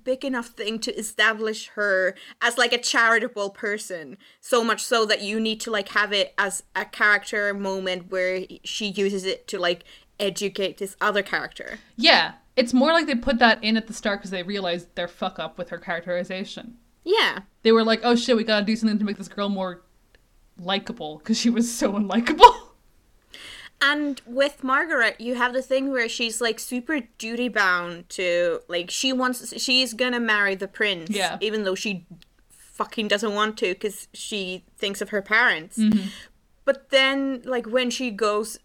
big 0.04 0.24
enough 0.24 0.48
thing 0.48 0.80
to 0.80 0.94
establish 0.98 1.68
her 1.70 2.16
as 2.42 2.58
like 2.58 2.72
a 2.72 2.78
charitable 2.78 3.50
person 3.50 4.18
so 4.40 4.64
much 4.64 4.82
so 4.84 5.06
that 5.06 5.22
you 5.22 5.40
need 5.40 5.60
to 5.60 5.70
like 5.72 5.90
have 5.90 6.14
it 6.14 6.34
as 6.38 6.64
a 6.76 6.86
character 6.86 7.54
moment 7.54 8.10
where 8.10 8.44
she 8.64 8.88
uses 8.88 9.26
it 9.26 9.48
to 9.48 9.60
like 9.60 9.84
educate 10.20 10.78
this 10.78 10.96
other 11.02 11.22
character 11.24 11.80
Yeah, 11.96 12.34
it's 12.56 12.74
more 12.74 12.92
like 12.92 13.06
they 13.08 13.16
put 13.16 13.40
that 13.40 13.64
in 13.64 13.78
at 13.78 13.88
the 13.88 13.94
start 13.94 14.20
because 14.20 14.32
they 14.32 14.44
realized 14.44 14.94
their 14.96 15.08
fuck 15.08 15.40
up 15.40 15.58
with 15.58 15.70
her 15.70 15.78
characterization. 15.78 16.78
yeah 17.04 17.40
They 17.64 17.72
were 17.72 17.84
like, 17.84 18.02
"Oh 18.04 18.16
shit, 18.16 18.36
we 18.38 18.44
gotta 18.44 18.66
do 18.66 18.76
something 18.76 19.00
to 19.00 19.06
make 19.06 19.18
this 19.18 19.28
girl 19.28 19.50
more 19.50 19.82
likable 20.58 21.18
because 21.20 21.38
she 21.40 21.50
was 21.50 21.74
so 21.74 21.94
unlikable." 22.00 22.54
And 23.82 24.22
with 24.26 24.62
Margaret, 24.62 25.22
you 25.22 25.36
have 25.36 25.54
the 25.54 25.62
thing 25.62 25.90
where 25.92 26.10
she's 26.10 26.42
like 26.42 26.60
super 26.60 27.00
duty 27.18 27.48
bound 27.48 28.10
to 28.10 28.60
like 28.68 28.92
she 28.92 29.14
wants 29.14 29.54
she's 29.62 29.94
gonna 29.94 30.20
marry 30.20 30.56
the 30.56 30.68
prince, 30.68 31.10
Yeah. 31.10 31.38
even 31.40 31.64
though 31.64 31.76
she 31.76 32.06
fucking 32.50 33.08
doesn't 33.08 33.34
want 33.34 33.58
to 33.60 33.68
because 33.74 34.10
she 34.14 34.66
thinks 34.78 35.02
of 35.02 35.10
her 35.10 35.22
parents. 35.22 35.78
Mm-hmm. 35.78 36.08
But 36.66 36.90
then, 36.90 37.42
like 37.46 37.68
when 37.68 37.90
she 37.90 38.12
goes 38.12 38.60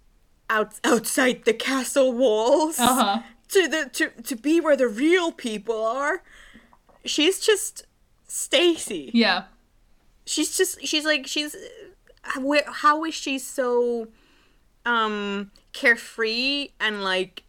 out 0.51 0.74
outside 0.84 1.45
the 1.45 1.55
castle 1.55 2.12
walls 2.12 2.78
Uh 2.78 2.95
huh. 2.95 3.22
to 3.49 3.68
the 3.68 3.90
to 3.92 4.11
to 4.22 4.36
be 4.36 4.61
where 4.61 4.76
the 4.76 4.88
real 4.88 5.32
people 5.32 5.84
are, 5.84 6.22
she's 7.05 7.40
just 7.40 7.86
Stacy. 8.26 9.11
Yeah. 9.14 9.45
She's 10.26 10.57
just 10.57 10.84
she's 10.86 11.05
like 11.05 11.26
she's 11.26 11.55
where 12.40 12.64
how 12.66 13.05
is 13.05 13.14
she 13.14 13.38
so 13.38 14.09
um 14.86 15.51
carefree 15.72 16.68
and 16.80 17.03
like 17.05 17.42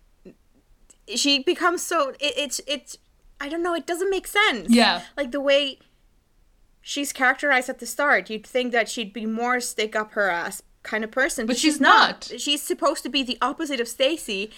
she 1.15 1.39
becomes 1.39 1.81
so 1.81 2.09
it, 2.19 2.33
it's 2.37 2.61
it's 2.67 2.97
I 3.39 3.49
don't 3.49 3.63
know 3.63 3.73
it 3.75 3.85
doesn't 3.87 4.09
make 4.09 4.27
sense. 4.27 4.69
Yeah. 4.69 5.01
Like 5.17 5.31
the 5.31 5.41
way 5.41 5.79
she's 6.81 7.11
characterized 7.13 7.69
at 7.69 7.79
the 7.79 7.85
start, 7.85 8.29
you'd 8.29 8.45
think 8.45 8.71
that 8.71 8.87
she'd 8.89 9.11
be 9.13 9.25
more 9.25 9.59
stick 9.59 9.95
up 9.95 10.11
her 10.11 10.29
ass 10.29 10.61
kind 10.85 11.03
of 11.03 11.11
person, 11.11 11.45
But 11.45 11.57
she's 11.57 11.81
not. 11.81 12.31
She's 12.37 12.61
supposed 12.61 13.03
to 13.03 13.09
be 13.09 13.21
the 13.23 13.37
opposite 13.41 13.79
of 13.81 13.87
Stacy. 13.89 14.51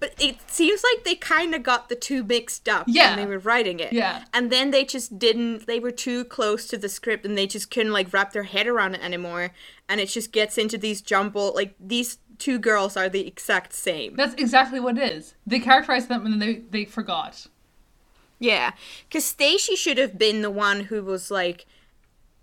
But 0.00 0.12
it 0.20 0.50
seems 0.50 0.82
like 0.82 1.04
they 1.04 1.14
kind 1.14 1.54
of 1.54 1.62
got 1.62 1.88
the 1.88 1.94
two 1.94 2.24
mixed 2.24 2.68
up 2.68 2.84
Yeah. 2.88 3.10
when 3.10 3.18
they 3.24 3.26
were 3.32 3.38
writing 3.38 3.78
it. 3.78 3.92
Yeah. 3.92 4.24
And 4.34 4.50
then 4.50 4.70
they 4.72 4.84
just 4.84 5.18
didn't, 5.20 5.66
they 5.66 5.78
were 5.78 5.92
too 5.92 6.24
close 6.24 6.66
to 6.66 6.76
the 6.76 6.88
script 6.88 7.24
and 7.24 7.38
they 7.38 7.46
just 7.46 7.70
couldn't 7.70 7.92
like 7.92 8.12
wrap 8.12 8.32
their 8.32 8.42
head 8.42 8.66
around 8.66 8.96
it 8.96 9.02
anymore. 9.04 9.52
And 9.88 10.00
it 10.00 10.08
just 10.08 10.32
gets 10.32 10.58
into 10.58 10.76
these 10.76 11.00
jumble, 11.00 11.52
like 11.54 11.74
these 11.78 12.18
two 12.38 12.58
girls 12.58 12.96
are 12.96 13.08
the 13.08 13.24
exact 13.26 13.72
same. 13.72 14.16
That's 14.16 14.34
exactly 14.34 14.80
what 14.80 14.98
it 14.98 15.12
is. 15.12 15.36
They 15.46 15.60
characterized 15.60 16.08
them 16.08 16.26
and 16.26 16.32
then 16.34 16.40
they 16.40 16.54
they 16.70 16.84
forgot. 16.84 17.46
Yeah. 18.40 18.72
Because 19.08 19.24
Stacy 19.24 19.76
should 19.76 19.96
have 19.98 20.18
been 20.18 20.42
the 20.42 20.50
one 20.50 20.80
who 20.80 21.02
was 21.04 21.30
like 21.30 21.66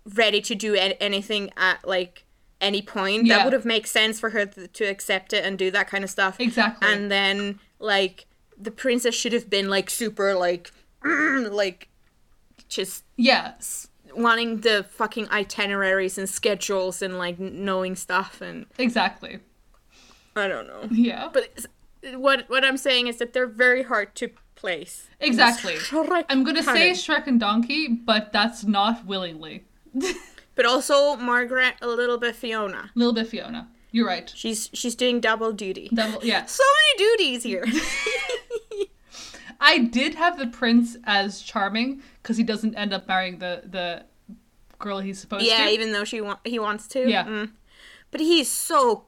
ready 0.06 0.40
to 0.40 0.54
do 0.54 0.74
an- 0.74 0.92
anything 1.00 1.50
at 1.56 1.86
like 1.86 2.24
any 2.62 2.80
point. 2.80 3.26
Yeah. 3.26 3.38
That 3.38 3.44
would 3.44 3.52
have 3.52 3.66
made 3.66 3.86
sense 3.86 4.18
for 4.18 4.30
her 4.30 4.46
to, 4.46 4.68
to 4.68 4.84
accept 4.84 5.32
it 5.32 5.44
and 5.44 5.58
do 5.58 5.70
that 5.72 5.88
kind 5.88 6.04
of 6.04 6.10
stuff. 6.10 6.40
Exactly. 6.40 6.88
And 6.90 7.10
then 7.10 7.58
like 7.78 8.26
the 8.58 8.70
princess 8.70 9.14
should 9.14 9.32
have 9.32 9.50
been 9.50 9.68
like 9.68 9.90
super 9.90 10.34
like 10.34 10.70
like 11.04 11.88
just 12.68 13.04
yes 13.16 13.88
wanting 14.14 14.60
the 14.60 14.86
fucking 14.90 15.28
itineraries 15.30 16.16
and 16.16 16.28
schedules 16.28 17.02
and 17.02 17.18
like 17.18 17.38
knowing 17.38 17.96
stuff 17.96 18.40
and 18.40 18.66
Exactly. 18.78 19.40
I 20.36 20.48
don't 20.48 20.66
know. 20.66 20.88
Yeah. 20.90 21.28
But 21.32 21.66
what 22.14 22.48
what 22.48 22.64
I'm 22.64 22.76
saying 22.76 23.08
is 23.08 23.18
that 23.18 23.32
they're 23.32 23.46
very 23.46 23.82
hard 23.82 24.14
to 24.16 24.30
place. 24.54 25.08
Exactly. 25.20 25.76
I'm 26.28 26.44
gonna 26.44 26.62
say. 26.62 26.92
Shrek 26.92 27.26
and 27.26 27.40
Donkey, 27.40 27.88
but 27.88 28.32
that's 28.32 28.64
not 28.64 29.04
willingly. 29.04 29.64
But 30.54 30.66
also 30.66 31.16
Margaret, 31.16 31.74
a 31.80 31.88
little 31.88 32.18
bit 32.18 32.36
Fiona. 32.36 32.90
A 32.94 32.98
little 32.98 33.14
bit 33.14 33.26
Fiona. 33.26 33.68
You're 33.90 34.06
right. 34.06 34.32
She's 34.34 34.70
she's 34.72 34.94
doing 34.94 35.20
double 35.20 35.52
duty. 35.52 35.90
Double, 35.92 36.24
yeah. 36.24 36.44
So 36.46 36.62
many 36.98 37.10
duties 37.10 37.42
here. 37.42 37.64
I 39.60 39.78
did 39.78 40.14
have 40.14 40.38
the 40.38 40.46
prince 40.48 40.96
as 41.04 41.40
charming 41.42 42.02
because 42.22 42.36
he 42.36 42.42
doesn't 42.42 42.74
end 42.74 42.92
up 42.92 43.06
marrying 43.06 43.38
the 43.38 43.62
the 43.64 44.04
girl 44.78 44.98
he's 44.98 45.20
supposed 45.20 45.46
yeah, 45.46 45.58
to. 45.58 45.62
Yeah, 45.64 45.70
even 45.70 45.92
though 45.92 46.04
she 46.04 46.20
wa- 46.20 46.38
he 46.44 46.58
wants 46.58 46.88
to. 46.88 47.08
Yeah. 47.08 47.24
Mm. 47.24 47.52
But 48.10 48.20
he's 48.20 48.50
so 48.50 49.04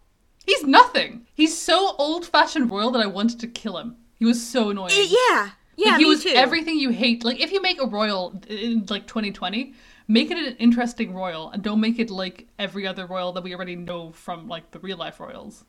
He's 0.47 0.63
nothing. 0.63 1.27
He's 1.35 1.59
so 1.59 1.95
old 1.97 2.27
fashioned 2.27 2.71
royal 2.71 2.91
that 2.93 3.03
I 3.03 3.07
wanted 3.07 3.41
to 3.41 3.47
kill 3.47 3.79
him. 3.79 3.97
He 4.19 4.25
was 4.27 4.47
so 4.47 4.71
annoying. 4.71 4.93
yeah 4.95 5.51
yeah 5.77 5.93
Like, 5.93 5.99
he 5.99 6.05
was 6.05 6.23
too. 6.23 6.31
everything 6.35 6.79
you 6.79 6.91
hate. 6.91 7.25
Like 7.25 7.41
if 7.41 7.51
you 7.51 7.61
make 7.63 7.81
a 7.83 7.87
royal 7.87 8.41
in 8.49 8.85
like 8.89 9.07
2020, 9.07 9.75
make 10.07 10.31
it 10.31 10.39
an 10.39 10.57
interesting 10.57 11.15
royal 11.15 11.51
and 11.51 11.63
don't 11.63 11.81
make 11.81 11.99
it 11.99 12.11
like 12.11 12.47
every 12.59 12.87
other 12.87 13.07
royal 13.07 13.33
that 13.33 13.43
we 13.43 13.55
already 13.55 13.77
know 13.77 14.13
from 14.13 14.49
like 14.49 14.71
the 14.73 14.79
real 14.79 14.97
life 14.97 15.21
royals. 15.21 15.65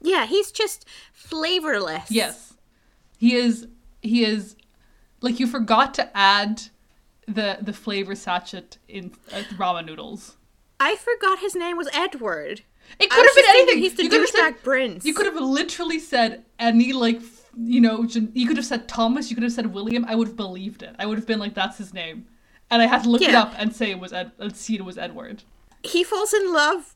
yeah, 0.00 0.26
he's 0.26 0.50
just 0.50 0.86
flavorless. 1.12 2.10
Yes. 2.10 2.54
He 3.18 3.34
is 3.34 3.66
he 4.00 4.24
is 4.24 4.56
like 5.20 5.40
you 5.40 5.46
forgot 5.46 5.92
to 5.94 6.16
add 6.16 6.62
the 7.26 7.58
the 7.60 7.72
flavor 7.72 8.14
sachet 8.14 8.78
in 8.88 9.12
uh, 9.32 9.42
ramen 9.56 9.86
noodles. 9.86 10.36
I 10.80 10.96
forgot 10.96 11.40
his 11.40 11.54
name 11.54 11.76
was 11.76 11.88
Edward. 11.92 12.62
It 12.98 13.10
could 13.10 13.26
have 13.26 13.34
been 13.34 13.44
anything. 13.48 13.78
He's 13.78 13.94
the 13.94 14.04
you 14.04 14.08
could 14.08 14.20
have 14.20 14.30
said 14.30 14.54
douchebag 14.54 14.62
prince. 14.62 15.04
you 15.04 15.12
could 15.12 15.26
have 15.26 15.34
literally 15.36 15.98
said 15.98 16.44
any 16.58 16.92
like 16.92 17.20
you 17.56 17.80
know 17.80 18.06
you 18.32 18.46
could 18.46 18.56
have 18.56 18.64
said 18.66 18.88
Thomas. 18.88 19.28
You 19.30 19.36
could 19.36 19.42
have 19.42 19.52
said 19.52 19.74
William. 19.74 20.04
I 20.06 20.14
would 20.14 20.28
have 20.28 20.36
believed 20.36 20.82
it. 20.82 20.94
I 20.98 21.04
would 21.06 21.18
have 21.18 21.26
been 21.26 21.40
like 21.40 21.54
that's 21.54 21.76
his 21.76 21.92
name, 21.92 22.26
and 22.70 22.82
I 22.82 22.86
had 22.86 23.02
to 23.04 23.08
look 23.10 23.22
it 23.22 23.34
up 23.34 23.54
and 23.58 23.74
say 23.74 23.90
it 23.90 23.98
was 23.98 24.12
Ed. 24.12 24.32
and 24.38 24.56
see 24.56 24.76
it 24.76 24.84
was 24.84 24.98
Edward. 24.98 25.42
he 25.82 26.02
falls 26.04 26.32
in 26.34 26.52
love. 26.52 26.94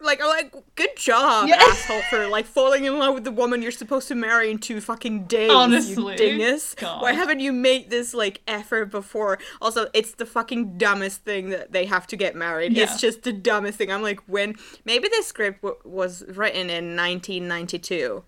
Like, 0.00 0.20
I'm 0.22 0.28
like, 0.28 0.54
good 0.76 0.96
job, 0.96 1.48
Yeah. 1.48 1.56
asshole, 1.56 2.02
for 2.08 2.28
like 2.28 2.46
falling 2.46 2.84
in 2.84 3.00
love 3.00 3.14
with 3.14 3.24
the 3.24 3.32
woman 3.32 3.62
you're 3.62 3.72
supposed 3.72 4.06
to 4.08 4.14
marry 4.14 4.48
in 4.48 4.58
two 4.58 4.80
fucking 4.80 5.24
days. 5.24 5.50
Honestly. 5.50 6.12
you 6.12 6.16
dingus. 6.16 6.74
God. 6.76 7.02
Why 7.02 7.12
haven't 7.14 7.40
you 7.40 7.52
made 7.52 7.90
this 7.90 8.14
like 8.14 8.40
effort 8.46 8.92
before? 8.92 9.40
Also, 9.60 9.88
it's 9.94 10.12
the 10.12 10.24
fucking 10.24 10.78
dumbest 10.78 11.24
thing 11.24 11.50
that 11.50 11.72
they 11.72 11.84
have 11.86 12.06
to 12.08 12.16
get 12.16 12.36
married. 12.36 12.74
Yeah. 12.74 12.84
It's 12.84 13.00
just 13.00 13.24
the 13.24 13.32
dumbest 13.32 13.76
thing. 13.78 13.90
I'm 13.90 14.02
like, 14.02 14.20
when 14.28 14.54
maybe 14.84 15.08
this 15.08 15.26
script 15.26 15.62
w- 15.62 15.80
was 15.84 16.24
written 16.28 16.70
in 16.70 16.94
1992, 16.94 18.22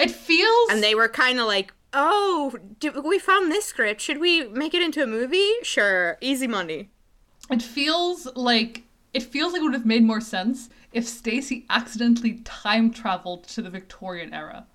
It 0.00 0.10
feels 0.10 0.70
and 0.70 0.82
they 0.82 0.94
were 0.94 1.08
kind 1.08 1.38
of 1.38 1.46
like. 1.46 1.72
Oh, 1.94 2.56
do, 2.80 3.00
we 3.00 3.18
found 3.18 3.50
this 3.50 3.66
script. 3.66 4.00
Should 4.00 4.18
we 4.18 4.48
make 4.48 4.74
it 4.74 4.82
into 4.82 5.02
a 5.02 5.06
movie? 5.06 5.52
Sure, 5.62 6.18
easy 6.20 6.46
money. 6.46 6.90
it 7.50 7.62
feels 7.62 8.26
like 8.34 8.82
it 9.12 9.22
feels 9.22 9.52
like 9.52 9.60
it 9.62 9.64
would 9.64 9.74
have 9.74 9.86
made 9.86 10.02
more 10.02 10.20
sense 10.20 10.68
if 10.92 11.06
Stacy 11.06 11.64
accidentally 11.70 12.40
time 12.44 12.90
traveled 12.90 13.44
to 13.44 13.62
the 13.62 13.70
Victorian 13.70 14.34
era. 14.34 14.66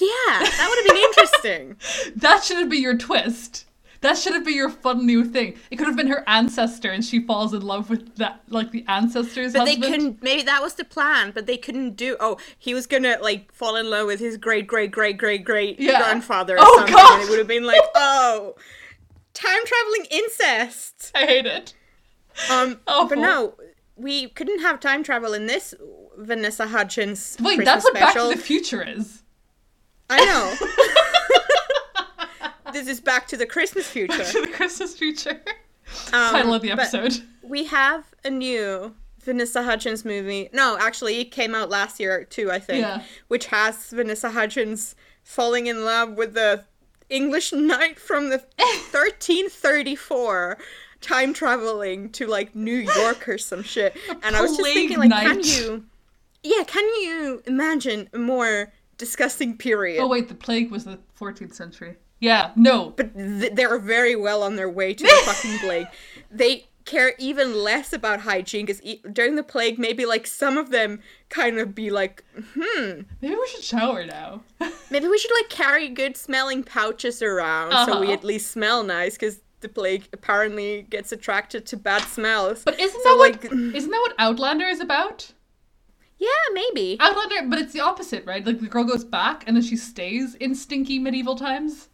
Yeah, 0.00 0.06
that 0.28 0.66
would 0.68 0.78
have 0.78 0.94
been 0.94 1.04
interesting. 1.04 1.76
That 2.20 2.44
should 2.44 2.70
be 2.70 2.78
your 2.78 2.96
twist. 2.96 3.66
That 4.04 4.16
should 4.18 4.34
have 4.34 4.44
been 4.44 4.54
your 4.54 4.68
fun 4.70 5.04
new 5.06 5.24
thing. 5.24 5.56
It 5.70 5.76
could 5.76 5.86
have 5.86 5.96
been 5.96 6.06
her 6.08 6.22
ancestor, 6.28 6.90
and 6.90 7.04
she 7.04 7.20
falls 7.20 7.52
in 7.54 7.62
love 7.62 7.90
with 7.90 8.16
that, 8.16 8.42
like 8.48 8.70
the 8.70 8.84
ancestor's 8.86 9.52
But 9.54 9.64
they 9.64 9.76
couldn't. 9.76 10.22
Maybe 10.22 10.42
that 10.42 10.62
was 10.62 10.74
the 10.74 10.84
plan, 10.84 11.32
but 11.34 11.46
they 11.46 11.56
couldn't 11.56 11.96
do. 11.96 12.16
Oh, 12.20 12.36
he 12.58 12.74
was 12.74 12.86
gonna 12.86 13.16
like 13.20 13.50
fall 13.52 13.76
in 13.76 13.88
love 13.90 14.06
with 14.06 14.20
his 14.20 14.36
great 14.36 14.66
great 14.66 14.90
great 14.90 15.16
great 15.18 15.44
great 15.44 15.80
Yeah. 15.80 15.98
grandfather 15.98 16.56
or 16.56 16.60
Oh, 16.62 16.76
something, 16.76 16.94
God. 16.94 17.12
and 17.20 17.22
it 17.22 17.30
would 17.30 17.38
have 17.38 17.48
been 17.48 17.64
like, 17.64 17.80
oh, 17.94 18.54
time 19.32 19.64
traveling 19.64 20.06
incest. 20.10 21.10
I 21.16 21.26
hate 21.26 21.46
it. 21.46 21.74
Um, 22.50 22.80
Awful. 22.86 23.08
but 23.08 23.18
no, 23.18 23.54
we 23.96 24.28
couldn't 24.28 24.60
have 24.60 24.80
time 24.80 25.02
travel 25.02 25.32
in 25.34 25.46
this 25.46 25.74
Vanessa 26.18 26.66
Hudgens. 26.66 27.36
Wait, 27.40 27.56
Christmas 27.56 27.66
that's 27.66 27.84
what 27.84 27.96
special. 27.96 28.28
Back 28.28 28.34
to 28.34 28.38
the 28.38 28.44
Future 28.46 28.82
is. 28.82 29.22
I 30.10 30.24
know. 30.24 30.54
this 32.74 32.88
is 32.88 33.00
Back 33.00 33.26
to 33.28 33.36
the 33.36 33.46
Christmas 33.46 33.88
future. 33.88 34.18
Back 34.18 34.26
to 34.32 34.40
the 34.42 34.48
Christmas 34.48 34.96
Future. 34.98 35.40
Um, 36.12 36.32
Title 36.32 36.54
of 36.54 36.62
the 36.62 36.72
episode. 36.72 37.22
we 37.42 37.64
have 37.66 38.04
a 38.24 38.30
new 38.30 38.94
Vanessa 39.20 39.62
Hudgens 39.62 40.04
movie. 40.04 40.48
No, 40.52 40.76
actually, 40.78 41.20
it 41.20 41.30
came 41.30 41.54
out 41.54 41.70
last 41.70 42.00
year 42.00 42.24
too, 42.24 42.50
I 42.50 42.58
think. 42.58 42.80
Yeah. 42.82 43.02
Which 43.28 43.46
has 43.46 43.90
Vanessa 43.90 44.30
Hudgens 44.30 44.96
falling 45.22 45.68
in 45.68 45.84
love 45.84 46.14
with 46.14 46.34
the 46.34 46.64
English 47.10 47.52
knight 47.52 48.00
from 48.00 48.30
the 48.30 48.38
1334, 48.58 50.58
time 51.00 51.32
traveling 51.32 52.10
to 52.10 52.26
like 52.26 52.56
New 52.56 52.74
York 52.76 53.28
or 53.28 53.38
some 53.38 53.62
shit. 53.62 53.96
And 54.22 54.34
I 54.34 54.40
was 54.40 54.56
just 54.56 54.72
thinking, 54.72 54.98
like, 54.98 55.10
can 55.10 55.42
you, 55.44 55.84
yeah, 56.42 56.64
can 56.64 56.84
you 57.02 57.42
imagine 57.46 58.08
a 58.12 58.18
more 58.18 58.72
disgusting 58.98 59.56
period? 59.56 60.02
Oh 60.02 60.08
wait, 60.08 60.28
the 60.28 60.34
plague 60.34 60.70
was 60.70 60.84
the 60.84 60.98
14th 61.20 61.54
century. 61.54 61.96
Yeah, 62.24 62.50
no. 62.56 62.90
but 62.98 63.14
th- 63.14 63.52
they're 63.54 63.78
very 63.78 64.16
well 64.16 64.42
on 64.42 64.56
their 64.56 64.70
way 64.70 64.94
to 64.94 65.04
the 65.04 65.22
fucking 65.26 65.58
plague. 65.58 65.86
They 66.30 66.66
care 66.84 67.14
even 67.18 67.48
less 67.62 67.92
about 67.92 68.20
hygiene 68.20 68.66
because 68.66 68.82
e- 68.82 69.00
during 69.12 69.36
the 69.36 69.42
plague, 69.42 69.78
maybe 69.78 70.04
like 70.14 70.26
some 70.26 70.58
of 70.58 70.70
them 70.70 71.00
kind 71.28 71.58
of 71.58 71.74
be 71.74 71.90
like, 71.90 72.22
hmm, 72.54 73.00
Maybe 73.22 73.34
we 73.34 73.48
should 73.48 73.64
shower 73.64 74.04
now. 74.04 74.42
maybe 74.90 75.06
we 75.08 75.18
should 75.18 75.30
like 75.40 75.48
carry 75.50 75.88
good 75.88 76.16
smelling 76.16 76.62
pouches 76.62 77.22
around 77.22 77.70
so 77.86 78.00
we 78.00 78.06
Uh-huh. 78.08 78.12
at 78.18 78.24
least 78.24 78.50
smell 78.50 78.82
nice 78.84 79.14
because 79.14 79.40
the 79.60 79.68
plague 79.68 80.04
apparently 80.12 80.82
gets 80.90 81.10
attracted 81.12 81.64
to 81.66 81.76
bad 81.78 82.02
smells. 82.02 82.62
But 82.64 82.78
isn't 82.78 83.02
So, 83.02 83.08
that 83.10 83.16
what 83.18 83.32
like- 83.44 83.52
isn't 83.78 83.90
that 83.90 84.02
what 84.06 84.14
Outlander 84.18 84.66
is 84.66 84.80
about? 84.80 85.32
yeah, 86.18 86.28
maybe. 86.52 86.96
Outlander, 87.00 87.48
but 87.50 87.58
it's 87.58 87.72
the 87.72 87.80
opposite, 87.80 88.24
right? 88.26 88.44
Like 88.46 88.60
the 88.60 88.66
girl 88.68 88.84
goes 88.84 89.04
back 89.04 89.44
and 89.46 89.56
then 89.56 89.62
she 89.64 89.76
stays 89.76 90.34
in 90.36 90.54
stinky 90.54 90.98
medieval 90.98 91.36
times. 91.36 91.88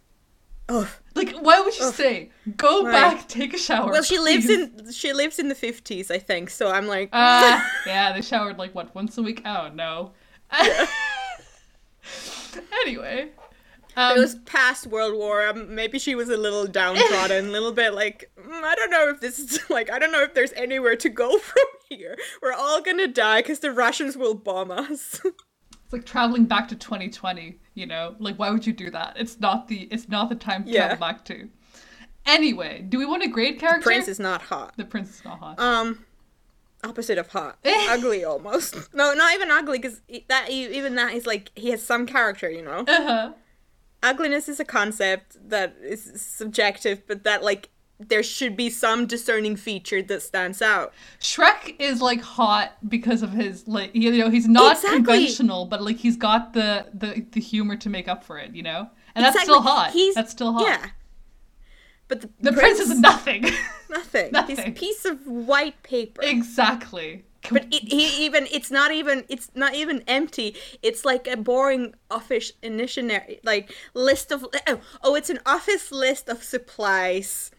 Oh, 0.72 0.88
Like, 1.16 1.34
why 1.40 1.60
would 1.60 1.76
you 1.76 1.90
say 1.90 2.30
Go 2.56 2.84
back, 2.84 3.26
take 3.28 3.52
a 3.54 3.58
shower. 3.58 3.90
well, 3.90 4.02
she 4.04 4.18
lives 4.18 4.48
in 4.48 4.92
she 4.92 5.12
lives 5.12 5.38
in 5.40 5.48
the 5.48 5.54
fifties, 5.56 6.10
I 6.10 6.18
think. 6.18 6.48
So 6.50 6.70
I'm 6.70 6.86
like, 6.86 7.08
Uh, 7.12 7.60
yeah, 7.86 8.12
they 8.12 8.22
showered 8.22 8.56
like 8.56 8.72
what 8.74 8.94
once 8.94 9.18
a 9.18 9.22
week. 9.22 9.42
Oh 9.44 9.68
no. 9.74 10.12
anyway, 12.84 13.28
um, 13.96 14.16
it 14.16 14.20
was 14.20 14.36
past 14.46 14.86
World 14.86 15.14
War. 15.16 15.46
Um, 15.48 15.74
maybe 15.74 15.98
she 15.98 16.14
was 16.14 16.28
a 16.28 16.36
little 16.36 16.66
downtrodden, 16.66 17.46
a 17.46 17.50
little 17.56 17.72
bit 17.72 17.94
like, 17.94 18.30
"Mm, 18.38 18.62
I 18.62 18.74
don't 18.74 18.90
know 18.90 19.08
if 19.08 19.20
this 19.20 19.38
is 19.38 19.60
like, 19.70 19.90
I 19.90 19.98
don't 19.98 20.12
know 20.12 20.22
if 20.22 20.34
there's 20.34 20.52
anywhere 20.54 20.96
to 20.96 21.08
go 21.08 21.38
from 21.38 21.64
here. 21.88 22.16
We're 22.42 22.52
all 22.52 22.80
gonna 22.82 23.08
die 23.08 23.40
because 23.42 23.60
the 23.60 23.72
Russians 23.72 24.16
will 24.16 24.34
bomb 24.34 24.70
us. 24.70 25.20
It's 25.90 25.92
like 25.92 26.06
traveling 26.06 26.44
back 26.44 26.68
to 26.68 26.76
2020. 26.76 27.58
You 27.74 27.86
know, 27.86 28.14
like 28.20 28.36
why 28.38 28.50
would 28.50 28.66
you 28.66 28.72
do 28.72 28.90
that? 28.90 29.16
It's 29.16 29.40
not 29.40 29.66
the 29.68 29.88
it's 29.90 30.08
not 30.08 30.28
the 30.28 30.34
time 30.36 30.64
to 30.64 30.70
Yeah. 30.70 30.88
travel 30.88 30.98
back 31.00 31.24
to. 31.26 31.48
Anyway, 32.26 32.84
do 32.88 32.98
we 32.98 33.06
want 33.06 33.22
a 33.24 33.28
grade 33.28 33.58
character? 33.58 33.82
Prince 33.84 34.06
is 34.08 34.20
not 34.20 34.42
hot. 34.42 34.74
the 34.76 34.84
prince 34.84 35.10
is 35.18 35.24
not 35.24 35.38
hot. 35.40 35.58
Um, 35.58 36.04
opposite 36.84 37.18
of 37.18 37.28
hot, 37.28 37.58
ugly 37.64 38.24
almost. 38.24 38.94
No, 38.94 39.14
not 39.14 39.34
even 39.34 39.50
ugly 39.50 39.78
because 39.78 40.00
that 40.28 40.48
even 40.50 40.94
that 40.96 41.14
is 41.14 41.26
like 41.26 41.50
he 41.56 41.70
has 41.70 41.82
some 41.82 42.06
character, 42.06 42.48
you 42.50 42.62
know. 42.62 42.84
uh-huh. 42.86 43.32
Ugliness 44.02 44.48
is 44.48 44.60
a 44.60 44.64
concept 44.64 45.36
that 45.50 45.76
is 45.82 46.20
subjective, 46.22 47.06
but 47.06 47.24
that 47.24 47.42
like 47.42 47.68
there 48.08 48.22
should 48.22 48.56
be 48.56 48.70
some 48.70 49.06
discerning 49.06 49.56
feature 49.56 50.02
that 50.02 50.22
stands 50.22 50.62
out. 50.62 50.92
Shrek 51.20 51.76
is 51.78 52.00
like 52.00 52.20
hot 52.22 52.72
because 52.88 53.22
of 53.22 53.32
his 53.32 53.68
like 53.68 53.94
you 53.94 54.10
know 54.18 54.30
he's 54.30 54.48
not 54.48 54.76
Exactly. 54.76 54.96
conventional, 54.98 55.66
but 55.66 55.82
like 55.82 55.96
he's 55.98 56.16
got 56.16 56.52
the 56.54 56.86
the 56.94 57.26
the 57.32 57.40
humor 57.40 57.76
to 57.76 57.88
make 57.90 58.08
up 58.08 58.24
for 58.24 58.38
it. 58.38 58.54
You 58.54 58.62
know, 58.62 58.88
and 59.14 59.24
that's 59.24 59.36
Exactly. 59.36 59.52
still 59.54 59.62
hot. 59.62 59.90
He's- 59.92 60.14
that's 60.14 60.32
still 60.32 60.52
hot. 60.52 60.62
Yeah. 60.66 60.86
But 62.08 62.22
the, 62.22 62.30
The 62.40 62.52
prince 62.52 62.80
is 62.80 62.98
nothing. 62.98 63.42
nothing. 63.88 64.24
He's 64.24 64.58
a 64.58 64.62
Nothing. 64.62 64.74
piece 64.74 65.04
of 65.04 65.24
white 65.26 65.80
paper. 65.84 66.22
exactly. 66.24 67.24
But 67.50 67.66
it, 67.72 67.84
he 67.84 68.24
even 68.26 68.46
it's 68.50 68.70
not 68.70 68.90
even 68.92 69.24
it's 69.28 69.50
not 69.54 69.74
even 69.74 70.02
empty. 70.08 70.56
It's 70.82 71.04
like 71.04 71.26
a 71.26 71.36
boring 71.36 71.94
office 72.10 72.52
initiatory 72.62 73.40
like 73.44 73.72
list 73.94 74.30
of 74.32 74.44
oh, 74.66 74.80
oh 75.02 75.14
it's 75.14 75.30
an 75.30 75.38
office 75.46 75.90
list 75.92 76.28
of 76.28 76.42
supplies 76.42 77.50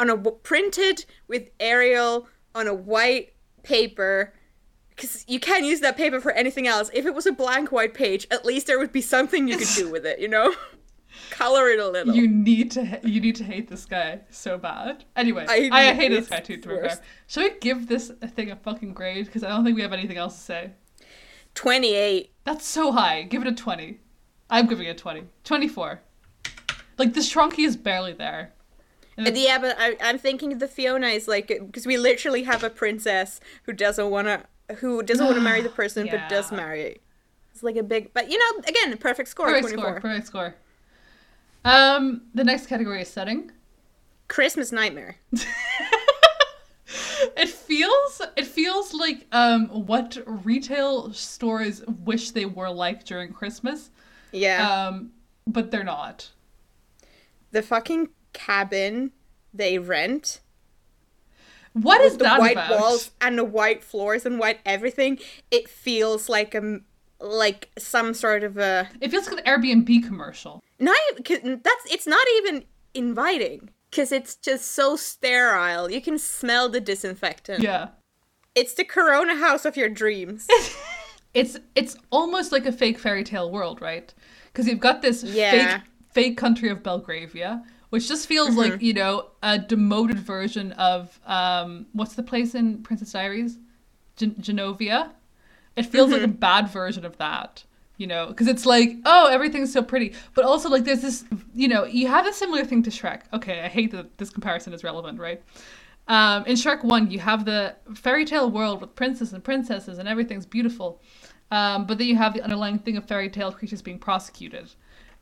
on 0.00 0.10
a 0.10 0.16
printed 0.16 1.04
with 1.28 1.50
Arial 1.60 2.26
on 2.54 2.66
a 2.66 2.74
white 2.74 3.34
paper 3.62 4.34
because 4.88 5.24
you 5.28 5.38
can't 5.38 5.64
use 5.64 5.80
that 5.80 5.96
paper 5.96 6.20
for 6.20 6.32
anything 6.32 6.66
else. 6.66 6.90
If 6.92 7.06
it 7.06 7.14
was 7.14 7.26
a 7.26 7.32
blank 7.32 7.70
white 7.70 7.94
page, 7.94 8.26
at 8.30 8.44
least 8.44 8.66
there 8.66 8.78
would 8.78 8.92
be 8.92 9.00
something 9.00 9.46
you 9.46 9.56
could 9.56 9.68
do 9.76 9.90
with 9.90 10.04
it. 10.04 10.18
You 10.18 10.28
know, 10.28 10.52
color 11.30 11.68
it 11.68 11.78
a 11.78 11.88
little. 11.88 12.14
You 12.14 12.26
need 12.26 12.72
to 12.72 12.84
ha- 12.84 13.00
you 13.04 13.20
need 13.20 13.36
to 13.36 13.44
hate 13.44 13.68
this 13.68 13.84
guy 13.86 14.20
so 14.30 14.58
bad. 14.58 15.04
Anyway, 15.14 15.46
I 15.48 15.68
I, 15.70 15.92
hate 15.94 16.08
this 16.08 16.28
guy 16.28 16.40
too. 16.40 16.56
To 16.56 16.68
be 16.68 16.88
should 17.28 17.52
we 17.52 17.58
give 17.60 17.86
this 17.86 18.10
thing 18.34 18.50
a 18.50 18.56
fucking 18.56 18.94
grade? 18.94 19.26
Because 19.26 19.44
I 19.44 19.50
don't 19.50 19.64
think 19.64 19.76
we 19.76 19.82
have 19.82 19.92
anything 19.92 20.16
else 20.16 20.34
to 20.34 20.42
say. 20.42 20.70
Twenty 21.54 21.94
eight. 21.94 22.32
That's 22.44 22.66
so 22.66 22.90
high. 22.90 23.22
Give 23.22 23.42
it 23.42 23.48
a 23.48 23.54
twenty. 23.54 24.00
I'm 24.50 24.66
giving 24.66 24.86
it 24.88 24.90
a 24.90 24.94
20. 24.94 25.22
24. 25.44 26.00
Like 26.98 27.14
the 27.14 27.20
Shrunky 27.20 27.64
is 27.64 27.76
barely 27.76 28.12
there. 28.12 28.52
Yeah, 29.28 29.58
but 29.58 29.76
I, 29.78 29.96
I'm 30.00 30.18
thinking 30.18 30.58
the 30.58 30.68
Fiona 30.68 31.08
is 31.08 31.28
like 31.28 31.48
because 31.48 31.86
we 31.86 31.96
literally 31.98 32.44
have 32.44 32.62
a 32.64 32.70
princess 32.70 33.40
who 33.64 33.72
doesn't 33.72 34.10
want 34.10 34.26
to 34.28 34.74
who 34.76 35.02
doesn't 35.02 35.24
want 35.26 35.36
to 35.36 35.42
marry 35.42 35.60
the 35.62 35.68
person 35.82 36.08
but 36.10 36.28
does 36.28 36.50
Yeah. 36.50 36.56
marry. 36.56 37.00
It's 37.52 37.62
like 37.62 37.76
a 37.76 37.82
big, 37.82 38.12
but 38.14 38.30
you 38.30 38.38
know, 38.38 38.62
again, 38.66 38.96
perfect 38.98 39.28
score, 39.28 39.46
perfect 39.48 39.74
24. 39.74 39.84
score. 39.84 40.00
Perfect 40.00 40.26
score. 40.26 40.54
Um, 41.64 42.22
the 42.34 42.44
next 42.44 42.66
category 42.68 43.02
is 43.02 43.08
setting. 43.08 43.50
Christmas 44.28 44.72
nightmare. 44.72 45.16
It 47.36 47.48
feels 47.50 48.20
it 48.36 48.46
feels 48.46 48.92
like 48.94 49.26
um 49.30 49.66
what 49.68 50.16
retail 50.26 51.12
stores 51.12 51.82
wish 51.86 52.30
they 52.32 52.46
were 52.46 52.70
like 52.70 53.04
during 53.04 53.32
Christmas. 53.32 53.90
Yeah, 54.32 54.86
Um, 54.88 55.12
but 55.46 55.70
they're 55.70 55.84
not. 55.84 56.30
the 57.52 57.62
fucking 57.62 58.08
cabin 58.32 59.12
they 59.52 59.78
rent 59.78 60.40
What 61.72 62.00
is 62.00 62.16
the 62.16 62.24
that 62.24 62.40
white 62.40 62.52
about? 62.52 62.70
walls 62.80 63.10
and 63.20 63.38
the 63.38 63.44
white 63.44 63.82
floors 63.84 64.26
and 64.26 64.38
white 64.38 64.58
everything. 64.66 65.18
It 65.50 65.68
feels 65.68 66.28
like 66.28 66.54
a 66.54 66.80
like 67.20 67.68
some 67.78 68.14
sort 68.14 68.42
of 68.44 68.56
a 68.56 68.88
It 69.00 69.10
feels 69.10 69.28
like 69.28 69.38
an 69.38 69.44
Airbnb 69.44 70.04
commercial. 70.06 70.62
not 70.78 70.96
'cause 71.24 71.38
that's 71.42 71.84
it's 71.90 72.06
not 72.06 72.26
even 72.38 72.64
inviting 72.94 73.70
because 73.90 74.10
it's 74.12 74.34
just 74.36 74.70
so 74.72 74.96
sterile. 74.96 75.90
You 75.90 76.00
can 76.00 76.18
smell 76.18 76.68
the 76.68 76.80
disinfectant. 76.80 77.62
Yeah. 77.62 77.88
It's 78.54 78.74
the 78.74 78.84
Corona 78.84 79.36
house 79.36 79.64
of 79.64 79.76
your 79.76 79.88
dreams. 79.88 80.46
It's 81.32 81.56
it's 81.76 81.96
almost 82.10 82.50
like 82.50 82.66
a 82.66 82.72
fake 82.72 82.98
fairy 82.98 83.22
tale 83.22 83.52
world, 83.52 83.80
right? 83.80 84.12
Because 84.46 84.66
you've 84.66 84.80
got 84.80 85.00
this 85.00 85.22
Yeah. 85.22 85.50
fake 85.78 85.82
fake 86.12 86.36
country 86.36 86.68
of 86.70 86.82
Belgravia, 86.82 87.62
which 87.90 88.08
just 88.08 88.26
feels 88.26 88.56
Mm-hmm. 88.56 88.56
like 88.56 88.82
you 88.82 88.94
know 88.94 89.30
a 89.42 89.58
demoted 89.58 90.18
version 90.18 90.72
of 90.72 91.18
um 91.26 91.86
what's 91.92 92.14
the 92.14 92.22
place 92.22 92.54
in 92.54 92.82
Princess 92.82 93.12
Diaries, 93.12 93.58
Gen- 94.16 94.36
Genovia. 94.36 95.10
It 95.76 95.86
feels 95.86 96.10
like 96.12 96.22
a 96.22 96.28
Mm-hmm. 96.28 96.32
bad 96.48 96.68
version 96.68 97.04
of 97.04 97.16
that, 97.18 97.64
you 97.96 98.06
know, 98.06 98.26
because 98.28 98.48
it's 98.48 98.66
like 98.66 98.96
oh 99.06 99.28
everything's 99.28 99.72
so 99.72 99.82
pretty, 99.82 100.14
but 100.34 100.44
also 100.44 100.68
like 100.68 100.84
there's 100.84 101.02
this 101.02 101.24
you 101.54 101.68
know 101.68 101.84
you 101.84 102.08
have 102.08 102.26
a 102.26 102.32
similar 102.32 102.64
thing 102.64 102.82
to 102.84 102.90
Shrek. 102.90 103.22
Okay, 103.32 103.60
I 103.60 103.68
hate 103.68 103.92
that 103.92 104.18
this 104.18 104.30
comparison 104.30 104.72
is 104.72 104.84
relevant, 104.84 105.18
right? 105.18 105.42
Um, 106.08 106.44
in 106.46 106.56
Shrek 106.56 106.82
1, 106.82 107.10
you 107.12 107.20
have 107.20 107.44
the 107.44 107.76
fairy 107.94 108.24
tale 108.24 108.50
world 108.50 108.80
with 108.80 108.96
princes 108.96 109.32
and 109.32 109.44
princesses 109.44 109.98
and 109.98 110.08
everything's 110.08 110.46
beautiful. 110.46 111.00
Um, 111.52 111.86
but 111.86 111.98
then 111.98 112.08
you 112.08 112.16
have 112.16 112.34
the 112.34 112.42
underlying 112.42 112.78
thing 112.80 112.96
of 112.96 113.04
fairy 113.06 113.28
tale 113.30 113.52
creatures 113.52 113.80
being 113.82 113.98
prosecuted. 113.98 114.70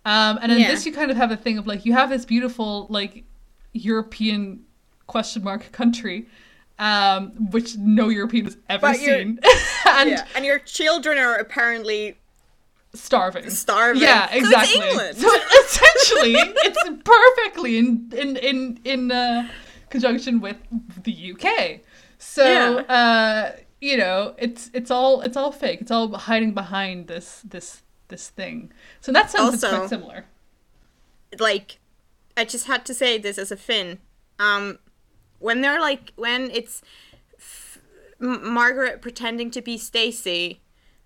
Um, 0.05 0.39
and 0.41 0.53
in 0.53 0.61
Yeah. 0.61 0.69
this, 0.69 0.87
you 0.87 0.93
kind 0.93 1.11
of 1.11 1.17
have 1.17 1.31
a 1.31 1.37
thing 1.37 1.59
of 1.59 1.67
like, 1.67 1.85
you 1.85 1.93
have 1.93 2.09
this 2.11 2.25
beautiful, 2.25 2.87
like, 2.89 3.25
European 3.73 4.65
question 5.07 5.43
mark 5.45 5.71
country, 5.73 6.27
um, 6.79 7.51
which 7.51 7.77
no 7.77 8.09
European 8.09 8.45
has 8.47 8.57
ever 8.69 8.95
seen. 8.95 9.39
and 9.87 10.11
yeah, 10.11 10.25
and 10.35 10.45
your 10.45 10.59
children 10.61 11.19
are 11.19 11.35
apparently 11.35 12.17
starving. 12.95 13.51
starving. 13.51 14.03
Yeah, 14.03 14.29
it's 14.33 14.45
exactly. 14.47 14.89
England. 14.89 15.17
So 15.19 15.29
essentially, 15.65 16.35
it's 16.37 17.03
perfectly 17.05 17.79
in 17.79 18.13
in 18.17 18.37
in 18.37 18.81
in 18.85 19.11
uh, 19.13 19.49
conjunction 19.91 20.41
with 20.41 20.57
the 21.03 21.33
UK. 21.33 21.81
So 22.19 22.45
Yeah. 22.45 22.95
uh, 22.95 23.57
you 23.81 23.97
know, 23.97 24.35
it's 24.39 24.71
it's 24.73 24.91
all 24.91 25.21
it's 25.21 25.37
all 25.37 25.53
fake. 25.53 25.81
It's 25.81 25.91
all 25.91 26.09
hiding 26.17 26.55
behind 26.55 27.09
this 27.09 27.43
this 27.45 27.83
this 28.09 28.29
thing. 28.31 28.73
So 29.01 29.13
that 29.13 29.31
sounds 29.31 29.63
Also- 29.65 29.77
quite 29.79 29.89
similar. 29.89 30.25
like 31.39 31.79
I 32.37 32.45
just 32.45 32.67
had 32.67 32.85
to 32.87 32.95
say 32.95 33.19
this 33.19 33.39
as 33.39 33.51
a 33.53 33.57
Finn. 33.57 33.99
Um, 34.39 34.79
when 35.41 35.61
they're 35.61 35.81
like 35.81 36.13
when 36.17 36.51
it's 36.51 36.83
f- 37.39 37.79
Margaret 38.19 39.03
pretending 39.03 39.51
to 39.53 39.61
be 39.63 39.77
Stacy, 39.79 40.61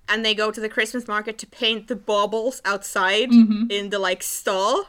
and 0.09 0.25
they 0.25 0.35
go 0.35 0.51
to 0.51 0.61
the 0.61 0.69
Christmas 0.69 1.09
market 1.09 1.39
to 1.39 1.47
paint 1.47 1.89
the 1.89 1.97
baubles 1.97 2.61
outside 2.65 3.31
Mm-hmm. 3.31 3.71
in 3.71 3.91
the 3.91 3.99
like 3.99 4.23
stall. 4.23 4.87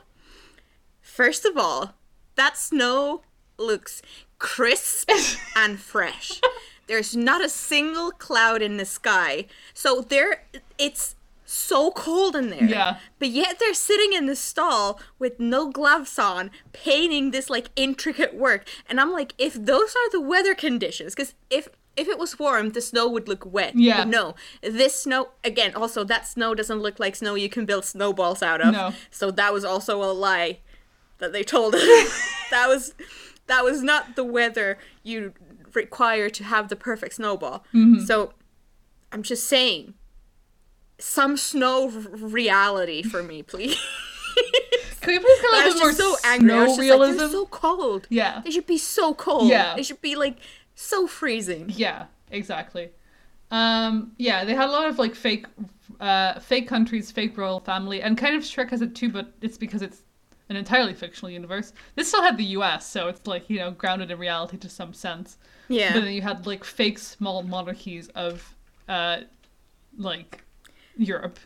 First 1.02 1.46
of 1.46 1.58
all, 1.58 1.94
that 2.36 2.58
snow 2.58 3.22
looks 3.58 4.02
crisp 4.40 5.10
and 5.56 5.80
fresh. 5.80 6.42
There's 6.88 7.16
not 7.16 7.44
a 7.44 7.50
single 7.50 8.12
cloud 8.12 8.62
in 8.62 8.78
the 8.78 8.86
sky. 8.86 9.46
So 9.74 10.02
there 10.02 10.44
it's 10.78 11.16
so 11.54 11.92
cold 11.92 12.36
in 12.36 12.50
there. 12.50 12.64
Yeah. 12.64 12.98
But 13.20 13.30
yet 13.30 13.60
they're 13.60 13.74
sitting 13.74 14.14
in 14.14 14.26
the 14.26 14.36
stall 14.36 15.00
with 15.20 15.40
no 15.40 15.70
gloves 15.70 16.18
on, 16.18 16.52
painting 16.72 17.32
this 17.32 17.50
like 17.50 17.70
intricate 17.76 18.34
work. 18.34 18.68
And 18.90 19.00
I'm 19.00 19.12
like, 19.12 19.34
if 19.38 19.54
those 19.54 19.96
are 19.96 20.12
the 20.12 20.22
weather 20.22 20.56
conditions, 20.56 21.16
because 21.16 21.36
if 21.50 21.70
if 21.96 22.08
it 22.08 22.18
was 22.18 22.40
warm, 22.40 22.72
the 22.72 22.82
snow 22.82 23.08
would 23.08 23.28
look 23.28 23.46
wet. 23.46 23.74
Yeah. 23.76 24.00
But 24.00 24.08
no, 24.08 24.36
this 24.62 25.00
snow 25.00 25.30
again. 25.44 25.76
Also, 25.76 26.04
that 26.04 26.28
snow 26.28 26.56
doesn't 26.56 26.80
look 26.80 27.00
like 27.00 27.16
snow 27.16 27.36
you 27.36 27.50
can 27.50 27.66
build 27.66 27.86
snowballs 27.86 28.42
out 28.42 28.62
of. 28.62 28.74
No. 28.74 28.94
So 29.12 29.30
that 29.32 29.54
was 29.54 29.64
also 29.64 30.02
a 30.04 30.12
lie 30.12 30.60
that 31.20 31.34
they 31.34 31.44
told 31.44 31.76
us. 31.76 31.84
that 32.52 32.68
was 32.68 32.96
that 33.46 33.64
was 33.64 33.84
not 33.84 34.16
the 34.16 34.24
weather 34.24 34.80
you 35.04 35.34
require 35.74 36.30
to 36.30 36.44
have 36.44 36.70
the 36.70 36.76
perfect 36.76 37.16
snowball. 37.16 37.64
Mm-hmm. 37.74 38.06
So 38.06 38.34
I'm 39.12 39.22
just 39.22 39.46
saying, 39.46 39.94
some 41.04 41.36
snow 41.36 41.90
reality 41.90 43.04
for 43.04 43.22
me, 43.22 43.44
please. 43.44 43.78
Can 45.02 45.14
we 45.14 45.20
please 45.20 45.42
get 45.42 45.54
a 45.54 45.58
little 45.58 45.74
bit 45.74 45.80
more 45.80 45.92
so 45.92 46.16
angry. 46.24 46.54
I 46.54 46.60
was 46.60 46.68
just 46.70 46.80
like, 46.80 46.86
realism? 46.86 47.32
so 47.32 47.46
cold. 47.48 48.08
yeah. 48.10 48.42
They 48.44 48.52
should 48.52 48.66
be 48.66 48.78
so 48.78 49.14
cold. 49.14 49.50
Yeah. 49.50 49.76
They 49.76 49.84
should 49.84 50.02
be 50.02 50.16
like 50.16 50.38
so 50.76 51.06
freezing. 51.06 51.72
Yeah, 51.76 52.06
exactly. 52.32 52.90
Um, 53.52 54.14
yeah, 54.18 54.46
they 54.46 54.56
had 54.56 54.70
a 54.70 54.72
lot 54.72 54.88
of 54.88 54.98
like 54.98 55.14
fake, 55.14 55.46
uh, 56.00 56.40
fake 56.40 56.70
countries, 56.70 57.12
fake 57.12 57.38
royal 57.38 57.60
family, 57.60 58.02
and 58.02 58.18
kind 58.18 58.36
of 58.36 58.42
Shrek 58.42 58.70
has 58.70 58.82
it 58.82 58.96
too, 58.96 59.10
but 59.10 59.34
it's 59.42 59.58
because 59.58 59.82
it's 59.82 60.04
an 60.48 60.56
entirely 60.56 60.94
fictional 60.94 61.32
universe. 61.32 61.74
This 61.96 62.08
still 62.08 62.24
had 62.24 62.38
the 62.38 62.46
U.S., 62.46 62.88
so 62.90 63.10
it's 63.10 63.28
like 63.28 63.50
you 63.50 63.60
know 63.60 63.72
grounded 63.72 64.10
in 64.10 64.18
reality 64.18 64.58
to 64.58 64.70
some 64.70 64.94
sense. 64.94 65.38
Yeah. 65.68 65.94
But 65.94 66.06
then 66.06 66.14
you 66.14 66.22
had 66.22 66.48
like 66.48 66.64
fake 66.64 66.98
small 66.98 67.44
monarchies 67.44 68.08
of, 68.16 68.56
uh, 68.88 69.22
like 69.98 70.44
Europe. 70.98 71.40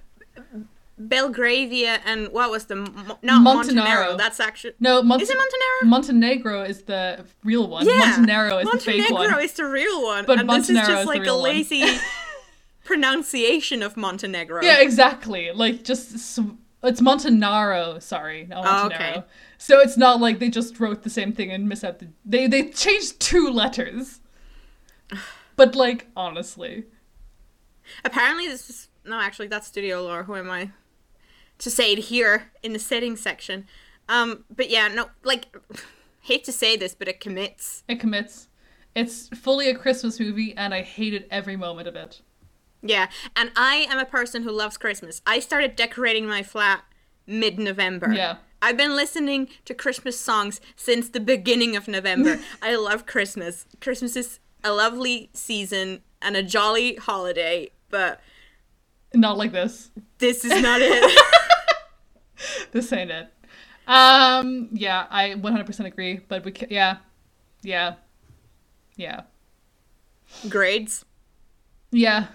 Belgravia 0.99 1.99
and 2.05 2.29
what 2.31 2.49
was 2.49 2.65
the 2.65 2.75
Mo- 2.75 3.19
not 3.21 3.41
Montenegro. 3.43 3.83
Montenegro. 3.83 4.17
That's 4.17 4.39
actually 4.39 4.73
No, 4.79 5.03
Mont- 5.03 5.21
is 5.21 5.29
it 5.29 5.37
Montenegro? 5.37 5.89
Montenegro 5.89 6.63
is 6.63 6.83
the 6.83 7.23
real 7.43 7.67
one. 7.67 7.85
yeah, 7.85 7.99
Montenegro 7.99 8.57
is 8.59 8.71
the 8.71 8.79
fake 8.79 9.03
one. 9.03 9.13
Montenegro 9.13 9.43
is 9.43 9.53
the 9.53 9.65
real 9.65 10.03
one, 10.03 10.25
But 10.25 10.39
and 10.39 10.49
this 10.49 10.69
is 10.69 10.77
just 10.77 11.01
is 11.01 11.05
like 11.05 11.25
a 11.27 11.33
lazy 11.33 11.83
pronunciation 12.83 13.83
of 13.83 13.95
Montenegro. 13.95 14.63
Yeah, 14.63 14.81
exactly. 14.81 15.51
Like 15.51 15.83
just 15.83 16.17
sw- 16.17 16.55
it's 16.83 17.01
Montenaro, 17.01 17.99
sorry, 17.99 18.47
not 18.47 18.63
Oh, 18.65 18.85
okay. 18.87 19.23
So 19.59 19.79
it's 19.79 19.97
not 19.97 20.19
like 20.19 20.39
they 20.39 20.49
just 20.49 20.79
wrote 20.79 21.03
the 21.03 21.09
same 21.11 21.31
thing 21.31 21.51
and 21.51 21.69
miss 21.69 21.83
out 21.83 21.99
the 21.99 22.07
they 22.25 22.47
they 22.47 22.69
changed 22.69 23.19
two 23.19 23.49
letters. 23.49 24.19
But 25.55 25.75
like 25.75 26.07
honestly, 26.15 26.85
Apparently, 28.03 28.47
this 28.47 28.69
is 28.69 28.89
no. 29.07 29.19
Actually, 29.19 29.47
that's 29.47 29.67
Studio 29.67 30.01
Lore. 30.01 30.23
Who 30.23 30.35
am 30.35 30.49
I 30.49 30.71
to 31.59 31.69
say 31.69 31.93
it 31.93 31.99
here 31.99 32.51
in 32.63 32.73
the 32.73 32.79
settings 32.79 33.21
section? 33.21 33.67
Um, 34.09 34.45
but 34.53 34.69
yeah, 34.69 34.87
no. 34.87 35.09
Like, 35.23 35.55
hate 36.21 36.43
to 36.45 36.51
say 36.51 36.75
this, 36.77 36.93
but 36.95 37.07
it 37.07 37.19
commits. 37.19 37.83
it 37.87 37.99
commits. 37.99 38.47
It's 38.95 39.27
fully 39.29 39.69
a 39.69 39.75
Christmas 39.75 40.19
movie, 40.19 40.55
and 40.57 40.73
I 40.73 40.81
hated 40.81 41.25
every 41.29 41.55
moment 41.55 41.87
of 41.87 41.95
it. 41.95 42.21
Yeah, 42.81 43.09
and 43.35 43.51
I 43.55 43.87
am 43.89 43.99
a 43.99 44.05
person 44.05 44.43
who 44.43 44.51
loves 44.51 44.77
Christmas. 44.77 45.21
I 45.25 45.39
started 45.39 45.75
decorating 45.75 46.25
my 46.25 46.41
flat 46.41 46.83
mid-November. 47.27 48.13
Yeah. 48.13 48.37
I've 48.61 48.77
been 48.77 48.95
listening 48.95 49.49
to 49.65 49.73
Christmas 49.73 50.19
songs 50.19 50.59
since 50.75 51.09
the 51.09 51.19
beginning 51.19 51.75
of 51.75 51.87
November. 51.87 52.39
I 52.61 52.75
love 52.75 53.05
Christmas. 53.05 53.65
Christmas 53.81 54.15
is 54.15 54.39
a 54.63 54.71
lovely 54.71 55.29
season 55.33 56.01
and 56.21 56.35
a 56.35 56.41
jolly 56.41 56.95
holiday, 56.95 57.69
but 57.89 58.19
Not 59.13 59.37
like 59.37 59.51
this. 59.51 59.89
this 60.17 60.43
is 60.45 60.61
not 60.61 60.81
it. 60.81 61.19
This 62.71 62.93
ain't 62.93 63.09
it. 63.09 63.33
Um. 63.87 64.69
Yeah, 64.71 65.07
I 65.09 65.29
100% 65.31 65.85
agree. 65.85 66.19
But 66.27 66.43
we 66.45 66.51
ca- 66.51 66.67
yeah, 66.69 66.97
yeah, 67.63 67.95
yeah, 68.95 69.21
Grades 70.49 71.05
yeah. 71.91 72.27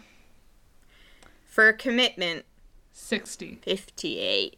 for 1.47 1.73
commitment 1.73 2.47
60. 2.93 3.61
58. 3.63 4.57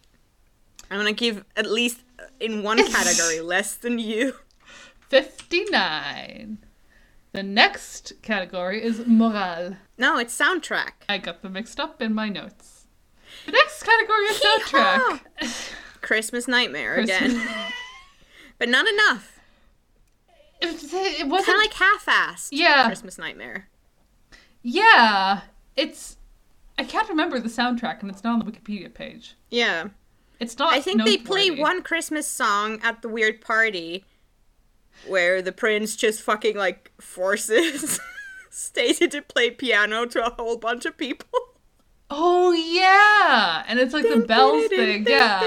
I'm 0.91 1.01
going 1.01 1.15
to 1.15 1.19
give 1.19 1.45
at 1.57 1.71
least 1.71 2.01
in 2.41 2.63
one 2.63 2.79
category 2.91 3.41
less 3.43 3.75
than 3.75 3.99
you. 3.99 4.35
59. 5.09 6.59
The 7.33 7.43
next 7.43 8.13
category 8.23 8.83
is 8.83 9.03
morale. 9.07 9.77
No, 9.97 10.19
it's 10.19 10.37
soundtrack. 10.37 10.93
I 11.09 11.19
got 11.19 11.43
them 11.43 11.53
mixed 11.53 11.79
up 11.79 12.03
in 12.03 12.15
my 12.15 12.29
notes. 12.29 12.87
The 13.47 13.53
next 13.53 13.83
category 13.83 14.25
is 14.25 14.41
soundtrack. 14.41 15.73
Christmas 16.01 16.49
Nightmare 16.49 16.95
Christmas- 16.95 17.33
again. 17.33 17.49
but 18.59 18.69
not 18.69 18.87
enough. 18.87 19.41
it, 20.61 20.69
it 20.93 21.27
wasn't. 21.29 21.47
Kind 21.47 21.59
of 21.59 21.63
like 21.65 21.75
half-assed. 21.75 22.49
Yeah. 22.53 22.87
Christmas 22.87 23.19
Nightmare. 23.19 23.69
yeah, 24.63 25.43
it's. 25.77 26.17
I 26.77 26.83
can't 26.85 27.09
remember 27.09 27.39
the 27.39 27.49
soundtrack, 27.49 28.01
and 28.01 28.11
it's 28.11 28.25
not 28.25 28.33
on 28.41 28.45
the 28.45 28.51
Wikipedia 28.51 28.93
page. 28.93 29.35
Yeah. 29.51 29.89
It's 30.41 30.59
not. 30.59 30.73
I 30.73 30.81
think 30.81 31.05
they 31.05 31.17
play 31.17 31.51
one 31.51 31.83
Christmas 31.83 32.27
song 32.27 32.81
at 32.83 33.03
the 33.03 33.09
weird 33.09 33.41
party 33.41 34.05
where 35.07 35.41
the 35.41 35.53
prince 35.53 35.95
just 35.97 36.21
fucking 36.23 36.57
like 36.57 36.91
forces 37.01 38.01
Stacy 38.55 39.09
to 39.09 39.21
play 39.21 39.51
piano 39.51 40.07
to 40.07 40.25
a 40.25 40.31
whole 40.31 40.57
bunch 40.57 40.85
of 40.87 40.97
people. 40.97 41.29
Oh 42.09 42.53
yeah, 42.53 43.65
and 43.67 43.81
it's 43.81 43.93
like 43.93 44.09
the 44.09 44.21
bells 44.21 44.69
thing. 44.69 45.05
Yeah. 45.09 45.41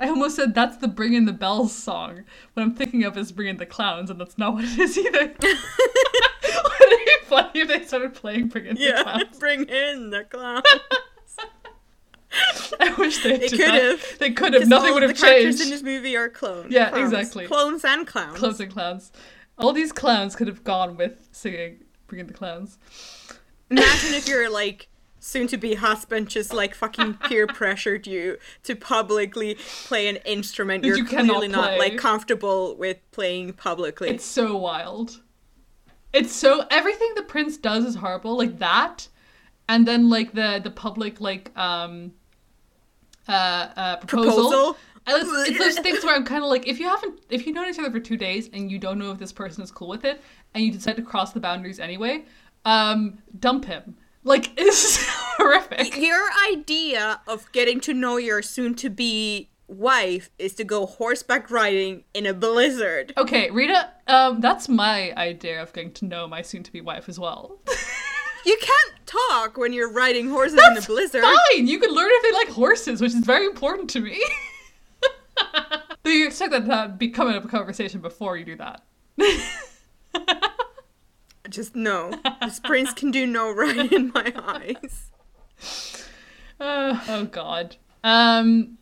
I 0.00 0.08
almost 0.08 0.36
said 0.36 0.54
that's 0.54 0.76
the 0.78 0.88
Bring 0.88 1.14
in 1.14 1.24
the 1.26 1.32
Bells 1.32 1.72
song. 1.74 2.24
What 2.54 2.62
I'm 2.62 2.74
thinking 2.74 3.04
of 3.04 3.16
is 3.16 3.32
Bring 3.32 3.48
in 3.48 3.56
the 3.56 3.66
Clowns, 3.66 4.10
and 4.10 4.20
that's 4.20 4.36
not 4.36 4.52
what 4.54 4.64
it 4.64 4.78
is 4.78 4.98
either. 4.98 5.28
Would 5.40 6.92
it 6.92 7.06
be 7.22 7.26
funny 7.26 7.60
if 7.60 7.68
they 7.68 7.84
started 7.84 8.14
playing 8.14 8.48
Bring 8.48 8.66
in 8.66 8.74
the 8.74 8.80
Yeah, 8.82 9.02
Clowns? 9.02 9.38
bring 9.38 9.64
in 9.68 10.10
the 10.10 10.24
Clowns. 10.24 10.64
I 12.78 12.94
wish 12.98 13.22
they, 13.22 13.38
They 13.38 13.48
could 13.48 13.60
have. 13.60 14.18
They 14.18 14.30
could 14.32 14.54
have. 14.54 14.68
Nothing 14.68 14.92
would 14.94 15.02
have 15.02 15.14
the 15.14 15.20
characters 15.20 15.60
in 15.60 15.70
this 15.70 15.82
movie 15.82 16.16
are 16.16 16.28
clones. 16.28 16.70
Yeah, 16.72 16.90
Clowns. 16.90 17.12
exactly. 17.12 17.46
Clones 17.46 17.84
and 17.84 18.06
clowns. 18.06 18.38
Clowns 18.38 18.60
and 18.60 18.72
clowns. 18.72 19.12
All 19.60 19.72
these 19.72 19.92
clowns 19.92 20.34
could 20.34 20.48
have 20.48 20.64
gone 20.64 20.96
with 20.96 21.28
singing 21.32 21.84
Bring 22.06 22.20
in 22.20 22.26
the 22.26 22.32
Clowns. 22.32 22.78
Imagine 23.70 24.14
if 24.14 24.28
your 24.28 24.50
like 24.50 24.88
soon 25.20 25.46
to 25.46 25.56
be 25.56 25.74
husband 25.74 26.28
just 26.28 26.52
like 26.52 26.74
fucking 26.74 27.14
peer 27.14 27.46
pressured 27.46 28.06
you 28.06 28.38
to 28.64 28.74
publicly 28.74 29.56
play 29.84 30.08
an 30.08 30.16
instrument 30.24 30.82
you're 30.82 30.96
you 30.96 31.04
clearly 31.04 31.46
not 31.46 31.78
like 31.78 31.96
comfortable 31.98 32.74
with 32.76 32.98
playing 33.12 33.52
publicly. 33.52 34.08
It's 34.08 34.24
so 34.24 34.56
wild. 34.56 35.20
It's 36.12 36.34
so 36.34 36.66
everything 36.70 37.12
the 37.14 37.22
prince 37.22 37.56
does 37.56 37.84
is 37.84 37.94
horrible, 37.94 38.36
like 38.36 38.58
that, 38.58 39.08
and 39.68 39.86
then 39.86 40.10
like 40.10 40.32
the 40.32 40.60
the 40.62 40.70
public 40.70 41.20
like 41.20 41.56
um 41.56 42.12
uh 43.28 43.32
uh 43.32 43.96
proposal. 43.98 44.50
Proposal? 44.50 44.76
I, 45.06 45.18
it's, 45.18 45.50
it's 45.50 45.58
those 45.58 45.78
things 45.78 46.04
where 46.04 46.14
I'm 46.14 46.24
kind 46.24 46.42
of 46.42 46.50
like, 46.50 46.68
if 46.68 46.78
you 46.78 46.86
haven't, 46.86 47.20
if 47.30 47.46
you've 47.46 47.54
known 47.54 47.68
each 47.68 47.78
other 47.78 47.90
for 47.90 48.00
two 48.00 48.16
days 48.16 48.50
and 48.52 48.70
you 48.70 48.78
don't 48.78 48.98
know 48.98 49.10
if 49.10 49.18
this 49.18 49.32
person 49.32 49.62
is 49.62 49.70
cool 49.70 49.88
with 49.88 50.04
it, 50.04 50.20
and 50.54 50.64
you 50.64 50.72
decide 50.72 50.96
to 50.96 51.02
cross 51.02 51.32
the 51.32 51.40
boundaries 51.40 51.80
anyway, 51.80 52.24
um, 52.64 53.18
dump 53.38 53.64
him. 53.64 53.96
Like 54.24 54.50
it's 54.56 55.06
horrific. 55.08 55.96
Your 55.96 56.28
idea 56.52 57.20
of 57.26 57.50
getting 57.52 57.80
to 57.80 57.94
know 57.94 58.16
your 58.16 58.42
soon 58.42 58.74
to 58.76 58.90
be 58.90 59.48
wife 59.66 60.30
is 60.38 60.54
to 60.54 60.64
go 60.64 60.84
horseback 60.84 61.50
riding 61.50 62.04
in 62.12 62.26
a 62.26 62.34
blizzard. 62.34 63.12
Okay, 63.16 63.50
Rita, 63.50 63.90
um, 64.08 64.40
that's 64.40 64.68
my 64.68 65.12
idea 65.16 65.62
of 65.62 65.72
getting 65.72 65.92
to 65.92 66.04
know 66.06 66.26
my 66.26 66.42
soon-to-be 66.42 66.80
wife 66.80 67.08
as 67.08 67.18
well. 67.18 67.60
You 68.44 68.56
can't 68.60 69.06
talk 69.06 69.56
when 69.56 69.72
you're 69.72 69.92
riding 69.92 70.30
horses 70.30 70.60
in 70.70 70.76
a 70.76 70.80
blizzard. 70.80 71.22
Fine, 71.22 71.66
you 71.66 71.78
can 71.78 71.90
learn 71.90 72.08
if 72.10 72.22
they 72.22 72.32
like 72.32 72.48
horses, 72.48 73.00
which 73.00 73.12
is 73.12 73.24
very 73.24 73.46
important 73.46 73.90
to 73.90 74.00
me. 74.00 74.24
Do 76.04 76.10
you 76.10 76.26
expect 76.26 76.52
that 76.52 76.66
to 76.66 76.88
be 76.88 77.08
coming 77.08 77.34
up 77.34 77.44
a 77.44 77.48
conversation 77.48 78.00
before 78.00 78.36
you 78.36 78.44
do 78.44 78.56
that? 78.56 78.82
Just 81.48 81.74
no. 81.76 82.12
This 82.40 82.60
prince 82.60 82.92
can 82.92 83.10
do 83.10 83.26
no 83.26 83.52
right 83.52 83.92
in 83.92 84.12
my 84.14 84.32
eyes. 84.36 85.10
Uh, 86.58 87.00
oh 87.08 87.24
God. 87.26 87.76
Um. 88.02 88.78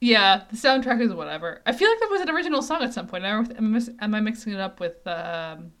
Yeah, 0.00 0.42
the 0.50 0.56
soundtrack 0.56 1.00
is 1.00 1.12
whatever. 1.12 1.62
I 1.66 1.72
feel 1.72 1.88
like 1.88 2.00
that 2.00 2.10
was 2.10 2.20
an 2.20 2.30
original 2.30 2.62
song 2.62 2.82
at 2.82 2.92
some 2.92 3.06
point. 3.06 3.24
Am 3.24 3.44
I, 3.44 3.54
am 3.56 3.56
I 3.58 3.60
mis- 3.60 3.90
am 4.00 4.14
I 4.14 4.20
mixing 4.20 4.52
it 4.52 4.60
up 4.60 4.78
with 4.78 5.06
um, 5.06 5.72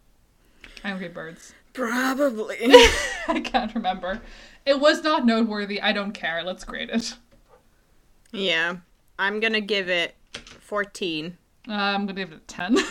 Angry 0.84 1.08
Birds? 1.08 1.52
Probably. 1.72 2.56
I 3.28 3.40
can't 3.44 3.74
remember. 3.74 4.20
It 4.64 4.80
was 4.80 5.02
not 5.02 5.26
noteworthy. 5.26 5.80
I 5.80 5.92
don't 5.92 6.12
care. 6.12 6.42
Let's 6.42 6.64
grade 6.64 6.90
it. 6.90 7.14
Yeah. 8.32 8.76
I'm 9.18 9.40
gonna 9.40 9.60
give 9.60 9.88
it 9.88 10.14
14. 10.60 11.36
Uh, 11.68 11.72
I'm 11.72 12.06
gonna 12.06 12.20
give 12.20 12.32
it 12.32 12.46
ten. 12.46 12.76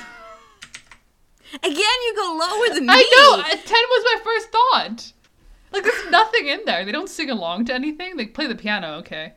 Again, 1.64 1.76
you 1.76 2.14
go 2.16 2.38
lower 2.40 2.74
than 2.76 2.86
me. 2.88 2.94
I 2.94 3.38
know. 3.38 3.44
Ten 3.44 3.84
was 3.90 4.06
my 4.14 4.22
first 4.24 4.52
thought. 4.52 5.14
Like, 5.72 5.84
there's 5.84 6.10
nothing 6.12 6.48
in 6.48 6.62
there. 6.66 6.84
They 6.86 6.92
don't 6.92 7.10
sing 7.10 7.30
along 7.30 7.66
to 7.66 7.74
anything. 7.74 8.18
They 8.18 8.26
play 8.26 8.48
the 8.48 8.56
piano. 8.56 8.96
Okay, 8.98 9.34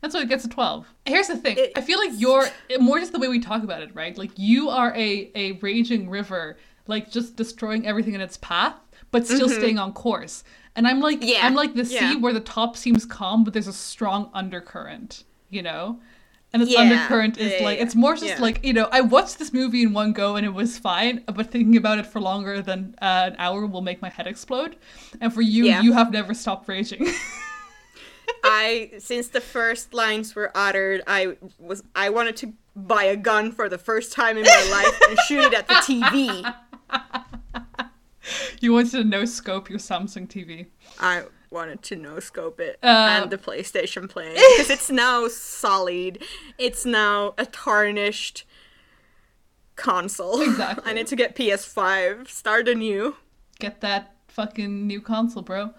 that's 0.00 0.14
why 0.14 0.22
it 0.22 0.28
gets 0.28 0.44
a 0.44 0.48
twelve. 0.48 0.86
Here's 1.06 1.28
the 1.28 1.36
thing. 1.36 1.56
It- 1.58 1.72
I 1.76 1.80
feel 1.80 1.98
like 1.98 2.10
you're 2.14 2.46
more 2.80 2.98
just 2.98 3.12
the 3.12 3.18
way 3.18 3.28
we 3.28 3.38
talk 3.40 3.62
about 3.62 3.82
it, 3.82 3.94
right? 3.94 4.16
Like 4.18 4.32
you 4.36 4.68
are 4.70 4.94
a 4.96 5.30
a 5.34 5.52
raging 5.52 6.10
river, 6.10 6.58
like 6.86 7.10
just 7.10 7.36
destroying 7.36 7.86
everything 7.86 8.14
in 8.14 8.20
its 8.20 8.36
path, 8.38 8.74
but 9.10 9.26
still 9.26 9.48
staying 9.48 9.78
on 9.78 9.92
course. 9.92 10.44
And 10.74 10.88
I'm 10.88 11.00
like, 11.00 11.20
Mm-hmm. 11.20 11.28
Yeah, 11.28 11.46
I'm 11.46 11.54
like 11.54 11.74
the 11.74 11.84
sea 11.84 11.94
yeah. 11.94 12.16
where 12.18 12.32
the 12.32 12.40
top 12.40 12.76
seems 12.76 13.04
calm, 13.06 13.44
but 13.44 13.52
there's 13.52 13.66
a 13.68 13.72
strong 13.72 14.30
undercurrent. 14.34 15.24
You 15.52 15.62
know. 15.62 16.00
And 16.54 16.62
its 16.62 16.70
Yeah, 16.70 16.80
undercurrent 16.80 17.38
is 17.38 17.52
yeah, 17.52 17.64
like 17.64 17.78
it's 17.78 17.94
more 17.94 18.14
just 18.14 18.38
like 18.38 18.62
you 18.62 18.74
know 18.74 18.86
I 18.92 19.00
watched 19.00 19.38
this 19.38 19.54
movie 19.54 19.84
in 19.84 19.94
one 19.94 20.12
go 20.12 20.36
and 20.36 20.44
it 20.44 20.52
was 20.52 20.76
fine, 20.76 21.24
but 21.26 21.50
thinking 21.50 21.76
about 21.78 21.98
it 21.98 22.06
for 22.06 22.20
longer 22.20 22.60
than 22.60 22.94
uh, 23.00 23.30
an 23.32 23.36
hour 23.38 23.66
will 23.66 23.80
make 23.80 24.02
my 24.02 24.10
head 24.10 24.26
explode. 24.26 24.76
And 25.20 25.32
for 25.32 25.40
you, 25.40 25.64
you 25.64 25.92
have 25.94 26.12
never 26.12 26.34
stopped 26.34 26.68
raging. 26.68 27.06
I 28.44 28.90
since 28.98 29.28
the 29.28 29.40
first 29.40 29.94
lines 29.94 30.34
were 30.34 30.50
uttered, 30.54 31.02
I 31.06 31.36
was 31.58 31.82
I 31.94 32.10
wanted 32.10 32.36
to 32.38 32.52
buy 32.74 33.04
a 33.04 33.16
gun 33.16 33.52
for 33.52 33.68
the 33.68 33.78
first 33.78 34.12
time 34.12 34.36
in 34.36 34.44
my 34.44 34.68
life 34.70 35.00
and 35.08 35.18
shoot 35.26 35.44
it 35.44 35.54
at 35.54 35.68
the 35.68 35.74
TV. 35.74 36.54
you 38.60 38.72
wanted 38.72 38.90
to 38.92 39.04
no 39.04 39.24
scope 39.24 39.70
your 39.70 39.78
Samsung 39.78 40.26
TV. 40.26 40.66
I 41.00 41.24
wanted 41.52 41.82
to 41.82 41.96
no 41.96 42.18
scope 42.20 42.58
it 42.60 42.78
Uh, 42.82 43.20
and 43.22 43.30
the 43.30 43.38
PlayStation 43.38 44.08
playing 44.08 44.34
because 44.56 44.70
it's 44.70 44.90
now 44.90 45.28
solid. 45.28 46.22
It's 46.58 46.84
now 46.84 47.34
a 47.38 47.46
tarnished 47.46 48.44
console. 49.76 50.40
Exactly. 50.50 50.90
I 50.90 50.94
need 50.94 51.06
to 51.08 51.16
get 51.16 51.36
PS5. 51.36 52.28
Start 52.28 52.68
anew. 52.68 53.16
Get 53.58 53.80
that 53.82 54.16
fucking 54.28 54.86
new 54.86 55.00
console, 55.00 55.42
bro. 55.42 55.70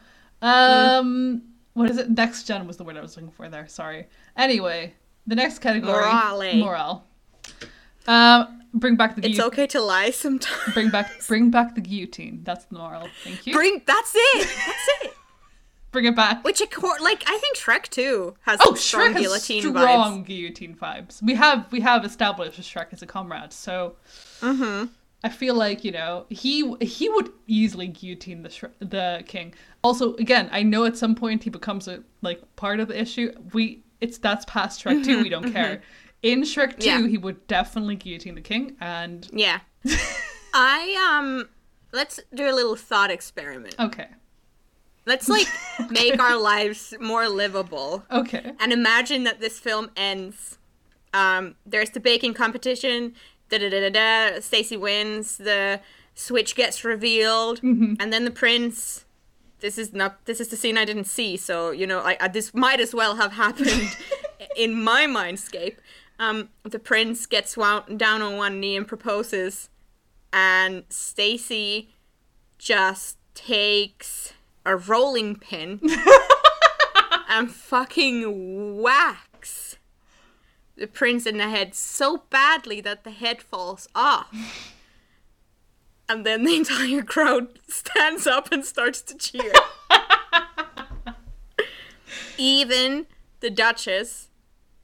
Um, 0.42 1.42
what 1.74 1.90
is 1.90 1.98
it? 1.98 2.10
Next 2.10 2.44
gen 2.44 2.68
was 2.68 2.78
the 2.78 2.84
word 2.84 2.98
I 2.98 3.02
was 3.02 3.16
looking 3.16 3.32
for 3.32 3.50
there. 3.50 3.68
Sorry. 3.68 4.08
Anyway, 4.38 4.94
the 5.26 5.36
next 5.36 5.60
category. 5.60 5.94
Morale. 5.94 6.56
Morale. 6.58 7.04
Um, 8.08 8.62
bring 8.74 8.96
back 8.96 9.16
the 9.16 9.26
It's 9.28 9.40
okay 9.40 9.68
to 9.68 9.82
lie 9.82 10.12
sometimes. 10.12 10.74
Bring 10.74 10.90
back, 10.90 11.26
bring 11.28 11.50
back 11.52 11.76
the 11.76 11.82
guillotine. 11.82 12.42
That's 12.44 12.66
the 12.66 12.76
moral. 12.78 13.08
Thank 13.24 13.48
you. 13.48 13.54
Bring 13.54 13.82
that's 13.86 14.14
it. 14.16 14.48
That's 14.48 14.88
it. 15.04 15.14
Bring 15.94 16.06
it 16.06 16.16
back. 16.16 16.44
Which 16.44 16.60
like 17.02 17.24
I 17.28 17.38
think 17.38 17.56
Shrek 17.58 17.88
2 17.90 18.36
has 18.42 18.60
Oh, 18.62 18.74
strong 18.74 19.10
Shrek 19.10 19.14
has 19.14 19.22
guillotine 19.22 19.62
strong 19.62 20.24
vibes. 20.24 20.26
guillotine 20.28 20.76
vibes. 20.76 21.24
We 21.24 21.36
have 21.36 21.72
we 21.72 21.80
have 21.80 22.04
established 22.04 22.60
Shrek 22.60 22.88
as 22.92 23.02
a 23.02 23.06
comrade, 23.06 23.54
so 23.54 23.96
Mm-hmm. 24.42 24.88
I 25.26 25.30
feel 25.30 25.56
like 25.56 25.86
you 25.86 25.92
know 25.94 26.26
he 26.30 26.76
he 26.82 27.08
would 27.08 27.30
easily 27.48 27.88
guillotine 27.88 28.42
the 28.44 28.50
Shre- 28.50 28.74
the 28.80 29.24
king. 29.26 29.54
Also, 29.82 30.16
again, 30.16 30.50
I 30.52 30.64
know 30.64 30.84
at 30.84 30.98
some 30.98 31.16
point 31.16 31.44
he 31.46 31.50
becomes 31.50 31.88
a 31.88 32.04
like 32.22 32.42
part 32.58 32.82
of 32.82 32.90
the 32.90 33.00
issue. 33.00 33.32
We 33.54 33.84
it's 34.02 34.18
that's 34.18 34.44
past 34.46 34.84
Shrek 34.84 35.06
two. 35.06 35.22
We 35.24 35.30
don't 35.30 35.54
care. 35.54 35.82
In 36.24 36.42
Shrek 36.42 36.80
two, 36.80 36.90
Mm-hmm, 36.90 37.04
Yeah. 37.04 37.08
he 37.10 37.18
would 37.18 37.46
definitely 37.48 37.96
guillotine 37.96 38.36
the 38.36 38.42
king, 38.42 38.76
and 38.82 39.30
Yeah. 39.32 39.60
I 40.54 41.18
um 41.20 41.48
let's 41.92 42.20
do 42.34 42.50
a 42.50 42.54
little 42.54 42.76
thought 42.76 43.12
experiment. 43.12 43.76
okay, 43.80 44.08
Let's 45.06 45.28
like 45.28 45.48
make 45.90 46.20
our 46.20 46.38
lives 46.40 46.94
more 47.00 47.28
livable. 47.28 48.04
Okay, 48.12 48.54
and 48.60 48.72
imagine 48.72 49.24
that 49.24 49.40
this 49.40 49.60
film 49.60 49.92
ends. 49.96 50.58
Um 51.14 51.56
there's 51.66 51.92
the 51.92 52.00
baking 52.00 52.34
competition, 52.34 53.14
da 53.50 53.58
da 53.58 53.70
da 53.70 53.90
da 53.90 53.90
da, 53.90 54.40
Stacy 54.40 54.78
wins, 54.78 55.38
the 55.38 55.80
switch 56.16 56.56
gets 56.56 56.84
revealed, 56.84 57.62
and 58.00 58.14
then 58.14 58.26
the 58.26 58.32
prince. 58.32 59.06
This 59.60 59.78
is 59.78 59.94
not 59.94 60.26
this 60.26 60.42
is 60.42 60.50
the 60.50 60.58
scene 60.58 60.78
I 60.78 60.86
didn't 60.86 61.06
see, 61.06 61.38
so 61.38 61.72
you 61.72 61.88
know, 61.88 62.00
I, 62.00 62.18
I 62.20 62.28
this 62.28 62.54
might 62.54 62.80
as 62.80 62.94
well 62.94 63.16
have 63.16 63.34
happened 63.34 63.96
in 64.58 64.84
my 64.84 65.06
mindscape. 65.06 65.78
Um, 66.20 66.50
the 66.64 66.80
prince 66.80 67.26
gets 67.26 67.56
wound 67.58 67.98
down 67.98 68.22
on 68.22 68.38
one 68.38 68.60
knee 68.60 68.76
and 68.76 68.88
proposes, 68.88 69.70
and 70.32 70.84
Stacy 70.90 71.90
just 72.58 73.18
takes 73.34 74.34
a 74.66 74.76
rolling 74.76 75.36
pin 75.36 75.80
and 77.30 77.52
fucking 77.52 78.82
whacks 78.82 79.78
the 80.76 80.88
prince 80.88 81.26
in 81.26 81.38
the 81.38 81.50
head 81.50 81.76
so 81.76 82.24
badly 82.30 82.82
that 82.82 83.04
the 83.04 83.12
head 83.12 83.42
falls 83.42 83.88
off. 83.94 84.34
And 86.10 86.26
then 86.26 86.44
the 86.44 86.56
entire 86.56 87.02
crowd 87.02 87.60
stands 87.68 88.28
up 88.28 88.52
and 88.52 88.66
starts 88.66 89.02
to 89.04 89.18
cheer. 89.18 89.54
Even 92.38 93.06
the 93.40 93.50
Duchess, 93.50 94.30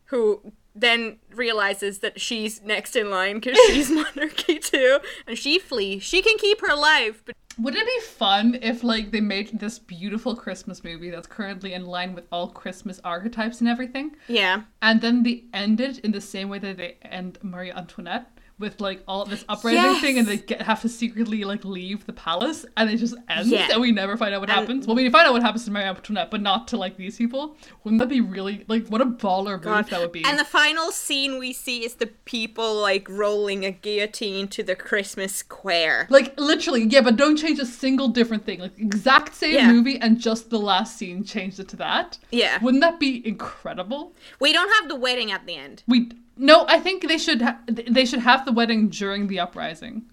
who 0.06 0.54
then 0.80 1.18
realizes 1.34 2.00
that 2.00 2.20
she's 2.20 2.62
next 2.62 2.96
in 2.96 3.10
line 3.10 3.36
because 3.40 3.58
she's 3.68 3.90
monarchy 3.92 4.60
too, 4.60 5.00
and 5.28 5.38
she 5.38 5.60
flees. 5.60 6.04
She 6.04 6.22
can 6.22 6.38
keep 6.38 6.62
her 6.62 6.76
life, 6.76 7.22
but 7.26 7.36
wouldn't 7.60 7.84
it 7.84 7.88
be 7.88 8.06
fun 8.08 8.58
if 8.62 8.84
like 8.84 9.12
they 9.12 9.20
made 9.20 9.60
this 9.60 9.80
beautiful 9.80 10.34
Christmas 10.34 10.84
movie 10.84 11.10
that's 11.10 11.28
currently 11.28 11.74
in 11.74 11.86
line 11.86 12.16
with 12.16 12.26
all 12.32 12.48
Christmas 12.48 13.02
archetypes 13.04 13.60
and 13.60 13.70
everything? 13.70 14.16
yeah. 14.28 14.64
And 14.82 15.02
then 15.02 15.24
they 15.24 15.44
ended 15.54 16.00
in 16.00 16.12
the 16.12 16.22
same 16.22 16.48
way 16.48 16.60
that 16.60 16.78
they 16.78 16.98
end 17.02 17.38
Marie 17.42 17.72
Antoinette 17.72 18.32
with 18.60 18.80
like 18.82 19.02
all 19.08 19.26
this 19.26 19.44
uprising 19.50 20.00
thing, 20.02 20.18
and 20.20 20.28
they 20.28 20.38
get 20.38 20.62
have 20.64 20.82
to 20.82 20.90
secretly 20.90 21.44
like 21.46 21.64
leave 21.66 22.06
the 22.06 22.14
palace, 22.14 22.66
and 22.78 22.90
it 22.90 22.98
just 22.98 23.16
ends, 23.30 23.50
Yeah. 23.50 23.70
and 23.72 23.82
we 23.82 23.92
never 23.92 24.18
find 24.18 24.34
out 24.36 24.42
what 24.42 24.50
And- 24.50 24.60
happens. 24.60 24.86
Well, 24.86 24.96
we 24.96 25.10
find 25.10 25.26
out 25.28 25.34
what 25.34 25.42
happens 25.42 25.66
to 25.66 25.72
Marie 25.72 25.84
Antoinette, 25.86 26.30
but 26.30 26.42
not 26.42 26.68
to 26.70 26.78
like 26.78 26.98
these 26.98 27.18
people. 27.18 27.58
Wouldn't 27.84 28.00
that 28.00 28.10
be 28.10 28.22
really 28.22 28.66
like 28.68 28.88
what 28.88 29.02
a 29.02 29.06
baller 29.06 29.64
move 29.64 29.90
that 29.90 30.00
would 30.00 30.12
be? 30.12 30.24
And 30.26 30.38
the 30.38 30.46
final 30.46 30.92
scene 30.92 31.40
we 31.40 31.54
see 31.54 31.86
is 31.86 31.96
the 31.96 32.08
people 32.26 32.76
like 32.76 33.08
rolling 33.10 33.66
a 33.66 33.72
guillotine 33.72 34.48
to 34.50 34.62
the 34.64 34.76
Christmas 34.76 35.34
square. 35.36 36.08
like 36.10 36.38
literally, 36.40 36.84
yeah, 36.84 37.02
but 37.02 37.16
don't 37.16 37.38
change 37.38 37.60
a 37.60 37.66
single 37.66 38.08
different 38.10 38.46
thing. 38.46 38.60
Like 38.60 38.78
exact 38.78 39.36
same 39.36 39.54
Yeah. 39.56 39.72
movie, 39.72 39.98
and 40.00 40.20
just 40.20 40.50
the 40.50 40.60
last 40.60 40.98
scene 40.98 41.24
changed 41.24 41.60
it 41.60 41.68
to 41.70 41.76
that. 41.78 42.18
Yeah. 42.32 42.58
Wouldn't 42.62 42.82
that 42.82 43.00
be 43.00 43.26
incredible? 43.28 44.14
We 44.40 44.52
don't 44.54 44.70
have 44.80 44.90
the 44.90 44.96
wedding 44.96 45.32
at 45.32 45.46
the 45.46 45.56
end. 45.56 45.84
We 45.88 46.10
no, 46.40 46.66
I 46.68 46.80
think 46.80 47.08
they 47.08 47.18
should 47.18 47.42
ha- 47.42 47.60
they 47.68 48.06
should 48.06 48.22
have 48.22 48.46
the 48.46 48.52
wedding 48.52 48.90
during 48.90 49.28
the 49.28 49.40
uprising. 49.40 50.06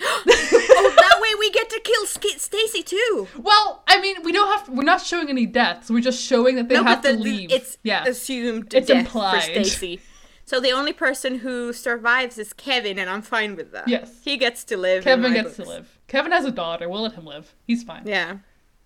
oh, 0.00 0.22
that 0.26 1.18
way 1.20 1.28
we 1.38 1.50
get 1.50 1.70
to 1.70 1.80
kill 1.82 2.06
Sk- 2.06 2.38
Stacy 2.38 2.82
too. 2.82 3.28
Well, 3.38 3.82
I 3.88 4.00
mean, 4.00 4.22
we 4.22 4.32
don't 4.32 4.48
have. 4.48 4.66
To, 4.66 4.72
We're 4.72 4.82
not 4.82 5.00
showing 5.00 5.28
any 5.28 5.46
deaths. 5.46 5.90
We're 5.90 6.00
just 6.00 6.22
showing 6.22 6.56
that 6.56 6.68
they 6.68 6.74
no, 6.74 6.84
have 6.84 7.02
but 7.02 7.10
to 7.10 7.16
the, 7.16 7.22
leave. 7.22 7.50
it's 7.50 7.78
yeah, 7.82 8.04
assumed 8.04 8.74
It's 8.74 8.90
implied. 8.90 9.42
for 9.44 9.64
Stacy. 9.64 10.00
So 10.46 10.60
the 10.60 10.72
only 10.72 10.92
person 10.92 11.38
who 11.38 11.72
survives 11.72 12.36
is 12.36 12.52
Kevin, 12.52 12.98
and 12.98 13.08
I'm 13.08 13.22
fine 13.22 13.56
with 13.56 13.72
that. 13.72 13.88
Yes. 13.88 14.12
he 14.22 14.36
gets 14.36 14.62
to 14.64 14.76
live. 14.76 15.02
Kevin 15.04 15.32
gets 15.32 15.56
to 15.56 15.64
live. 15.64 15.98
Kevin 16.06 16.32
has 16.32 16.44
a 16.44 16.50
daughter. 16.50 16.86
We'll 16.88 17.00
let 17.02 17.14
him 17.14 17.24
live. 17.24 17.54
He's 17.66 17.82
fine. 17.82 18.02
Yeah, 18.06 18.38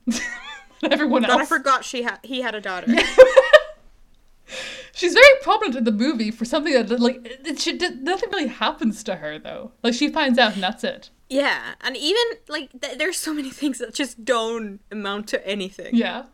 Everyone 0.84 1.22
but 1.22 1.30
I 1.32 1.44
forgot 1.44 1.84
she 1.84 2.02
had 2.02 2.20
he 2.22 2.42
had 2.42 2.54
a 2.54 2.60
daughter. 2.60 2.86
She's 4.92 5.14
very 5.14 5.26
prominent 5.42 5.76
in 5.76 5.84
the 5.84 5.92
movie 5.92 6.30
for 6.30 6.44
something 6.44 6.72
that 6.72 7.00
like 7.00 7.20
it, 7.24 7.58
she 7.60 7.76
did, 7.76 8.02
nothing 8.02 8.30
really 8.30 8.48
happens 8.48 9.02
to 9.04 9.16
her 9.16 9.38
though. 9.38 9.72
Like 9.82 9.94
she 9.94 10.08
finds 10.08 10.38
out 10.38 10.54
and 10.54 10.62
that's 10.62 10.84
it. 10.84 11.10
yeah, 11.28 11.74
and 11.80 11.96
even 11.96 12.22
like 12.48 12.70
th- 12.80 12.98
there's 12.98 13.16
so 13.16 13.32
many 13.34 13.50
things 13.50 13.78
that 13.78 13.94
just 13.94 14.24
don't 14.24 14.80
amount 14.90 15.28
to 15.28 15.46
anything. 15.46 15.94
Yeah. 15.94 16.24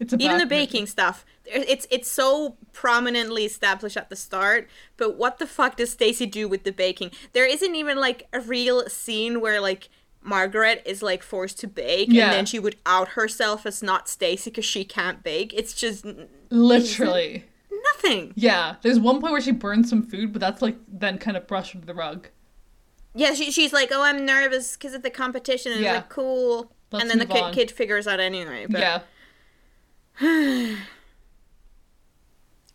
It's 0.00 0.12
a 0.12 0.16
even 0.16 0.38
the 0.38 0.44
movie. 0.44 0.54
baking 0.66 0.86
stuff 0.86 1.24
it's 1.44 1.86
it's 1.90 2.08
so 2.08 2.56
prominently 2.72 3.44
established 3.44 3.96
at 3.96 4.10
the 4.10 4.16
start 4.16 4.68
but 4.96 5.16
what 5.16 5.38
the 5.38 5.46
fuck 5.46 5.76
does 5.76 5.90
stacy 5.90 6.24
do 6.24 6.46
with 6.46 6.62
the 6.62 6.70
baking 6.70 7.10
there 7.32 7.46
isn't 7.46 7.74
even 7.74 7.98
like 7.98 8.28
a 8.32 8.38
real 8.40 8.88
scene 8.88 9.40
where 9.40 9.60
like 9.60 9.88
margaret 10.28 10.82
is 10.84 11.02
like 11.02 11.22
forced 11.22 11.58
to 11.60 11.66
bake 11.66 12.08
Yeah. 12.10 12.24
and 12.26 12.32
then 12.34 12.46
she 12.46 12.58
would 12.58 12.76
out 12.86 13.08
herself 13.10 13.64
as 13.66 13.82
not 13.82 14.08
stacy 14.08 14.50
because 14.50 14.64
she 14.64 14.84
can't 14.84 15.22
bake 15.22 15.52
it's 15.54 15.72
just 15.74 16.04
Literally. 16.50 17.44
nothing 17.94 18.32
Yeah. 18.36 18.76
There's 18.82 18.98
one 19.00 19.20
point 19.20 19.32
where 19.32 19.40
she 19.40 19.52
burns 19.52 19.88
some 19.90 20.02
food, 20.02 20.32
but 20.32 20.40
that's 20.40 20.60
like 20.62 20.76
then 20.86 21.18
kind 21.18 21.36
of 21.36 21.46
brushed 21.46 21.74
under 21.74 21.86
the 21.86 21.94
rug. 21.94 22.28
yeah 23.14 23.34
she, 23.34 23.50
she's 23.50 23.72
like 23.72 23.90
oh 23.92 24.02
i'm 24.02 24.24
nervous 24.26 24.76
because 24.76 24.94
of 24.94 25.02
the 25.02 25.10
competition 25.10 25.72
and 25.72 25.80
Yeah. 25.80 25.94
it's 25.96 26.02
like 26.02 26.08
cool 26.10 26.70
Let's 26.90 27.02
and 27.02 27.10
then 27.10 27.18
the 27.18 27.26
kid, 27.26 27.42
on. 27.42 27.52
kid 27.52 27.70
figures 27.70 28.06
out 28.06 28.20
anyway 28.20 28.66
but 28.68 28.80
Yeah. 28.80 29.00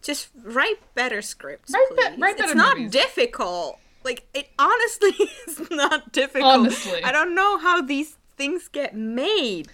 just 0.02 0.30
write 0.44 0.80
better 0.96 1.22
scripts 1.22 1.74
Write 1.74 1.90
be- 1.90 1.96
please. 2.16 2.20
write 2.22 2.32
it's 2.34 2.42
better 2.42 2.56
not 2.56 2.78
movies. 2.78 2.92
difficult 2.92 3.80
like 4.04 4.28
it 4.34 4.50
honestly 4.60 5.12
is 5.48 5.70
not 5.72 6.12
difficult 6.12 6.54
Honestly. 6.54 7.04
i 7.04 7.12
don't 7.12 7.34
know 7.36 7.58
how 7.58 7.82
these 7.82 8.18
things 8.38 8.68
get 8.68 8.96
made 8.96 9.70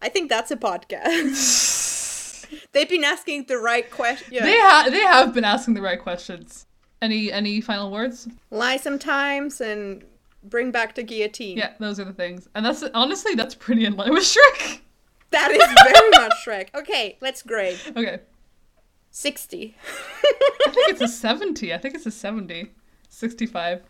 i 0.00 0.08
think 0.08 0.28
that's 0.28 0.50
a 0.50 0.56
podcast 0.56 2.46
they've 2.72 2.88
been 2.88 3.04
asking 3.04 3.44
the 3.46 3.56
right 3.58 3.90
questions. 3.90 4.30
They 4.30 4.58
ha- 4.58 4.88
they 4.90 5.00
have 5.00 5.32
been 5.32 5.44
asking 5.44 5.72
the 5.74 5.80
right 5.80 5.98
questions. 6.00 6.66
Any 7.00 7.32
any 7.32 7.60
final 7.62 7.90
words? 7.90 8.28
lie 8.50 8.76
sometimes 8.76 9.60
and 9.60 10.04
bring 10.44 10.70
back 10.70 10.94
the 10.94 11.02
guillotine 11.02 11.56
Yeah, 11.56 11.72
those 11.78 11.98
are 11.98 12.04
the 12.04 12.12
things. 12.12 12.48
And 12.54 12.64
that's 12.66 12.82
honestly 12.94 13.34
that's 13.34 13.54
pretty 13.54 13.84
in 13.86 13.96
line 13.96 14.10
with 14.12 14.24
Shrek. 14.24 14.80
that 15.30 15.50
is 15.50 15.64
very 15.92 16.10
much 16.10 16.32
shrek 16.44 16.68
okay 16.74 17.16
let's 17.22 17.40
grade 17.42 17.78
Okay. 17.96 18.20
60 19.10 19.74
I 20.66 20.70
think 20.70 20.88
it's 20.90 21.00
a 21.00 21.08
70. 21.08 21.72
I 21.72 21.78
think 21.78 21.94
it's 21.94 22.04
a 22.06 22.10
70. 22.10 22.70
65. 23.22 23.82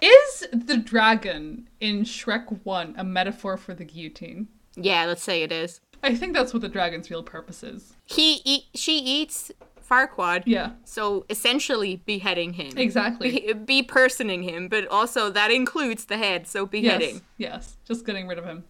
Is 0.00 0.46
the 0.52 0.76
dragon 0.76 1.68
in 1.80 2.04
Shrek 2.04 2.60
1 2.64 2.94
a 2.96 3.02
metaphor 3.02 3.56
for 3.56 3.74
the 3.74 3.84
guillotine? 3.84 4.46
yeah 4.76 5.04
let's 5.04 5.22
say 5.22 5.42
it 5.42 5.52
is 5.52 5.80
I 6.02 6.14
think 6.14 6.32
that's 6.34 6.54
what 6.54 6.62
the 6.62 6.68
dragon's 6.68 7.10
real 7.10 7.22
purpose 7.22 7.62
is. 7.62 7.92
he 8.06 8.40
eat 8.44 8.64
she 8.74 8.98
eats 8.98 9.50
Farquaad. 9.90 10.44
Yeah, 10.46 10.70
So 10.84 11.26
essentially 11.28 11.96
beheading 12.06 12.54
him. 12.54 12.72
exactly. 12.78 13.30
Be, 13.30 13.52
be 13.52 13.82
personing 13.82 14.42
him, 14.44 14.68
but 14.68 14.86
also 14.88 15.28
that 15.30 15.50
includes 15.50 16.06
the 16.06 16.16
head, 16.16 16.46
so 16.46 16.64
beheading. 16.64 17.16
Yes, 17.36 17.50
yes, 17.66 17.76
just 17.84 18.06
getting 18.06 18.26
rid 18.28 18.38
of 18.38 18.44
him. 18.46 18.64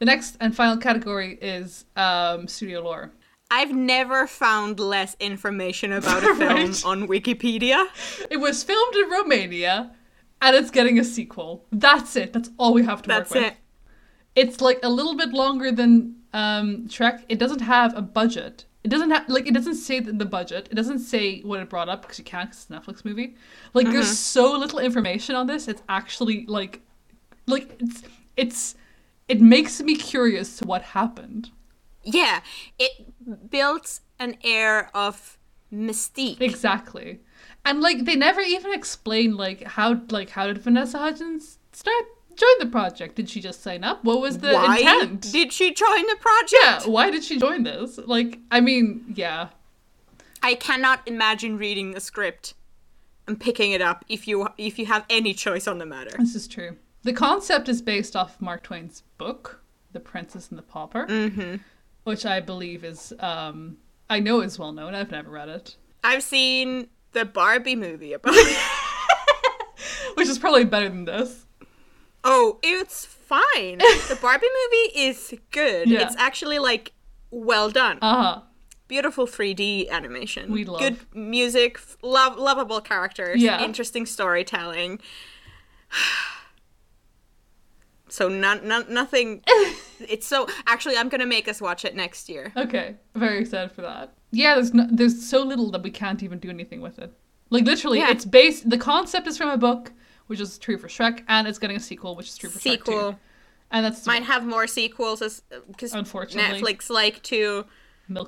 The 0.00 0.04
next 0.04 0.36
and 0.40 0.54
final 0.54 0.76
category 0.76 1.38
is 1.40 1.86
um, 1.96 2.46
studio 2.48 2.80
lore. 2.82 3.12
I've 3.50 3.72
never 3.72 4.26
found 4.26 4.80
less 4.80 5.16
information 5.20 5.92
about 5.92 6.24
a 6.24 6.34
film 6.36 6.54
Right. 6.56 6.84
on 6.84 7.08
Wikipedia. 7.08 7.86
It 8.30 8.38
was 8.38 8.62
filmed 8.64 8.94
in 8.96 9.10
Romania, 9.10 9.92
and 10.42 10.56
it's 10.56 10.70
getting 10.70 10.98
a 10.98 11.04
sequel. 11.04 11.64
That's 11.70 12.16
it. 12.16 12.32
That's 12.32 12.50
all 12.58 12.74
we 12.74 12.84
have 12.84 13.02
to 13.02 13.08
That's 13.08 13.30
work 13.30 13.42
with. 13.44 13.52
it. 13.52 13.58
It's 14.34 14.60
like 14.60 14.80
a 14.82 14.88
little 14.88 15.14
bit 15.16 15.30
longer 15.30 15.70
than 15.70 16.16
um, 16.32 16.88
Shrek. 16.88 17.22
It 17.28 17.38
doesn't 17.38 17.60
have 17.60 17.96
a 17.96 18.02
budget. 18.02 18.64
It 18.82 18.88
doesn't 18.88 19.10
have 19.10 19.28
like 19.28 19.46
it 19.46 19.54
doesn't 19.54 19.76
say 19.76 20.00
the 20.00 20.12
the 20.12 20.26
budget. 20.26 20.68
It 20.70 20.74
doesn't 20.74 20.98
say 20.98 21.40
what 21.42 21.60
it 21.60 21.70
brought 21.70 21.88
up 21.88 22.02
because 22.02 22.18
you 22.18 22.24
can't. 22.24 22.50
'cause 22.50 22.66
it's 22.68 22.70
a 22.70 22.74
Netflix 22.92 23.04
movie. 23.04 23.36
Like 23.72 23.86
Mm-hmm. 23.86 23.94
there's 23.94 24.18
so 24.18 24.52
little 24.58 24.78
information 24.80 25.36
on 25.36 25.46
this. 25.46 25.68
It's 25.68 25.82
actually 25.88 26.44
like, 26.46 26.80
like 27.46 27.76
it's 27.80 28.02
it's 28.36 28.74
it 29.28 29.40
makes 29.40 29.80
me 29.80 29.94
curious 29.94 30.56
to 30.58 30.66
what 30.66 30.82
happened. 30.82 31.50
Yeah, 32.04 32.40
it 32.78 33.50
built 33.50 34.00
an 34.18 34.36
air 34.44 34.90
of 34.94 35.38
mystique. 35.72 36.40
Exactly. 36.40 37.20
And 37.64 37.80
like 37.80 38.04
they 38.04 38.14
never 38.16 38.40
even 38.40 38.72
explain 38.74 39.36
like 39.36 39.62
how 39.62 40.00
like 40.10 40.30
how 40.30 40.46
did 40.46 40.58
Vanessa 40.58 40.98
Hudgens 40.98 41.58
start 41.72 42.04
join 42.36 42.58
the 42.58 42.66
project? 42.66 43.16
Did 43.16 43.28
she 43.30 43.40
just 43.40 43.62
sign 43.62 43.84
up? 43.84 44.04
What 44.04 44.20
was 44.20 44.38
the 44.38 44.52
Why 44.52 44.78
intent? 44.78 45.32
did 45.32 45.52
she 45.52 45.72
join 45.72 46.02
the 46.06 46.16
project? 46.20 46.62
yeah, 46.62 46.80
why 46.86 47.10
did 47.10 47.24
she 47.24 47.38
join 47.38 47.62
this? 47.62 47.98
Like 47.98 48.38
I 48.50 48.60
mean, 48.60 49.04
yeah. 49.14 49.48
I 50.42 50.54
cannot 50.56 51.00
imagine 51.06 51.56
reading 51.56 51.92
the 51.92 52.00
script 52.00 52.52
and 53.26 53.40
picking 53.40 53.72
it 53.72 53.80
up 53.80 54.04
if 54.10 54.28
you 54.28 54.48
if 54.58 54.78
you 54.78 54.84
have 54.86 55.06
any 55.08 55.32
choice 55.32 55.66
on 55.66 55.78
the 55.78 55.86
matter. 55.86 56.14
This 56.18 56.34
is 56.34 56.46
true. 56.46 56.76
The 57.02 57.12
concept 57.14 57.68
is 57.68 57.80
based 57.82 58.14
off 58.16 58.40
Mark 58.40 58.62
Twain's 58.62 59.02
book, 59.18 59.60
The 59.92 60.00
Princess 60.00 60.48
and 60.50 60.58
the 60.58 60.62
Pauper, 60.62 61.06
Mm-hmm. 61.06 61.56
Which 62.04 62.24
I 62.24 62.40
believe 62.40 62.84
is 62.84 63.12
um 63.20 63.76
I 64.08 64.20
know 64.20 64.40
is 64.40 64.58
well 64.58 64.72
known. 64.72 64.94
I've 64.94 65.10
never 65.10 65.30
read 65.30 65.48
it. 65.48 65.76
I've 66.02 66.22
seen 66.22 66.88
the 67.12 67.24
Barbie 67.24 67.76
movie 67.76 68.12
about 68.12 68.34
it. 68.36 68.58
Which 70.14 70.28
is 70.28 70.38
probably 70.38 70.64
better 70.64 70.88
than 70.88 71.04
this. 71.06 71.46
Oh, 72.22 72.58
it's 72.62 73.04
fine. 73.04 73.78
the 73.78 74.18
Barbie 74.20 74.46
movie 74.92 75.06
is 75.06 75.34
good. 75.50 75.88
Yeah. 75.88 76.02
It's 76.06 76.16
actually 76.16 76.58
like 76.58 76.92
well 77.30 77.70
done. 77.70 77.98
Uh-huh. 78.00 78.42
Beautiful 78.86 79.26
3D 79.26 79.88
animation. 79.90 80.52
We 80.52 80.64
love. 80.64 80.80
good 80.80 80.98
music, 81.14 81.80
love 82.02 82.36
lovable 82.36 82.80
characters, 82.82 83.42
Yeah. 83.42 83.62
interesting 83.64 84.06
storytelling. 84.06 85.00
So 88.14 88.28
none, 88.28 88.68
none, 88.68 88.86
nothing. 88.88 89.42
it's 89.98 90.24
so 90.24 90.46
actually, 90.68 90.96
I'm 90.96 91.08
gonna 91.08 91.26
make 91.26 91.48
us 91.48 91.60
watch 91.60 91.84
it 91.84 91.96
next 91.96 92.28
year. 92.28 92.52
Okay, 92.56 92.94
very 93.16 93.40
excited 93.40 93.72
for 93.72 93.82
that. 93.82 94.14
Yeah, 94.30 94.54
there's 94.54 94.72
no, 94.72 94.86
there's 94.88 95.28
so 95.28 95.42
little 95.42 95.72
that 95.72 95.82
we 95.82 95.90
can't 95.90 96.22
even 96.22 96.38
do 96.38 96.48
anything 96.48 96.80
with 96.80 97.00
it. 97.00 97.12
Like 97.50 97.64
literally, 97.64 97.98
Yeah. 97.98 98.12
it's 98.12 98.24
based. 98.24 98.70
The 98.70 98.78
concept 98.78 99.26
is 99.26 99.36
from 99.36 99.48
a 99.50 99.56
book, 99.56 99.90
which 100.28 100.38
is 100.38 100.58
true 100.58 100.78
for 100.78 100.86
Shrek, 100.86 101.24
and 101.26 101.48
it's 101.48 101.58
getting 101.58 101.76
a 101.76 101.80
sequel, 101.80 102.14
which 102.14 102.28
is 102.28 102.36
true 102.38 102.50
for 102.50 102.60
Shrek 102.60 102.62
too. 102.62 102.70
Sequel 102.70 103.18
And 103.72 103.84
that's 103.84 104.06
might 104.06 104.22
have 104.22 104.46
more 104.46 104.68
sequels 104.68 105.20
as 105.20 105.42
because 105.66 105.92
Unfortunately. 105.92 106.60
Netflix 106.60 106.88
like 106.90 107.20
to 107.24 107.64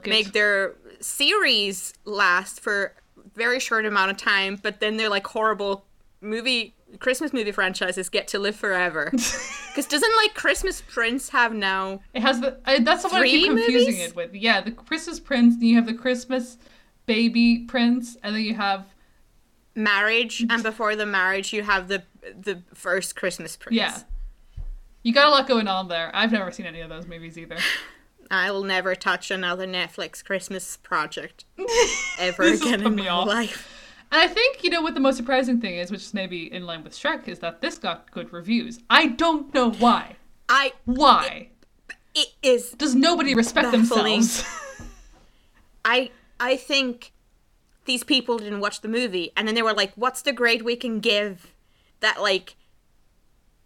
make 0.05 0.32
their 0.32 0.74
series 1.01 1.95
last 2.05 2.59
for 2.59 2.93
very 3.37 3.61
short 3.61 3.87
amount 3.87 4.11
of 4.11 4.16
time, 4.16 4.59
but 4.61 4.80
then 4.80 4.97
they're 4.97 5.09
like 5.11 5.28
horrible 5.28 5.84
movie 6.20 6.74
Christmas 6.99 7.32
movie 7.32 7.53
franchises 7.53 8.09
get 8.09 8.28
to 8.28 8.39
live 8.39 8.57
forever. 8.57 9.12
Because 9.76 9.91
doesn't 9.91 10.16
like 10.16 10.32
Christmas 10.32 10.80
Prince 10.80 11.28
have 11.28 11.53
now? 11.53 12.01
it 12.14 12.22
has 12.22 12.41
the. 12.41 12.59
I, 12.64 12.78
that's 12.78 13.05
what 13.05 13.12
I 13.12 13.26
keep 13.26 13.45
confusing 13.49 13.93
movies? 13.93 14.07
it 14.07 14.16
with. 14.16 14.34
Yeah, 14.34 14.62
the 14.62 14.70
Christmas 14.70 15.20
Prince. 15.20 15.57
Then 15.57 15.64
you 15.64 15.76
have 15.76 15.84
the 15.84 15.93
Christmas 15.93 16.57
Baby 17.05 17.66
Prince, 17.68 18.16
and 18.22 18.34
then 18.34 18.41
you 18.41 18.55
have 18.55 18.87
marriage 19.76 20.45
and 20.49 20.62
before 20.62 20.97
the 20.97 21.05
marriage 21.05 21.53
you 21.53 21.62
have 21.62 21.87
the 21.89 22.03
the 22.41 22.62
first 22.74 23.14
christmas 23.14 23.57
prince 23.57 23.76
yeah. 23.76 23.99
You 25.03 25.12
got 25.12 25.28
a 25.28 25.30
lot 25.30 25.47
going 25.47 25.68
on 25.68 25.87
there. 25.87 26.11
I've 26.12 26.32
never 26.32 26.51
seen 26.51 26.66
any 26.66 26.80
of 26.80 26.89
those 26.89 27.07
movies 27.07 27.39
either. 27.39 27.59
i 28.30 28.51
will 28.51 28.64
never 28.64 28.97
touch 28.97 29.30
another 29.30 29.64
netflix 29.64 30.24
christmas 30.24 30.78
project 30.78 31.45
ever 32.18 32.43
again 32.43 32.84
in 32.84 32.97
my 32.97 33.07
off. 33.07 33.28
life 33.28 33.76
And 34.13 34.21
I 34.23 34.29
think, 34.29 34.63
you 34.63 34.71
know, 34.71 34.81
what 34.83 34.95
the 34.95 35.01
most 35.01 35.17
surprising 35.17 35.61
thing 35.61 35.77
is, 35.77 35.91
which 35.91 36.03
is 36.03 36.15
maybe 36.15 36.53
in 36.53 36.65
line 36.65 36.85
with 36.85 36.95
Shrek, 36.95 37.27
is 37.29 37.41
that 37.41 37.61
this 37.61 37.77
got 37.79 38.11
good 38.13 38.33
reviews. 38.33 38.79
I 38.89 39.09
don't 39.09 39.53
know 39.53 39.71
why. 39.73 40.17
i 40.49 40.73
Why? 40.85 41.49
it 42.15 42.29
is 42.43 42.71
Does 42.71 42.95
nobody 42.95 43.35
respect 43.35 43.73
Baffling. 43.73 44.21
themselves? 44.21 44.45
i 45.85 46.11
i 46.41 46.57
think 46.57 47.13
these 47.85 48.03
people 48.03 48.39
didn't 48.39 48.61
watch 48.61 48.81
the 48.81 48.89
movie 48.89 49.31
and 49.37 49.47
then 49.47 49.55
they 49.55 49.63
were 49.63 49.75
like 49.75 49.93
what's 49.97 50.23
the 50.23 50.33
grade 50.33 50.63
we 50.63 50.75
can 50.77 50.99
give 50.99 51.53
that 52.01 52.21
like 52.21 52.57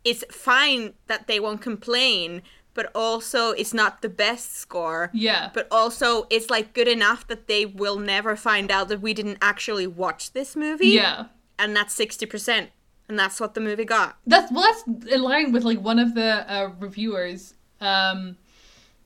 it's 0.05 0.25
fine 0.31 0.95
that 1.07 1.27
they 1.29 1.39
won't 1.39 1.61
complain 1.63 2.43
but 2.75 2.91
also 2.95 3.51
it's 3.53 3.75
not 3.75 4.03
the 4.03 4.09
best 4.09 4.57
score 4.57 5.11
yeah. 5.13 5.51
but 5.53 5.67
also 5.71 6.27
it's 6.31 6.51
like 6.51 6.73
good 6.73 6.89
enough 6.89 7.27
that 7.27 7.47
they 7.47 7.67
will 7.67 7.99
never 7.99 8.37
find 8.37 8.71
out 8.71 8.89
that 8.89 9.01
we 9.01 9.15
didn't 9.15 9.39
actually 9.41 9.87
watch 9.87 10.33
this 10.33 10.57
movie. 10.57 10.89
yeah. 10.89 11.27
And 11.59 11.77
that's 11.77 11.97
60%. 11.99 12.69
And 13.09 13.19
that's 13.19 13.41
what 13.41 13.55
the 13.55 13.61
movie 13.61 13.85
got. 13.85 14.19
That's 14.27 14.53
well 14.53 14.63
that's 14.63 15.13
in 15.13 15.23
line 15.23 15.53
with 15.53 15.65
like 15.65 15.81
one 15.81 15.99
of 15.99 16.15
the 16.15 16.51
uh, 16.51 16.71
reviewers. 16.79 17.55
Um 17.81 18.37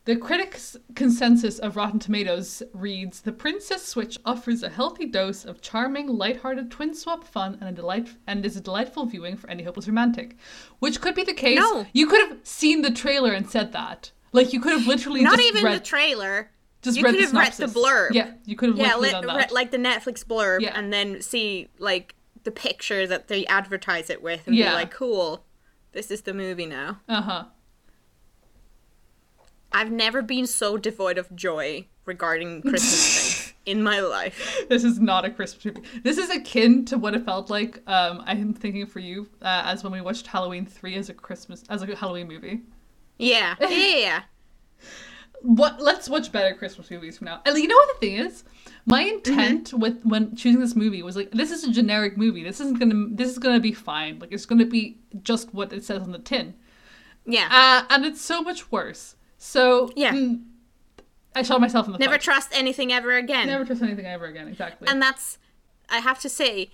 the 0.07 0.17
critics' 0.17 0.77
consensus 0.95 1.59
of 1.59 1.77
Rotten 1.77 1.99
Tomatoes 1.99 2.63
reads 2.75 3.23
The 3.23 3.33
Princess 3.33 3.87
Switch 3.87 4.19
offers 4.27 4.63
a 4.63 4.69
healthy 4.69 5.07
dose 5.07 5.45
of 5.47 5.63
charming, 5.63 6.09
lighthearted 6.09 6.71
twin 6.71 6.95
swap 6.95 7.25
fun 7.25 7.57
and 7.61 7.71
a 7.71 7.73
delight 7.73 8.11
and 8.27 8.45
is 8.45 8.57
a 8.57 8.61
delightful 8.61 9.07
viewing 9.07 9.37
for 9.37 9.49
any 9.49 9.63
hopeless 9.63 9.89
romantic. 9.89 10.37
Which 10.79 11.01
could 11.01 11.15
be 11.15 11.25
the 11.25 11.33
case. 11.33 11.59
No. 11.59 11.87
You 11.95 12.07
could 12.07 12.29
have 12.29 12.39
seen 12.43 12.83
the 12.83 12.91
trailer 12.91 13.33
and 13.33 13.49
said 13.49 13.73
that. 13.73 14.13
Like 14.33 14.53
you 14.53 14.61
could 14.61 14.73
have 14.73 14.87
literally 14.87 15.23
Not 15.23 15.41
even 15.41 15.65
read, 15.65 15.81
the 15.81 15.85
trailer. 15.85 16.51
just 16.83 16.99
you 16.99 17.05
read 17.05 17.15
could 17.15 17.23
have 17.25 17.33
read 17.33 17.53
the 17.55 17.67
blurb. 17.67 18.11
Yeah, 18.13 18.33
you 18.45 18.57
could 18.57 18.71
have 18.71 18.79
Yeah, 18.79 18.91
done 19.11 19.27
that. 19.27 19.53
like 19.53 19.71
the 19.71 19.79
Netflix 19.79 20.23
blurb 20.25 20.61
Yeah. 20.61 20.73
and 20.79 20.93
then 20.93 21.23
see 21.23 21.69
like 21.79 22.15
the 22.43 22.51
picture 22.51 23.07
that 23.07 23.29
they 23.29 23.47
advertise 23.47 24.11
it 24.11 24.23
with 24.23 24.47
and 24.47 24.55
Yeah. 24.55 24.71
be 24.71 24.75
like, 24.75 24.91
cool, 24.91 25.47
this 25.93 26.11
is 26.11 26.23
the 26.23 26.35
movie 26.35 26.67
now. 26.67 27.01
uh 27.09 27.23
huh. 27.23 27.45
I've 29.75 29.91
never 29.91 30.23
been 30.23 30.47
so 30.47 30.77
devoid 30.79 31.19
of 31.19 31.35
joy 31.37 31.87
regarding 32.07 32.63
Christmas 32.63 33.05
things 33.51 33.55
in 33.67 33.83
my 33.83 34.01
life. 34.01 34.65
This 34.69 34.85
is 34.85 35.01
not 35.01 35.25
a 35.25 35.31
Christmas 35.31 35.65
movie. 35.65 35.83
This 36.03 36.17
is 36.19 36.31
akin 36.31 36.85
to 36.87 36.97
what 36.99 37.15
it 37.15 37.25
felt 37.25 37.51
like. 37.51 37.81
Um, 37.87 38.23
I'm 38.27 38.55
thinking 38.55 38.87
for 38.87 39.01
you 39.01 39.29
uh, 39.43 39.63
as 39.67 39.83
when 39.83 39.93
we 39.93 40.01
watched 40.01 40.27
Halloween 40.27 40.65
three 40.67 40.95
as 40.97 41.09
a 41.09 41.15
Christmas 41.15 41.65
as 41.69 41.83
a 41.83 41.97
Halloween 41.97 42.29
movie. 42.29 42.61
Yeah, 43.19 43.55
yeah, 43.61 43.69
yeah. 43.69 44.23
What? 45.43 45.79
Let's 45.81 46.09
watch 46.09 46.33
better 46.33 46.55
Christmas 46.55 46.91
movies 46.91 47.19
from 47.19 47.27
now. 47.27 47.43
And 47.45 47.59
you 47.59 47.69
know 47.69 47.75
what 47.77 48.01
the 48.01 48.07
thing 48.07 48.17
is? 48.17 48.45
My 48.87 49.03
intent 49.03 49.67
Mm-hmm. 49.69 49.79
with 49.79 50.03
when 50.03 50.35
choosing 50.37 50.61
this 50.61 50.75
movie 50.75 51.03
was 51.03 51.17
like, 51.17 51.31
this 51.33 51.51
is 51.51 51.65
a 51.65 51.71
generic 51.73 52.17
movie. 52.17 52.43
This 52.43 52.61
isn't 52.61 52.79
gonna. 52.79 53.09
This 53.11 53.29
is 53.31 53.39
gonna 53.39 53.61
be 53.61 53.73
fine. 53.73 54.19
Like 54.21 54.33
it's 54.33 54.47
gonna 54.47 54.65
be 54.65 54.99
just 55.23 55.53
what 55.53 55.73
it 55.75 55.85
says 55.85 56.03
on 56.03 56.13
the 56.13 56.19
tin. 56.19 56.55
yeah. 57.27 57.49
Uh, 57.51 57.93
and 57.95 58.07
it's 58.07 58.23
so 58.23 58.41
much 58.41 58.73
worse. 58.73 59.17
So 59.47 59.91
Yeah. 59.95 60.13
mm, 60.15 60.43
I 61.37 61.43
shot 61.43 61.61
myself 61.61 61.87
in 61.87 61.93
the 61.93 61.99
Never 61.99 62.15
foot. 62.15 62.23
trust 62.23 62.49
anything 62.53 62.93
ever 62.93 63.13
again. 63.17 63.47
Never 63.47 63.65
trust 63.65 63.83
anything 63.83 64.07
ever 64.07 64.25
again. 64.27 64.49
Exactly. 64.49 64.89
and 64.89 65.01
that's 65.03 65.39
i 65.91 65.99
have 65.99 66.19
to 66.19 66.31
say 66.31 66.71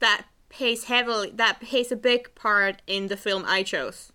that 0.00 0.26
plays 0.50 0.84
heavily 0.84 1.30
that 1.34 1.58
plays 1.60 1.90
a 1.90 1.96
big 1.96 2.34
part 2.34 2.82
in 2.86 3.06
the 3.08 3.16
film 3.16 3.44
i 3.46 3.62
chose 3.62 4.12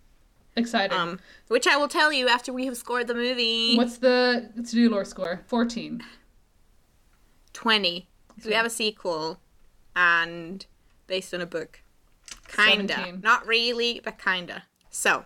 Exciting. 0.54 0.96
um 0.96 1.18
which 1.48 1.66
i 1.66 1.76
will 1.76 1.88
tell 1.88 2.12
you 2.12 2.28
after 2.28 2.52
we 2.52 2.64
have 2.66 2.76
scored 2.76 3.08
the 3.08 3.14
movie 3.14 3.74
What's 3.76 3.98
the 3.98 4.48
to 4.54 4.62
do 4.62 4.88
lore 4.90 5.04
score? 5.04 5.42
Fourteen. 5.48 6.02
20 7.52 8.06
so 8.40 8.48
we 8.48 8.54
have 8.54 8.64
a 8.66 8.70
sequel 8.70 9.40
and 9.96 10.66
based 11.08 11.34
on 11.34 11.40
a 11.40 11.46
book 11.46 11.80
kinda 12.48 12.94
17. 12.94 13.20
not 13.22 13.44
really 13.46 14.00
but 14.04 14.18
kinda 14.22 14.62
so 14.88 15.24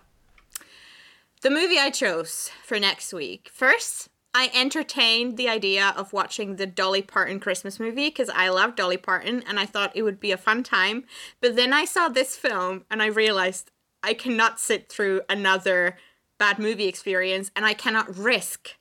the 1.41 1.49
movie 1.49 1.79
i 1.79 1.89
chose 1.89 2.51
for 2.63 2.79
next 2.79 3.13
week 3.13 3.49
first 3.53 4.09
I 4.37 4.51
entertained 4.53 5.35
the 5.35 5.49
idea 5.49 5.95
of 5.97 6.13
watching 6.13 6.57
the 6.57 6.67
Dolly 6.67 7.01
Parton 7.01 7.39
Christmas 7.39 7.79
movie 7.79 8.09
because 8.09 8.29
I 8.29 8.49
love 8.49 8.75
Dolly 8.75 8.97
Parton 8.97 9.43
and 9.47 9.59
I 9.59 9.65
thought 9.65 9.95
it 9.95 10.03
would 10.03 10.19
be 10.19 10.31
a 10.31 10.37
fun 10.37 10.61
time. 10.61 11.05
But 11.41 11.55
then 11.55 11.73
I 11.73 11.85
saw 11.85 12.07
this 12.07 12.35
film 12.35 12.85
and 12.91 13.01
I 13.01 13.07
realized 13.07 13.71
I 14.03 14.13
cannot 14.13 14.59
sit 14.59 14.89
through 14.89 15.21
another 15.27 15.97
bad 16.37 16.59
movie 16.59 16.87
experience 16.87 17.49
and 17.55 17.65
I 17.65 17.73
cannot 17.73 18.15
risk 18.15 18.75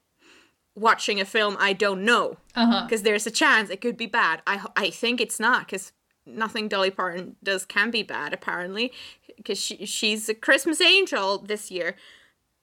watching 0.74 1.20
a 1.20 1.24
film 1.24 1.56
I 1.58 1.72
don't 1.72 2.04
know 2.04 2.36
uh-huh. 2.54 2.84
because 2.84 3.02
there's 3.02 3.26
a 3.26 3.30
chance 3.30 3.70
it 3.70 3.80
could 3.80 3.96
be 3.96 4.06
bad. 4.06 4.42
I 4.46 4.66
I 4.76 4.90
think 4.90 5.20
it's 5.20 5.40
not 5.40 5.66
because 5.66 5.92
nothing 6.26 6.68
Dolly 6.68 6.90
Parton 6.90 7.36
does 7.42 7.64
can 7.64 7.90
be 7.90 8.02
bad 8.02 8.34
apparently 8.34 8.92
because 9.36 9.58
she 9.58 9.86
she's 9.86 10.28
a 10.28 10.34
Christmas 10.34 10.82
angel 10.82 11.38
this 11.38 11.70
year. 11.70 11.96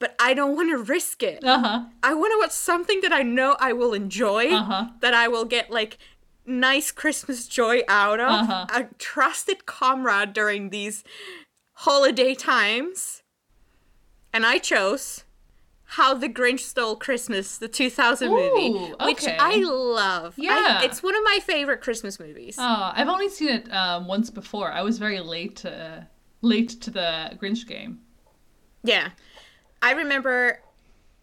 But 0.03 0.15
I 0.19 0.33
don't 0.33 0.53
want 0.57 0.69
to 0.71 0.77
risk 0.77 1.23
it. 1.23 1.45
Uh 1.45 1.59
huh. 1.59 1.85
I 2.03 2.13
want 2.13 2.33
to 2.33 2.37
watch 2.39 2.51
something 2.51 2.99
that 3.03 3.13
I 3.13 3.23
know 3.23 3.55
I 3.57 3.71
will 3.71 3.93
enjoy, 3.93 4.51
Uh-huh. 4.53 4.87
that 4.99 5.13
I 5.13 5.29
will 5.29 5.45
get 5.45 5.71
like 5.71 5.97
nice 6.45 6.91
Christmas 6.91 7.47
joy 7.47 7.83
out 7.87 8.19
of, 8.19 8.27
Uh-huh. 8.49 8.65
a 8.69 8.83
trusted 8.99 9.65
comrade 9.65 10.33
during 10.33 10.71
these 10.71 11.05
holiday 11.85 12.35
times. 12.35 13.23
And 14.33 14.45
I 14.45 14.57
chose 14.57 15.23
How 15.97 16.13
the 16.15 16.27
Grinch 16.27 16.59
Stole 16.61 16.97
Christmas, 16.97 17.57
the 17.57 17.69
2000 17.69 18.29
movie, 18.29 18.67
Ooh, 18.77 18.95
which. 19.05 19.25
I 19.25 19.55
love. 19.57 20.33
I- 20.37 20.41
Yeah. 20.43 20.81
it's 20.81 21.01
one 21.01 21.15
of 21.15 21.23
my 21.23 21.39
favorite 21.41 21.79
Christmas 21.79 22.19
movies. 22.19 22.55
Oh, 22.59 22.91
I've 22.93 23.07
only 23.07 23.29
seen 23.29 23.47
it 23.49 23.71
um, 23.71 24.07
once 24.07 24.29
before. 24.29 24.69
I 24.69 24.81
was 24.81 24.97
very 24.97 25.21
late 25.21 25.55
to 25.63 26.07
late 26.41 26.81
to 26.81 26.91
the 26.91 27.37
Grinch 27.41 27.65
game. 27.67 28.01
Yeah. 28.83 29.11
I 29.83 29.91
remember 29.91 30.61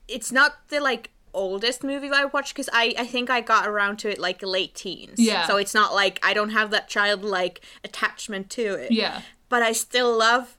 it's 0.06 0.30
not 0.30 0.68
the 0.68 0.78
like 0.80 1.10
oldest 1.32 1.82
movie 1.84 2.10
I 2.12 2.24
watched 2.26 2.54
because 2.54 2.68
I, 2.72 2.94
I 2.98 3.06
think 3.06 3.30
I 3.30 3.40
got 3.40 3.66
around 3.66 3.98
to 4.00 4.10
it 4.10 4.18
like 4.18 4.42
late 4.42 4.74
teens. 4.74 5.18
Yeah. 5.18 5.46
So 5.46 5.56
it's 5.56 5.74
not 5.74 5.94
like 5.94 6.18
I 6.24 6.34
don't 6.34 6.50
have 6.50 6.70
that 6.70 6.88
childlike 6.88 7.60
attachment 7.84 8.50
to 8.50 8.74
it. 8.74 8.92
Yeah. 8.92 9.22
But 9.48 9.62
I 9.62 9.72
still 9.72 10.16
love 10.16 10.56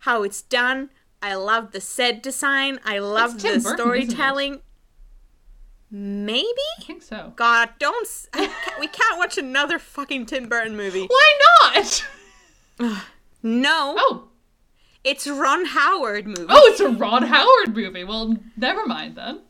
how 0.00 0.22
it's 0.22 0.40
done. 0.42 0.90
I 1.22 1.34
love 1.34 1.72
the 1.72 1.80
set 1.82 2.22
design. 2.22 2.80
I 2.84 2.98
love 2.98 3.42
the 3.42 3.48
Burton, 3.48 3.60
storytelling. 3.60 4.60
Maybe? 5.90 6.46
I 6.78 6.82
think 6.82 7.02
so. 7.02 7.32
God, 7.36 7.70
don't. 7.78 8.06
can't- 8.32 8.52
we 8.80 8.86
can't 8.86 9.18
watch 9.18 9.36
another 9.36 9.78
fucking 9.78 10.26
Tim 10.26 10.48
Burton 10.48 10.76
movie. 10.76 11.06
Why 11.06 11.38
not? 11.72 12.04
No, 13.42 13.94
Oh, 13.98 14.28
it's 15.04 15.26
Ron 15.26 15.64
Howard 15.66 16.26
movie. 16.26 16.46
oh, 16.48 16.68
it's 16.70 16.80
a 16.80 16.88
Ron 16.88 17.22
Howard 17.22 17.74
movie. 17.76 18.04
Well, 18.04 18.36
never 18.56 18.86
mind 18.86 19.16
then. 19.16 19.40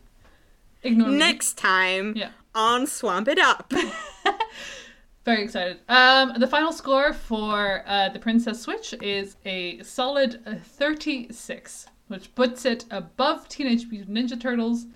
Ignore 0.82 1.09
me. 1.09 1.18
Next 1.18 1.59
time 1.59 2.14
Yeah. 2.16 2.30
on 2.55 2.86
Swamp 2.86 3.28
It 3.28 3.38
Up. 3.38 3.72
Very 5.24 5.44
excited. 5.44 5.80
Um, 5.88 6.32
the 6.38 6.46
final 6.46 6.72
score 6.72 7.12
for 7.12 7.82
uh, 7.86 8.09
the 8.09 8.18
Princess 8.18 8.62
Switch 8.62 8.94
is 9.03 9.36
a 9.44 9.82
solid 9.82 10.40
uh, 10.46 10.55
36, 10.64 11.86
which 12.09 12.34
puts 12.34 12.64
it 12.64 12.86
above 12.90 13.46
Teenage 13.48 13.86
Mutant 13.90 14.16
Ninja 14.16 14.40
Turtles 14.40 14.86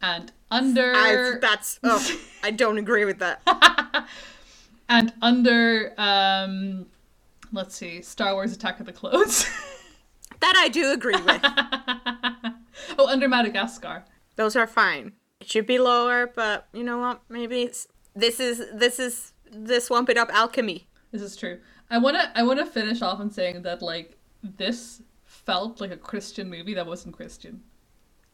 and 0.00 0.32
under 0.50 0.94
I've, 0.94 1.40
that's 1.40 1.78
oh, 1.82 2.20
I 2.42 2.50
don't 2.50 2.78
agree 2.78 3.04
with 3.04 3.18
that. 3.18 3.42
and 4.88 5.12
under 5.20 5.92
um, 5.98 6.86
let's 7.52 7.74
see, 7.76 8.00
Star 8.00 8.32
Wars: 8.32 8.52
Attack 8.54 8.80
of 8.80 8.86
the 8.86 8.92
Clones. 8.92 9.44
That 10.40 10.54
I 10.56 10.68
do 10.68 10.92
agree 10.92 11.20
with. 11.20 11.40
oh, 12.98 13.08
under 13.08 13.28
Madagascar. 13.28 14.04
Those 14.36 14.56
are 14.56 14.66
fine. 14.66 15.12
It 15.40 15.50
should 15.50 15.66
be 15.66 15.78
lower, 15.78 16.26
but 16.26 16.68
you 16.72 16.84
know 16.84 16.98
what? 16.98 17.22
Maybe 17.28 17.62
it's, 17.62 17.88
this 18.14 18.40
is 18.40 18.64
this 18.72 18.98
is 18.98 19.32
the 19.50 19.80
Swamp 19.80 20.08
It 20.10 20.18
Up 20.18 20.30
alchemy. 20.32 20.88
This 21.12 21.22
is 21.22 21.36
true. 21.36 21.58
I 21.90 21.98
wanna 21.98 22.30
I 22.34 22.42
wanna 22.42 22.66
finish 22.66 23.02
off 23.02 23.20
on 23.20 23.30
saying 23.30 23.62
that 23.62 23.82
like 23.82 24.16
this 24.42 25.02
felt 25.24 25.80
like 25.80 25.90
a 25.90 25.96
Christian 25.96 26.50
movie 26.50 26.74
that 26.74 26.86
wasn't 26.86 27.14
Christian. 27.16 27.62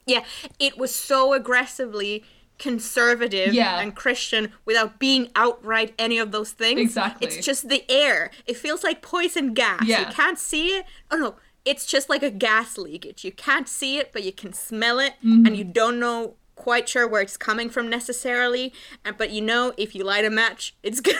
Yeah, 0.07 0.25
it 0.59 0.77
was 0.77 0.95
so 0.95 1.33
aggressively 1.33 2.25
conservative 2.59 3.53
Yeah. 3.53 3.81
and 3.81 3.95
Christian 3.97 4.53
without 4.65 4.99
being 4.99 5.29
outright 5.35 5.93
any 5.99 6.19
of 6.19 6.31
those 6.33 6.53
things. 6.53 6.81
Exactly. 6.81 7.27
It's 7.27 7.45
just 7.45 7.69
the 7.69 7.85
air. 7.91 8.31
It 8.47 8.57
feels 8.57 8.85
like 8.85 9.03
poison 9.03 9.55
gas. 9.55 9.85
Yeah. 9.85 10.01
You 10.09 10.15
can't 10.15 10.39
see 10.39 10.69
it. 10.69 10.87
Oh 11.11 11.17
no, 11.17 11.37
it's 11.65 11.87
just 11.87 12.09
like 12.11 12.23
a 12.23 12.31
gas 12.31 12.77
leakage. 12.79 13.25
You 13.25 13.33
can't 13.33 13.69
see 13.69 13.99
it, 13.99 14.13
but 14.13 14.23
you 14.23 14.33
can 14.33 14.53
smell 14.53 14.99
it, 14.99 15.15
Mm-hmm. 15.25 15.47
and 15.47 15.57
you 15.57 15.65
don't 15.65 15.99
know 15.99 16.35
quite 16.57 16.89
sure 16.89 17.07
where 17.09 17.21
it's 17.23 17.37
coming 17.37 17.69
from 17.71 17.89
necessarily. 17.89 18.73
And 19.05 19.17
but 19.17 19.31
you 19.31 19.41
know 19.41 19.73
if 19.77 19.95
you 19.95 20.05
light 20.05 20.25
a 20.25 20.31
match, 20.31 20.75
it's 20.83 21.01
gonna 21.07 21.19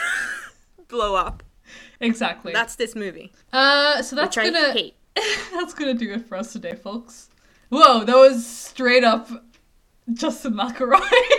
blow 0.87 1.15
up. 1.15 1.43
Exactly. 1.99 2.53
That's 2.53 2.75
this 2.75 2.95
movie, 2.95 3.31
uh 3.51 4.01
so 4.01 4.15
that's 4.15 4.35
gonna 4.35 4.71
hate. 4.71 4.95
that's 5.53 5.73
gonna 5.73 5.93
do 5.93 6.11
it 6.11 6.25
for 6.27 6.37
us 6.37 6.53
today, 6.53 6.75
folks. 6.75 7.29
Whoa, 7.69 8.03
that 8.03 8.15
was 8.15 8.45
straight 8.45 9.03
up 9.03 9.27
Justin 10.13 10.53
McElroy. 10.53 11.01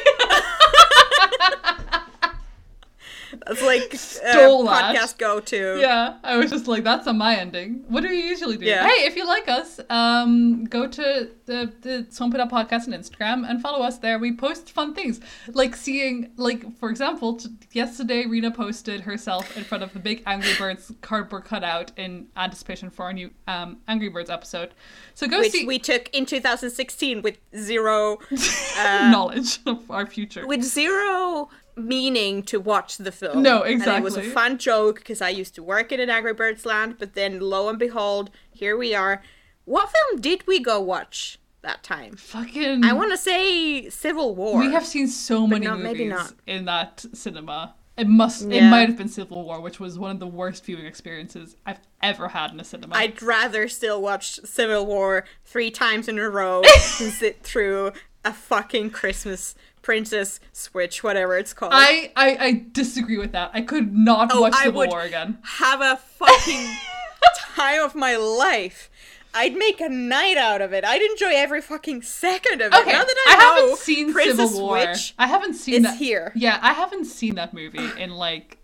That's 3.46 3.62
like 3.62 3.94
uh, 3.94 4.64
that. 4.64 4.94
podcast 4.94 5.18
go 5.18 5.40
to. 5.40 5.78
yeah, 5.80 6.18
I 6.22 6.36
was 6.36 6.50
just 6.50 6.66
like, 6.66 6.84
that's 6.84 7.06
on 7.06 7.18
my 7.18 7.36
ending. 7.36 7.84
What 7.88 8.02
do 8.02 8.08
you 8.12 8.24
usually 8.24 8.56
do? 8.56 8.64
Yeah. 8.66 8.86
Hey, 8.86 9.04
if 9.06 9.16
you 9.16 9.26
like 9.26 9.48
us, 9.48 9.80
um, 9.90 10.64
go 10.64 10.86
to 10.86 11.30
the 11.46 11.72
the 11.82 12.06
Swamp 12.10 12.34
It 12.34 12.40
Up 12.40 12.50
podcast 12.50 12.88
on 12.88 12.94
Instagram 12.94 13.48
and 13.48 13.60
follow 13.60 13.84
us 13.84 13.98
there. 13.98 14.18
We 14.18 14.32
post 14.36 14.70
fun 14.72 14.94
things, 14.94 15.20
like 15.48 15.76
seeing, 15.76 16.30
like 16.36 16.76
for 16.78 16.90
example, 16.90 17.36
t- 17.36 17.48
yesterday 17.72 18.26
Rena 18.26 18.50
posted 18.50 19.02
herself 19.02 19.56
in 19.56 19.64
front 19.64 19.84
of 19.84 19.92
the 19.92 19.98
big 19.98 20.22
Angry 20.26 20.52
Birds 20.58 20.92
cardboard 21.00 21.44
cutout 21.44 21.92
in 21.96 22.28
anticipation 22.36 22.90
for 22.90 23.04
our 23.04 23.12
new 23.12 23.30
um, 23.46 23.78
Angry 23.88 24.08
Birds 24.08 24.30
episode. 24.30 24.70
So 25.14 25.26
go 25.26 25.38
Which 25.40 25.52
see 25.52 25.64
we 25.66 25.78
took 25.78 26.08
in 26.14 26.26
2016 26.26 27.22
with 27.22 27.38
zero 27.56 28.18
uh, 28.78 29.08
knowledge 29.10 29.60
of 29.66 29.90
our 29.90 30.06
future. 30.06 30.46
with 30.46 30.62
zero 30.62 31.48
meaning 31.76 32.42
to 32.44 32.58
watch 32.58 32.96
the 32.96 33.12
film. 33.12 33.42
No, 33.42 33.62
And 33.62 33.82
it 33.82 34.02
was 34.02 34.16
a 34.16 34.22
fun 34.22 34.58
joke 34.58 34.96
because 34.96 35.20
I 35.20 35.28
used 35.28 35.54
to 35.56 35.62
work 35.62 35.92
in 35.92 36.00
an 36.00 36.10
Angry 36.10 36.32
Birds 36.34 36.64
land, 36.64 36.96
but 36.98 37.14
then 37.14 37.38
lo 37.40 37.68
and 37.68 37.78
behold, 37.78 38.30
here 38.50 38.76
we 38.76 38.94
are. 38.94 39.22
What 39.64 39.90
film 39.90 40.20
did 40.20 40.46
we 40.46 40.60
go 40.60 40.80
watch 40.80 41.38
that 41.62 41.82
time? 41.82 42.16
Fucking. 42.16 42.84
I 42.84 42.92
want 42.92 43.10
to 43.10 43.18
say 43.18 43.90
Civil 43.90 44.34
War. 44.34 44.58
We 44.58 44.72
have 44.72 44.86
seen 44.86 45.08
so 45.08 45.46
many 45.46 45.66
not- 45.66 45.78
movies 45.78 45.92
maybe 45.92 46.08
not. 46.08 46.32
in 46.46 46.64
that 46.64 47.04
cinema. 47.12 47.74
It 47.96 48.06
must. 48.06 48.42
It 48.42 48.62
might 48.68 48.88
have 48.90 48.98
been 48.98 49.08
Civil 49.08 49.42
War, 49.42 49.58
which 49.60 49.80
was 49.80 49.98
one 49.98 50.10
of 50.10 50.18
the 50.20 50.26
worst 50.26 50.64
viewing 50.66 50.84
experiences 50.84 51.56
I've 51.64 51.80
ever 52.02 52.28
had 52.28 52.50
in 52.52 52.60
a 52.60 52.64
cinema. 52.64 52.94
I'd 52.94 53.22
rather 53.22 53.68
still 53.68 54.02
watch 54.02 54.38
Civil 54.44 54.84
War 54.84 55.24
three 55.46 55.70
times 55.70 56.06
in 56.06 56.18
a 56.18 56.28
row 56.28 56.60
than 56.98 57.10
sit 57.10 57.42
through 57.42 57.92
a 58.22 58.34
fucking 58.34 58.90
Christmas 58.90 59.54
Princess 59.86 60.40
Switch, 60.52 61.04
whatever 61.04 61.38
it's 61.38 61.52
called. 61.54 61.70
I, 61.72 62.10
I, 62.16 62.36
I 62.46 62.64
disagree 62.72 63.18
with 63.18 63.30
that. 63.32 63.52
I 63.54 63.60
could 63.60 63.94
not 63.96 64.32
Oh, 64.34 64.40
watch 64.40 64.54
I 64.56 64.64
Civil 64.64 64.88
War 64.88 65.02
again. 65.02 65.38
have 65.44 65.80
a 65.80 65.94
fucking 65.96 66.66
time 67.54 67.84
of 67.84 67.94
my 67.94 68.16
life. 68.16 68.90
I'd 69.32 69.54
make 69.54 69.80
a 69.80 69.88
night 69.88 70.36
out 70.36 70.60
of 70.60 70.72
it. 70.72 70.84
I'd 70.84 71.02
enjoy 71.02 71.30
every 71.34 71.60
fucking 71.60 72.02
second 72.02 72.62
of 72.62 72.72
it. 72.72 72.80
Okay, 72.80 72.90
now 72.90 73.04
that 73.04 73.24
I, 73.28 73.34
I, 73.34 73.36
know 73.38 73.62
haven't 73.62 73.78
seen 73.78 74.12
Princess 74.12 74.50
Civil 74.50 74.66
War. 74.66 74.82
Switch 74.94 75.14
I 75.20 75.28
haven't 75.28 75.54
seen 75.54 75.82
that. 75.82 75.96
here 75.98 76.32
Yeah, 76.34 76.58
I 76.62 76.72
haven't 76.72 77.04
seen 77.04 77.36
that 77.36 77.54
movie 77.54 77.78
in 78.02 78.10
like. 78.10 78.58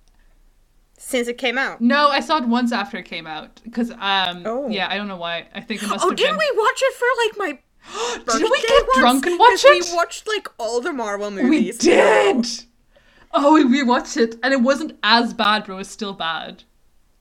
since 0.98 1.28
it 1.28 1.38
came 1.38 1.56
out. 1.56 1.80
No, 1.80 2.08
I 2.08 2.18
saw 2.18 2.38
it 2.38 2.48
once 2.48 2.72
after 2.72 2.96
it 2.98 3.04
came 3.04 3.28
out 3.28 3.60
because 3.62 3.92
um 3.92 4.42
Oh. 4.44 4.68
yeah 4.68 4.88
I 4.90 4.96
don't 4.96 5.06
know 5.06 5.18
why 5.18 5.46
I 5.54 5.60
think 5.60 5.84
it 5.84 5.88
must 5.92 6.04
Oh, 6.04 6.10
didn't 6.10 6.36
been. 6.36 6.48
we 6.52 6.58
watch 6.60 6.80
it 6.82 6.94
for 6.94 7.06
like 7.24 7.38
my 7.38 7.58
Did 8.26 8.42
we 8.42 8.62
get 8.62 8.86
once? 8.86 8.98
drunk 8.98 9.26
and 9.26 9.38
watch 9.38 9.64
it? 9.64 9.86
We 9.90 9.96
watched 9.96 10.28
like 10.28 10.48
all 10.58 10.80
the 10.80 10.92
Marvel 10.92 11.30
movies. 11.30 11.78
We 11.80 11.90
did. 11.90 12.46
Oh, 13.34 13.54
we 13.54 13.64
rewatched 13.64 14.16
it, 14.16 14.36
and 14.42 14.52
it 14.52 14.60
wasn't 14.60 14.98
as 15.02 15.32
bad, 15.32 15.64
but 15.66 15.72
it 15.72 15.76
was 15.76 15.88
still 15.88 16.12
bad. 16.12 16.64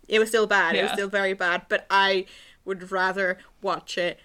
It 0.08 0.20
was 0.20 0.30
still 0.30 0.46
bad. 0.46 0.76
It 0.76 0.84
was 0.84 0.92
still 0.92 1.08
very 1.08 1.34
bad. 1.34 1.64
But 1.70 1.86
I 1.90 2.26
would 2.66 2.92
rather 2.92 3.38
watch 3.62 3.98
it 3.98 4.20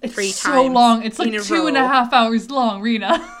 It's 0.00 0.14
three 0.14 0.30
so 0.30 0.50
times. 0.50 0.66
So 0.66 0.72
long. 0.72 1.02
It's 1.02 1.18
like 1.18 1.42
two 1.42 1.66
and 1.66 1.76
a 1.76 1.86
half 1.86 2.12
hours 2.12 2.50
long, 2.50 2.80
Rena. 2.80 3.28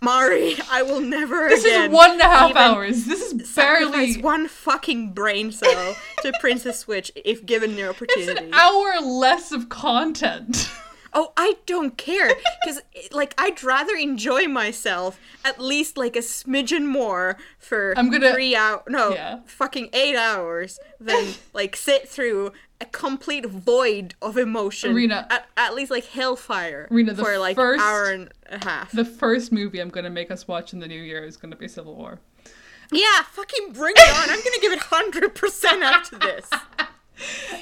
Mari, 0.00 0.56
I 0.70 0.82
will 0.82 1.00
never 1.00 1.48
this 1.48 1.64
is 1.64 1.90
one 1.90 2.12
and 2.12 2.20
a 2.20 2.24
half 2.24 2.54
hours. 2.54 3.04
This 3.04 3.20
is 3.20 3.54
barely. 3.54 4.20
one 4.20 4.46
fucking 4.46 5.12
brain 5.12 5.50
cell 5.50 5.96
to 6.22 6.32
Princess 6.40 6.78
Switch 6.80 7.10
if 7.16 7.44
given 7.44 7.74
the 7.74 7.88
opportunity. 7.90 8.30
It's 8.30 8.40
an 8.40 8.54
hour 8.54 9.00
less 9.00 9.50
of 9.50 9.68
content. 9.68 10.70
Oh, 11.12 11.32
I 11.36 11.56
don't 11.66 11.96
care 11.96 12.30
because 12.64 12.80
like 13.12 13.34
I'd 13.38 13.62
rather 13.62 13.94
enjoy 13.94 14.46
myself 14.46 15.18
at 15.44 15.58
least 15.60 15.96
like 15.96 16.16
a 16.16 16.20
smidgen 16.20 16.86
more 16.86 17.36
for 17.58 17.94
I'm 17.96 18.10
gonna- 18.10 18.32
three 18.32 18.54
hours. 18.54 18.82
No, 18.88 19.10
Yeah. 19.14 19.40
fucking 19.46 19.90
eight 19.92 20.16
hours 20.16 20.78
than 21.00 21.34
like 21.52 21.76
sit 21.76 22.08
through 22.08 22.52
a 22.80 22.84
complete 22.84 23.44
void 23.46 24.14
of 24.22 24.36
emotion. 24.36 24.94
Rena. 24.94 25.26
at, 25.30 25.46
at 25.56 25.74
least 25.74 25.90
like 25.90 26.04
hellfire 26.06 26.86
Rena, 26.90 27.12
the 27.14 27.24
for 27.24 27.38
like 27.38 27.56
first- 27.56 27.82
hour 27.82 28.10
and 28.10 28.30
a 28.50 28.64
half. 28.64 28.92
The 28.92 29.04
first 29.04 29.50
movie 29.50 29.80
I'm 29.80 29.88
gonna 29.90 30.10
make 30.10 30.30
us 30.30 30.46
watch 30.46 30.72
in 30.72 30.78
the 30.80 30.88
new 30.88 31.00
year 31.02 31.24
is 31.24 31.36
gonna 31.36 31.56
be 31.56 31.68
Civil 31.68 31.96
War. 31.96 32.20
yeah, 32.92 33.22
fucking 33.32 33.72
bring 33.72 33.94
it 33.96 34.08
on! 34.16 34.30
I'm 34.30 34.42
gonna 34.44 34.60
give 34.60 34.72
it 34.72 34.78
hundred 34.78 35.34
percent 35.34 35.82
after 35.82 36.18
this. 36.18 36.48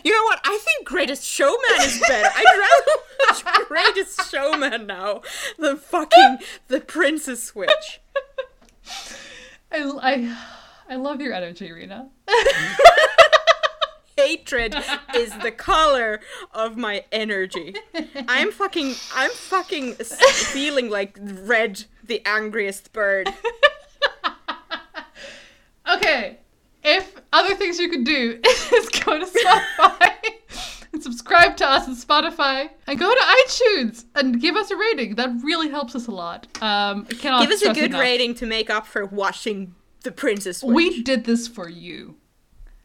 You 0.05 0.13
know 0.13 0.23
what? 0.25 0.41
I 0.45 0.59
think 0.63 0.87
Greatest 0.87 1.25
Showman 1.25 1.59
is 1.81 2.01
better. 2.07 2.29
I'd 2.35 2.45
rather 2.59 3.45
watch 3.55 3.67
Greatest 3.69 4.31
Showman 4.31 4.87
now 4.87 5.23
than 5.59 5.77
fucking 5.79 6.39
The 6.69 6.81
Princess 6.81 7.43
Switch. 7.43 8.01
I, 9.73 9.83
I, 10.03 10.37
I 10.89 10.97
love 10.97 11.21
your 11.21 11.33
energy, 11.33 11.73
Rena. 11.73 12.09
Hatred 14.17 14.75
is 15.15 15.37
the 15.39 15.51
color 15.51 16.21
of 16.55 16.77
my 16.77 17.05
energy. 17.13 17.75
I'm 18.29 18.51
fucking, 18.51 18.95
I'm 19.15 19.31
fucking 19.31 19.95
feeling 19.95 20.89
like 20.89 21.19
Red, 21.21 21.85
the 22.05 22.23
angriest 22.27 22.93
bird. 22.93 23.29
Okay, 25.89 26.39
if 26.87 27.14
other 27.32 27.55
things 27.57 27.78
you 27.78 27.89
could 27.91 28.05
do 28.05 28.41
is 28.47 28.89
go 28.91 29.18
to 29.18 29.26
Spotify 29.26 30.12
and 30.93 31.03
subscribe 31.03 31.57
to 31.59 31.66
us 31.68 31.89
on 31.89 31.97
Spotify 31.97 32.70
and 32.87 32.99
go 32.99 33.12
to 33.12 33.20
iTunes 33.20 34.05
and 34.14 34.41
give 34.41 34.55
us 34.57 34.70
a 34.70 34.76
rating. 34.76 35.16
That 35.16 35.30
really 35.43 35.68
helps 35.68 35.95
us 35.97 36.07
a 36.07 36.12
lot. 36.12 36.47
Um, 36.62 37.05
cannot 37.07 37.43
Give 37.43 37.51
us 37.51 37.62
a 37.62 37.74
good 37.74 37.87
enough. 37.87 38.01
rating 38.01 38.34
to 38.37 38.47
make 38.47 38.70
up 38.70 38.87
for 38.87 39.05
watching 39.05 39.74
The 40.05 40.12
Princess 40.12 40.59
Switch. 40.59 40.74
We 40.74 41.03
did 41.03 41.24
this 41.24 41.49
for 41.49 41.68
you. 41.68 42.16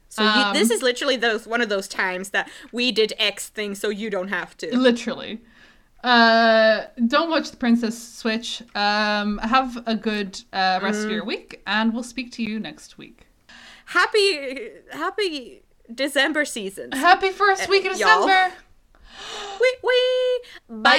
So 0.10 0.24
you, 0.24 0.30
Um, 0.30 0.54
this 0.54 0.72
is 0.72 0.82
literally 0.82 1.16
those 1.16 1.48
one 1.48 1.62
of 1.62 1.70
those 1.70 1.88
times 1.88 2.32
that 2.32 2.50
we 2.74 2.92
did 2.92 3.14
X 3.18 3.48
thing, 3.50 3.76
so 3.76 3.90
you 3.90 4.10
don't 4.10 4.28
have 4.28 4.58
to. 4.58 4.76
Literally. 4.78 5.42
Uh, 6.04 6.88
don't 7.08 7.30
watch 7.30 7.52
the 7.52 7.58
Princess 7.58 7.96
Switch. 8.16 8.62
Um, 8.76 9.38
have 9.38 9.82
a 9.86 9.96
good 9.96 10.42
uh, 10.52 10.80
rest 10.82 11.06
of 11.06 11.12
your 11.12 11.24
week, 11.24 11.62
and 11.68 11.94
we'll 11.94 12.04
speak 12.04 12.32
to 12.34 12.44
you 12.44 12.60
next 12.60 12.98
week. 12.98 13.28
Happy, 13.92 14.70
happy 14.92 15.64
December 15.94 16.46
season. 16.46 16.94
Happy 16.94 17.32
first 17.32 17.68
week 17.68 17.84
of 17.86 17.98
y'all. 18.00 18.26
December. 18.26 18.56
Wee 19.60 19.76
wee. 19.84 20.44
Bye. 20.70 20.92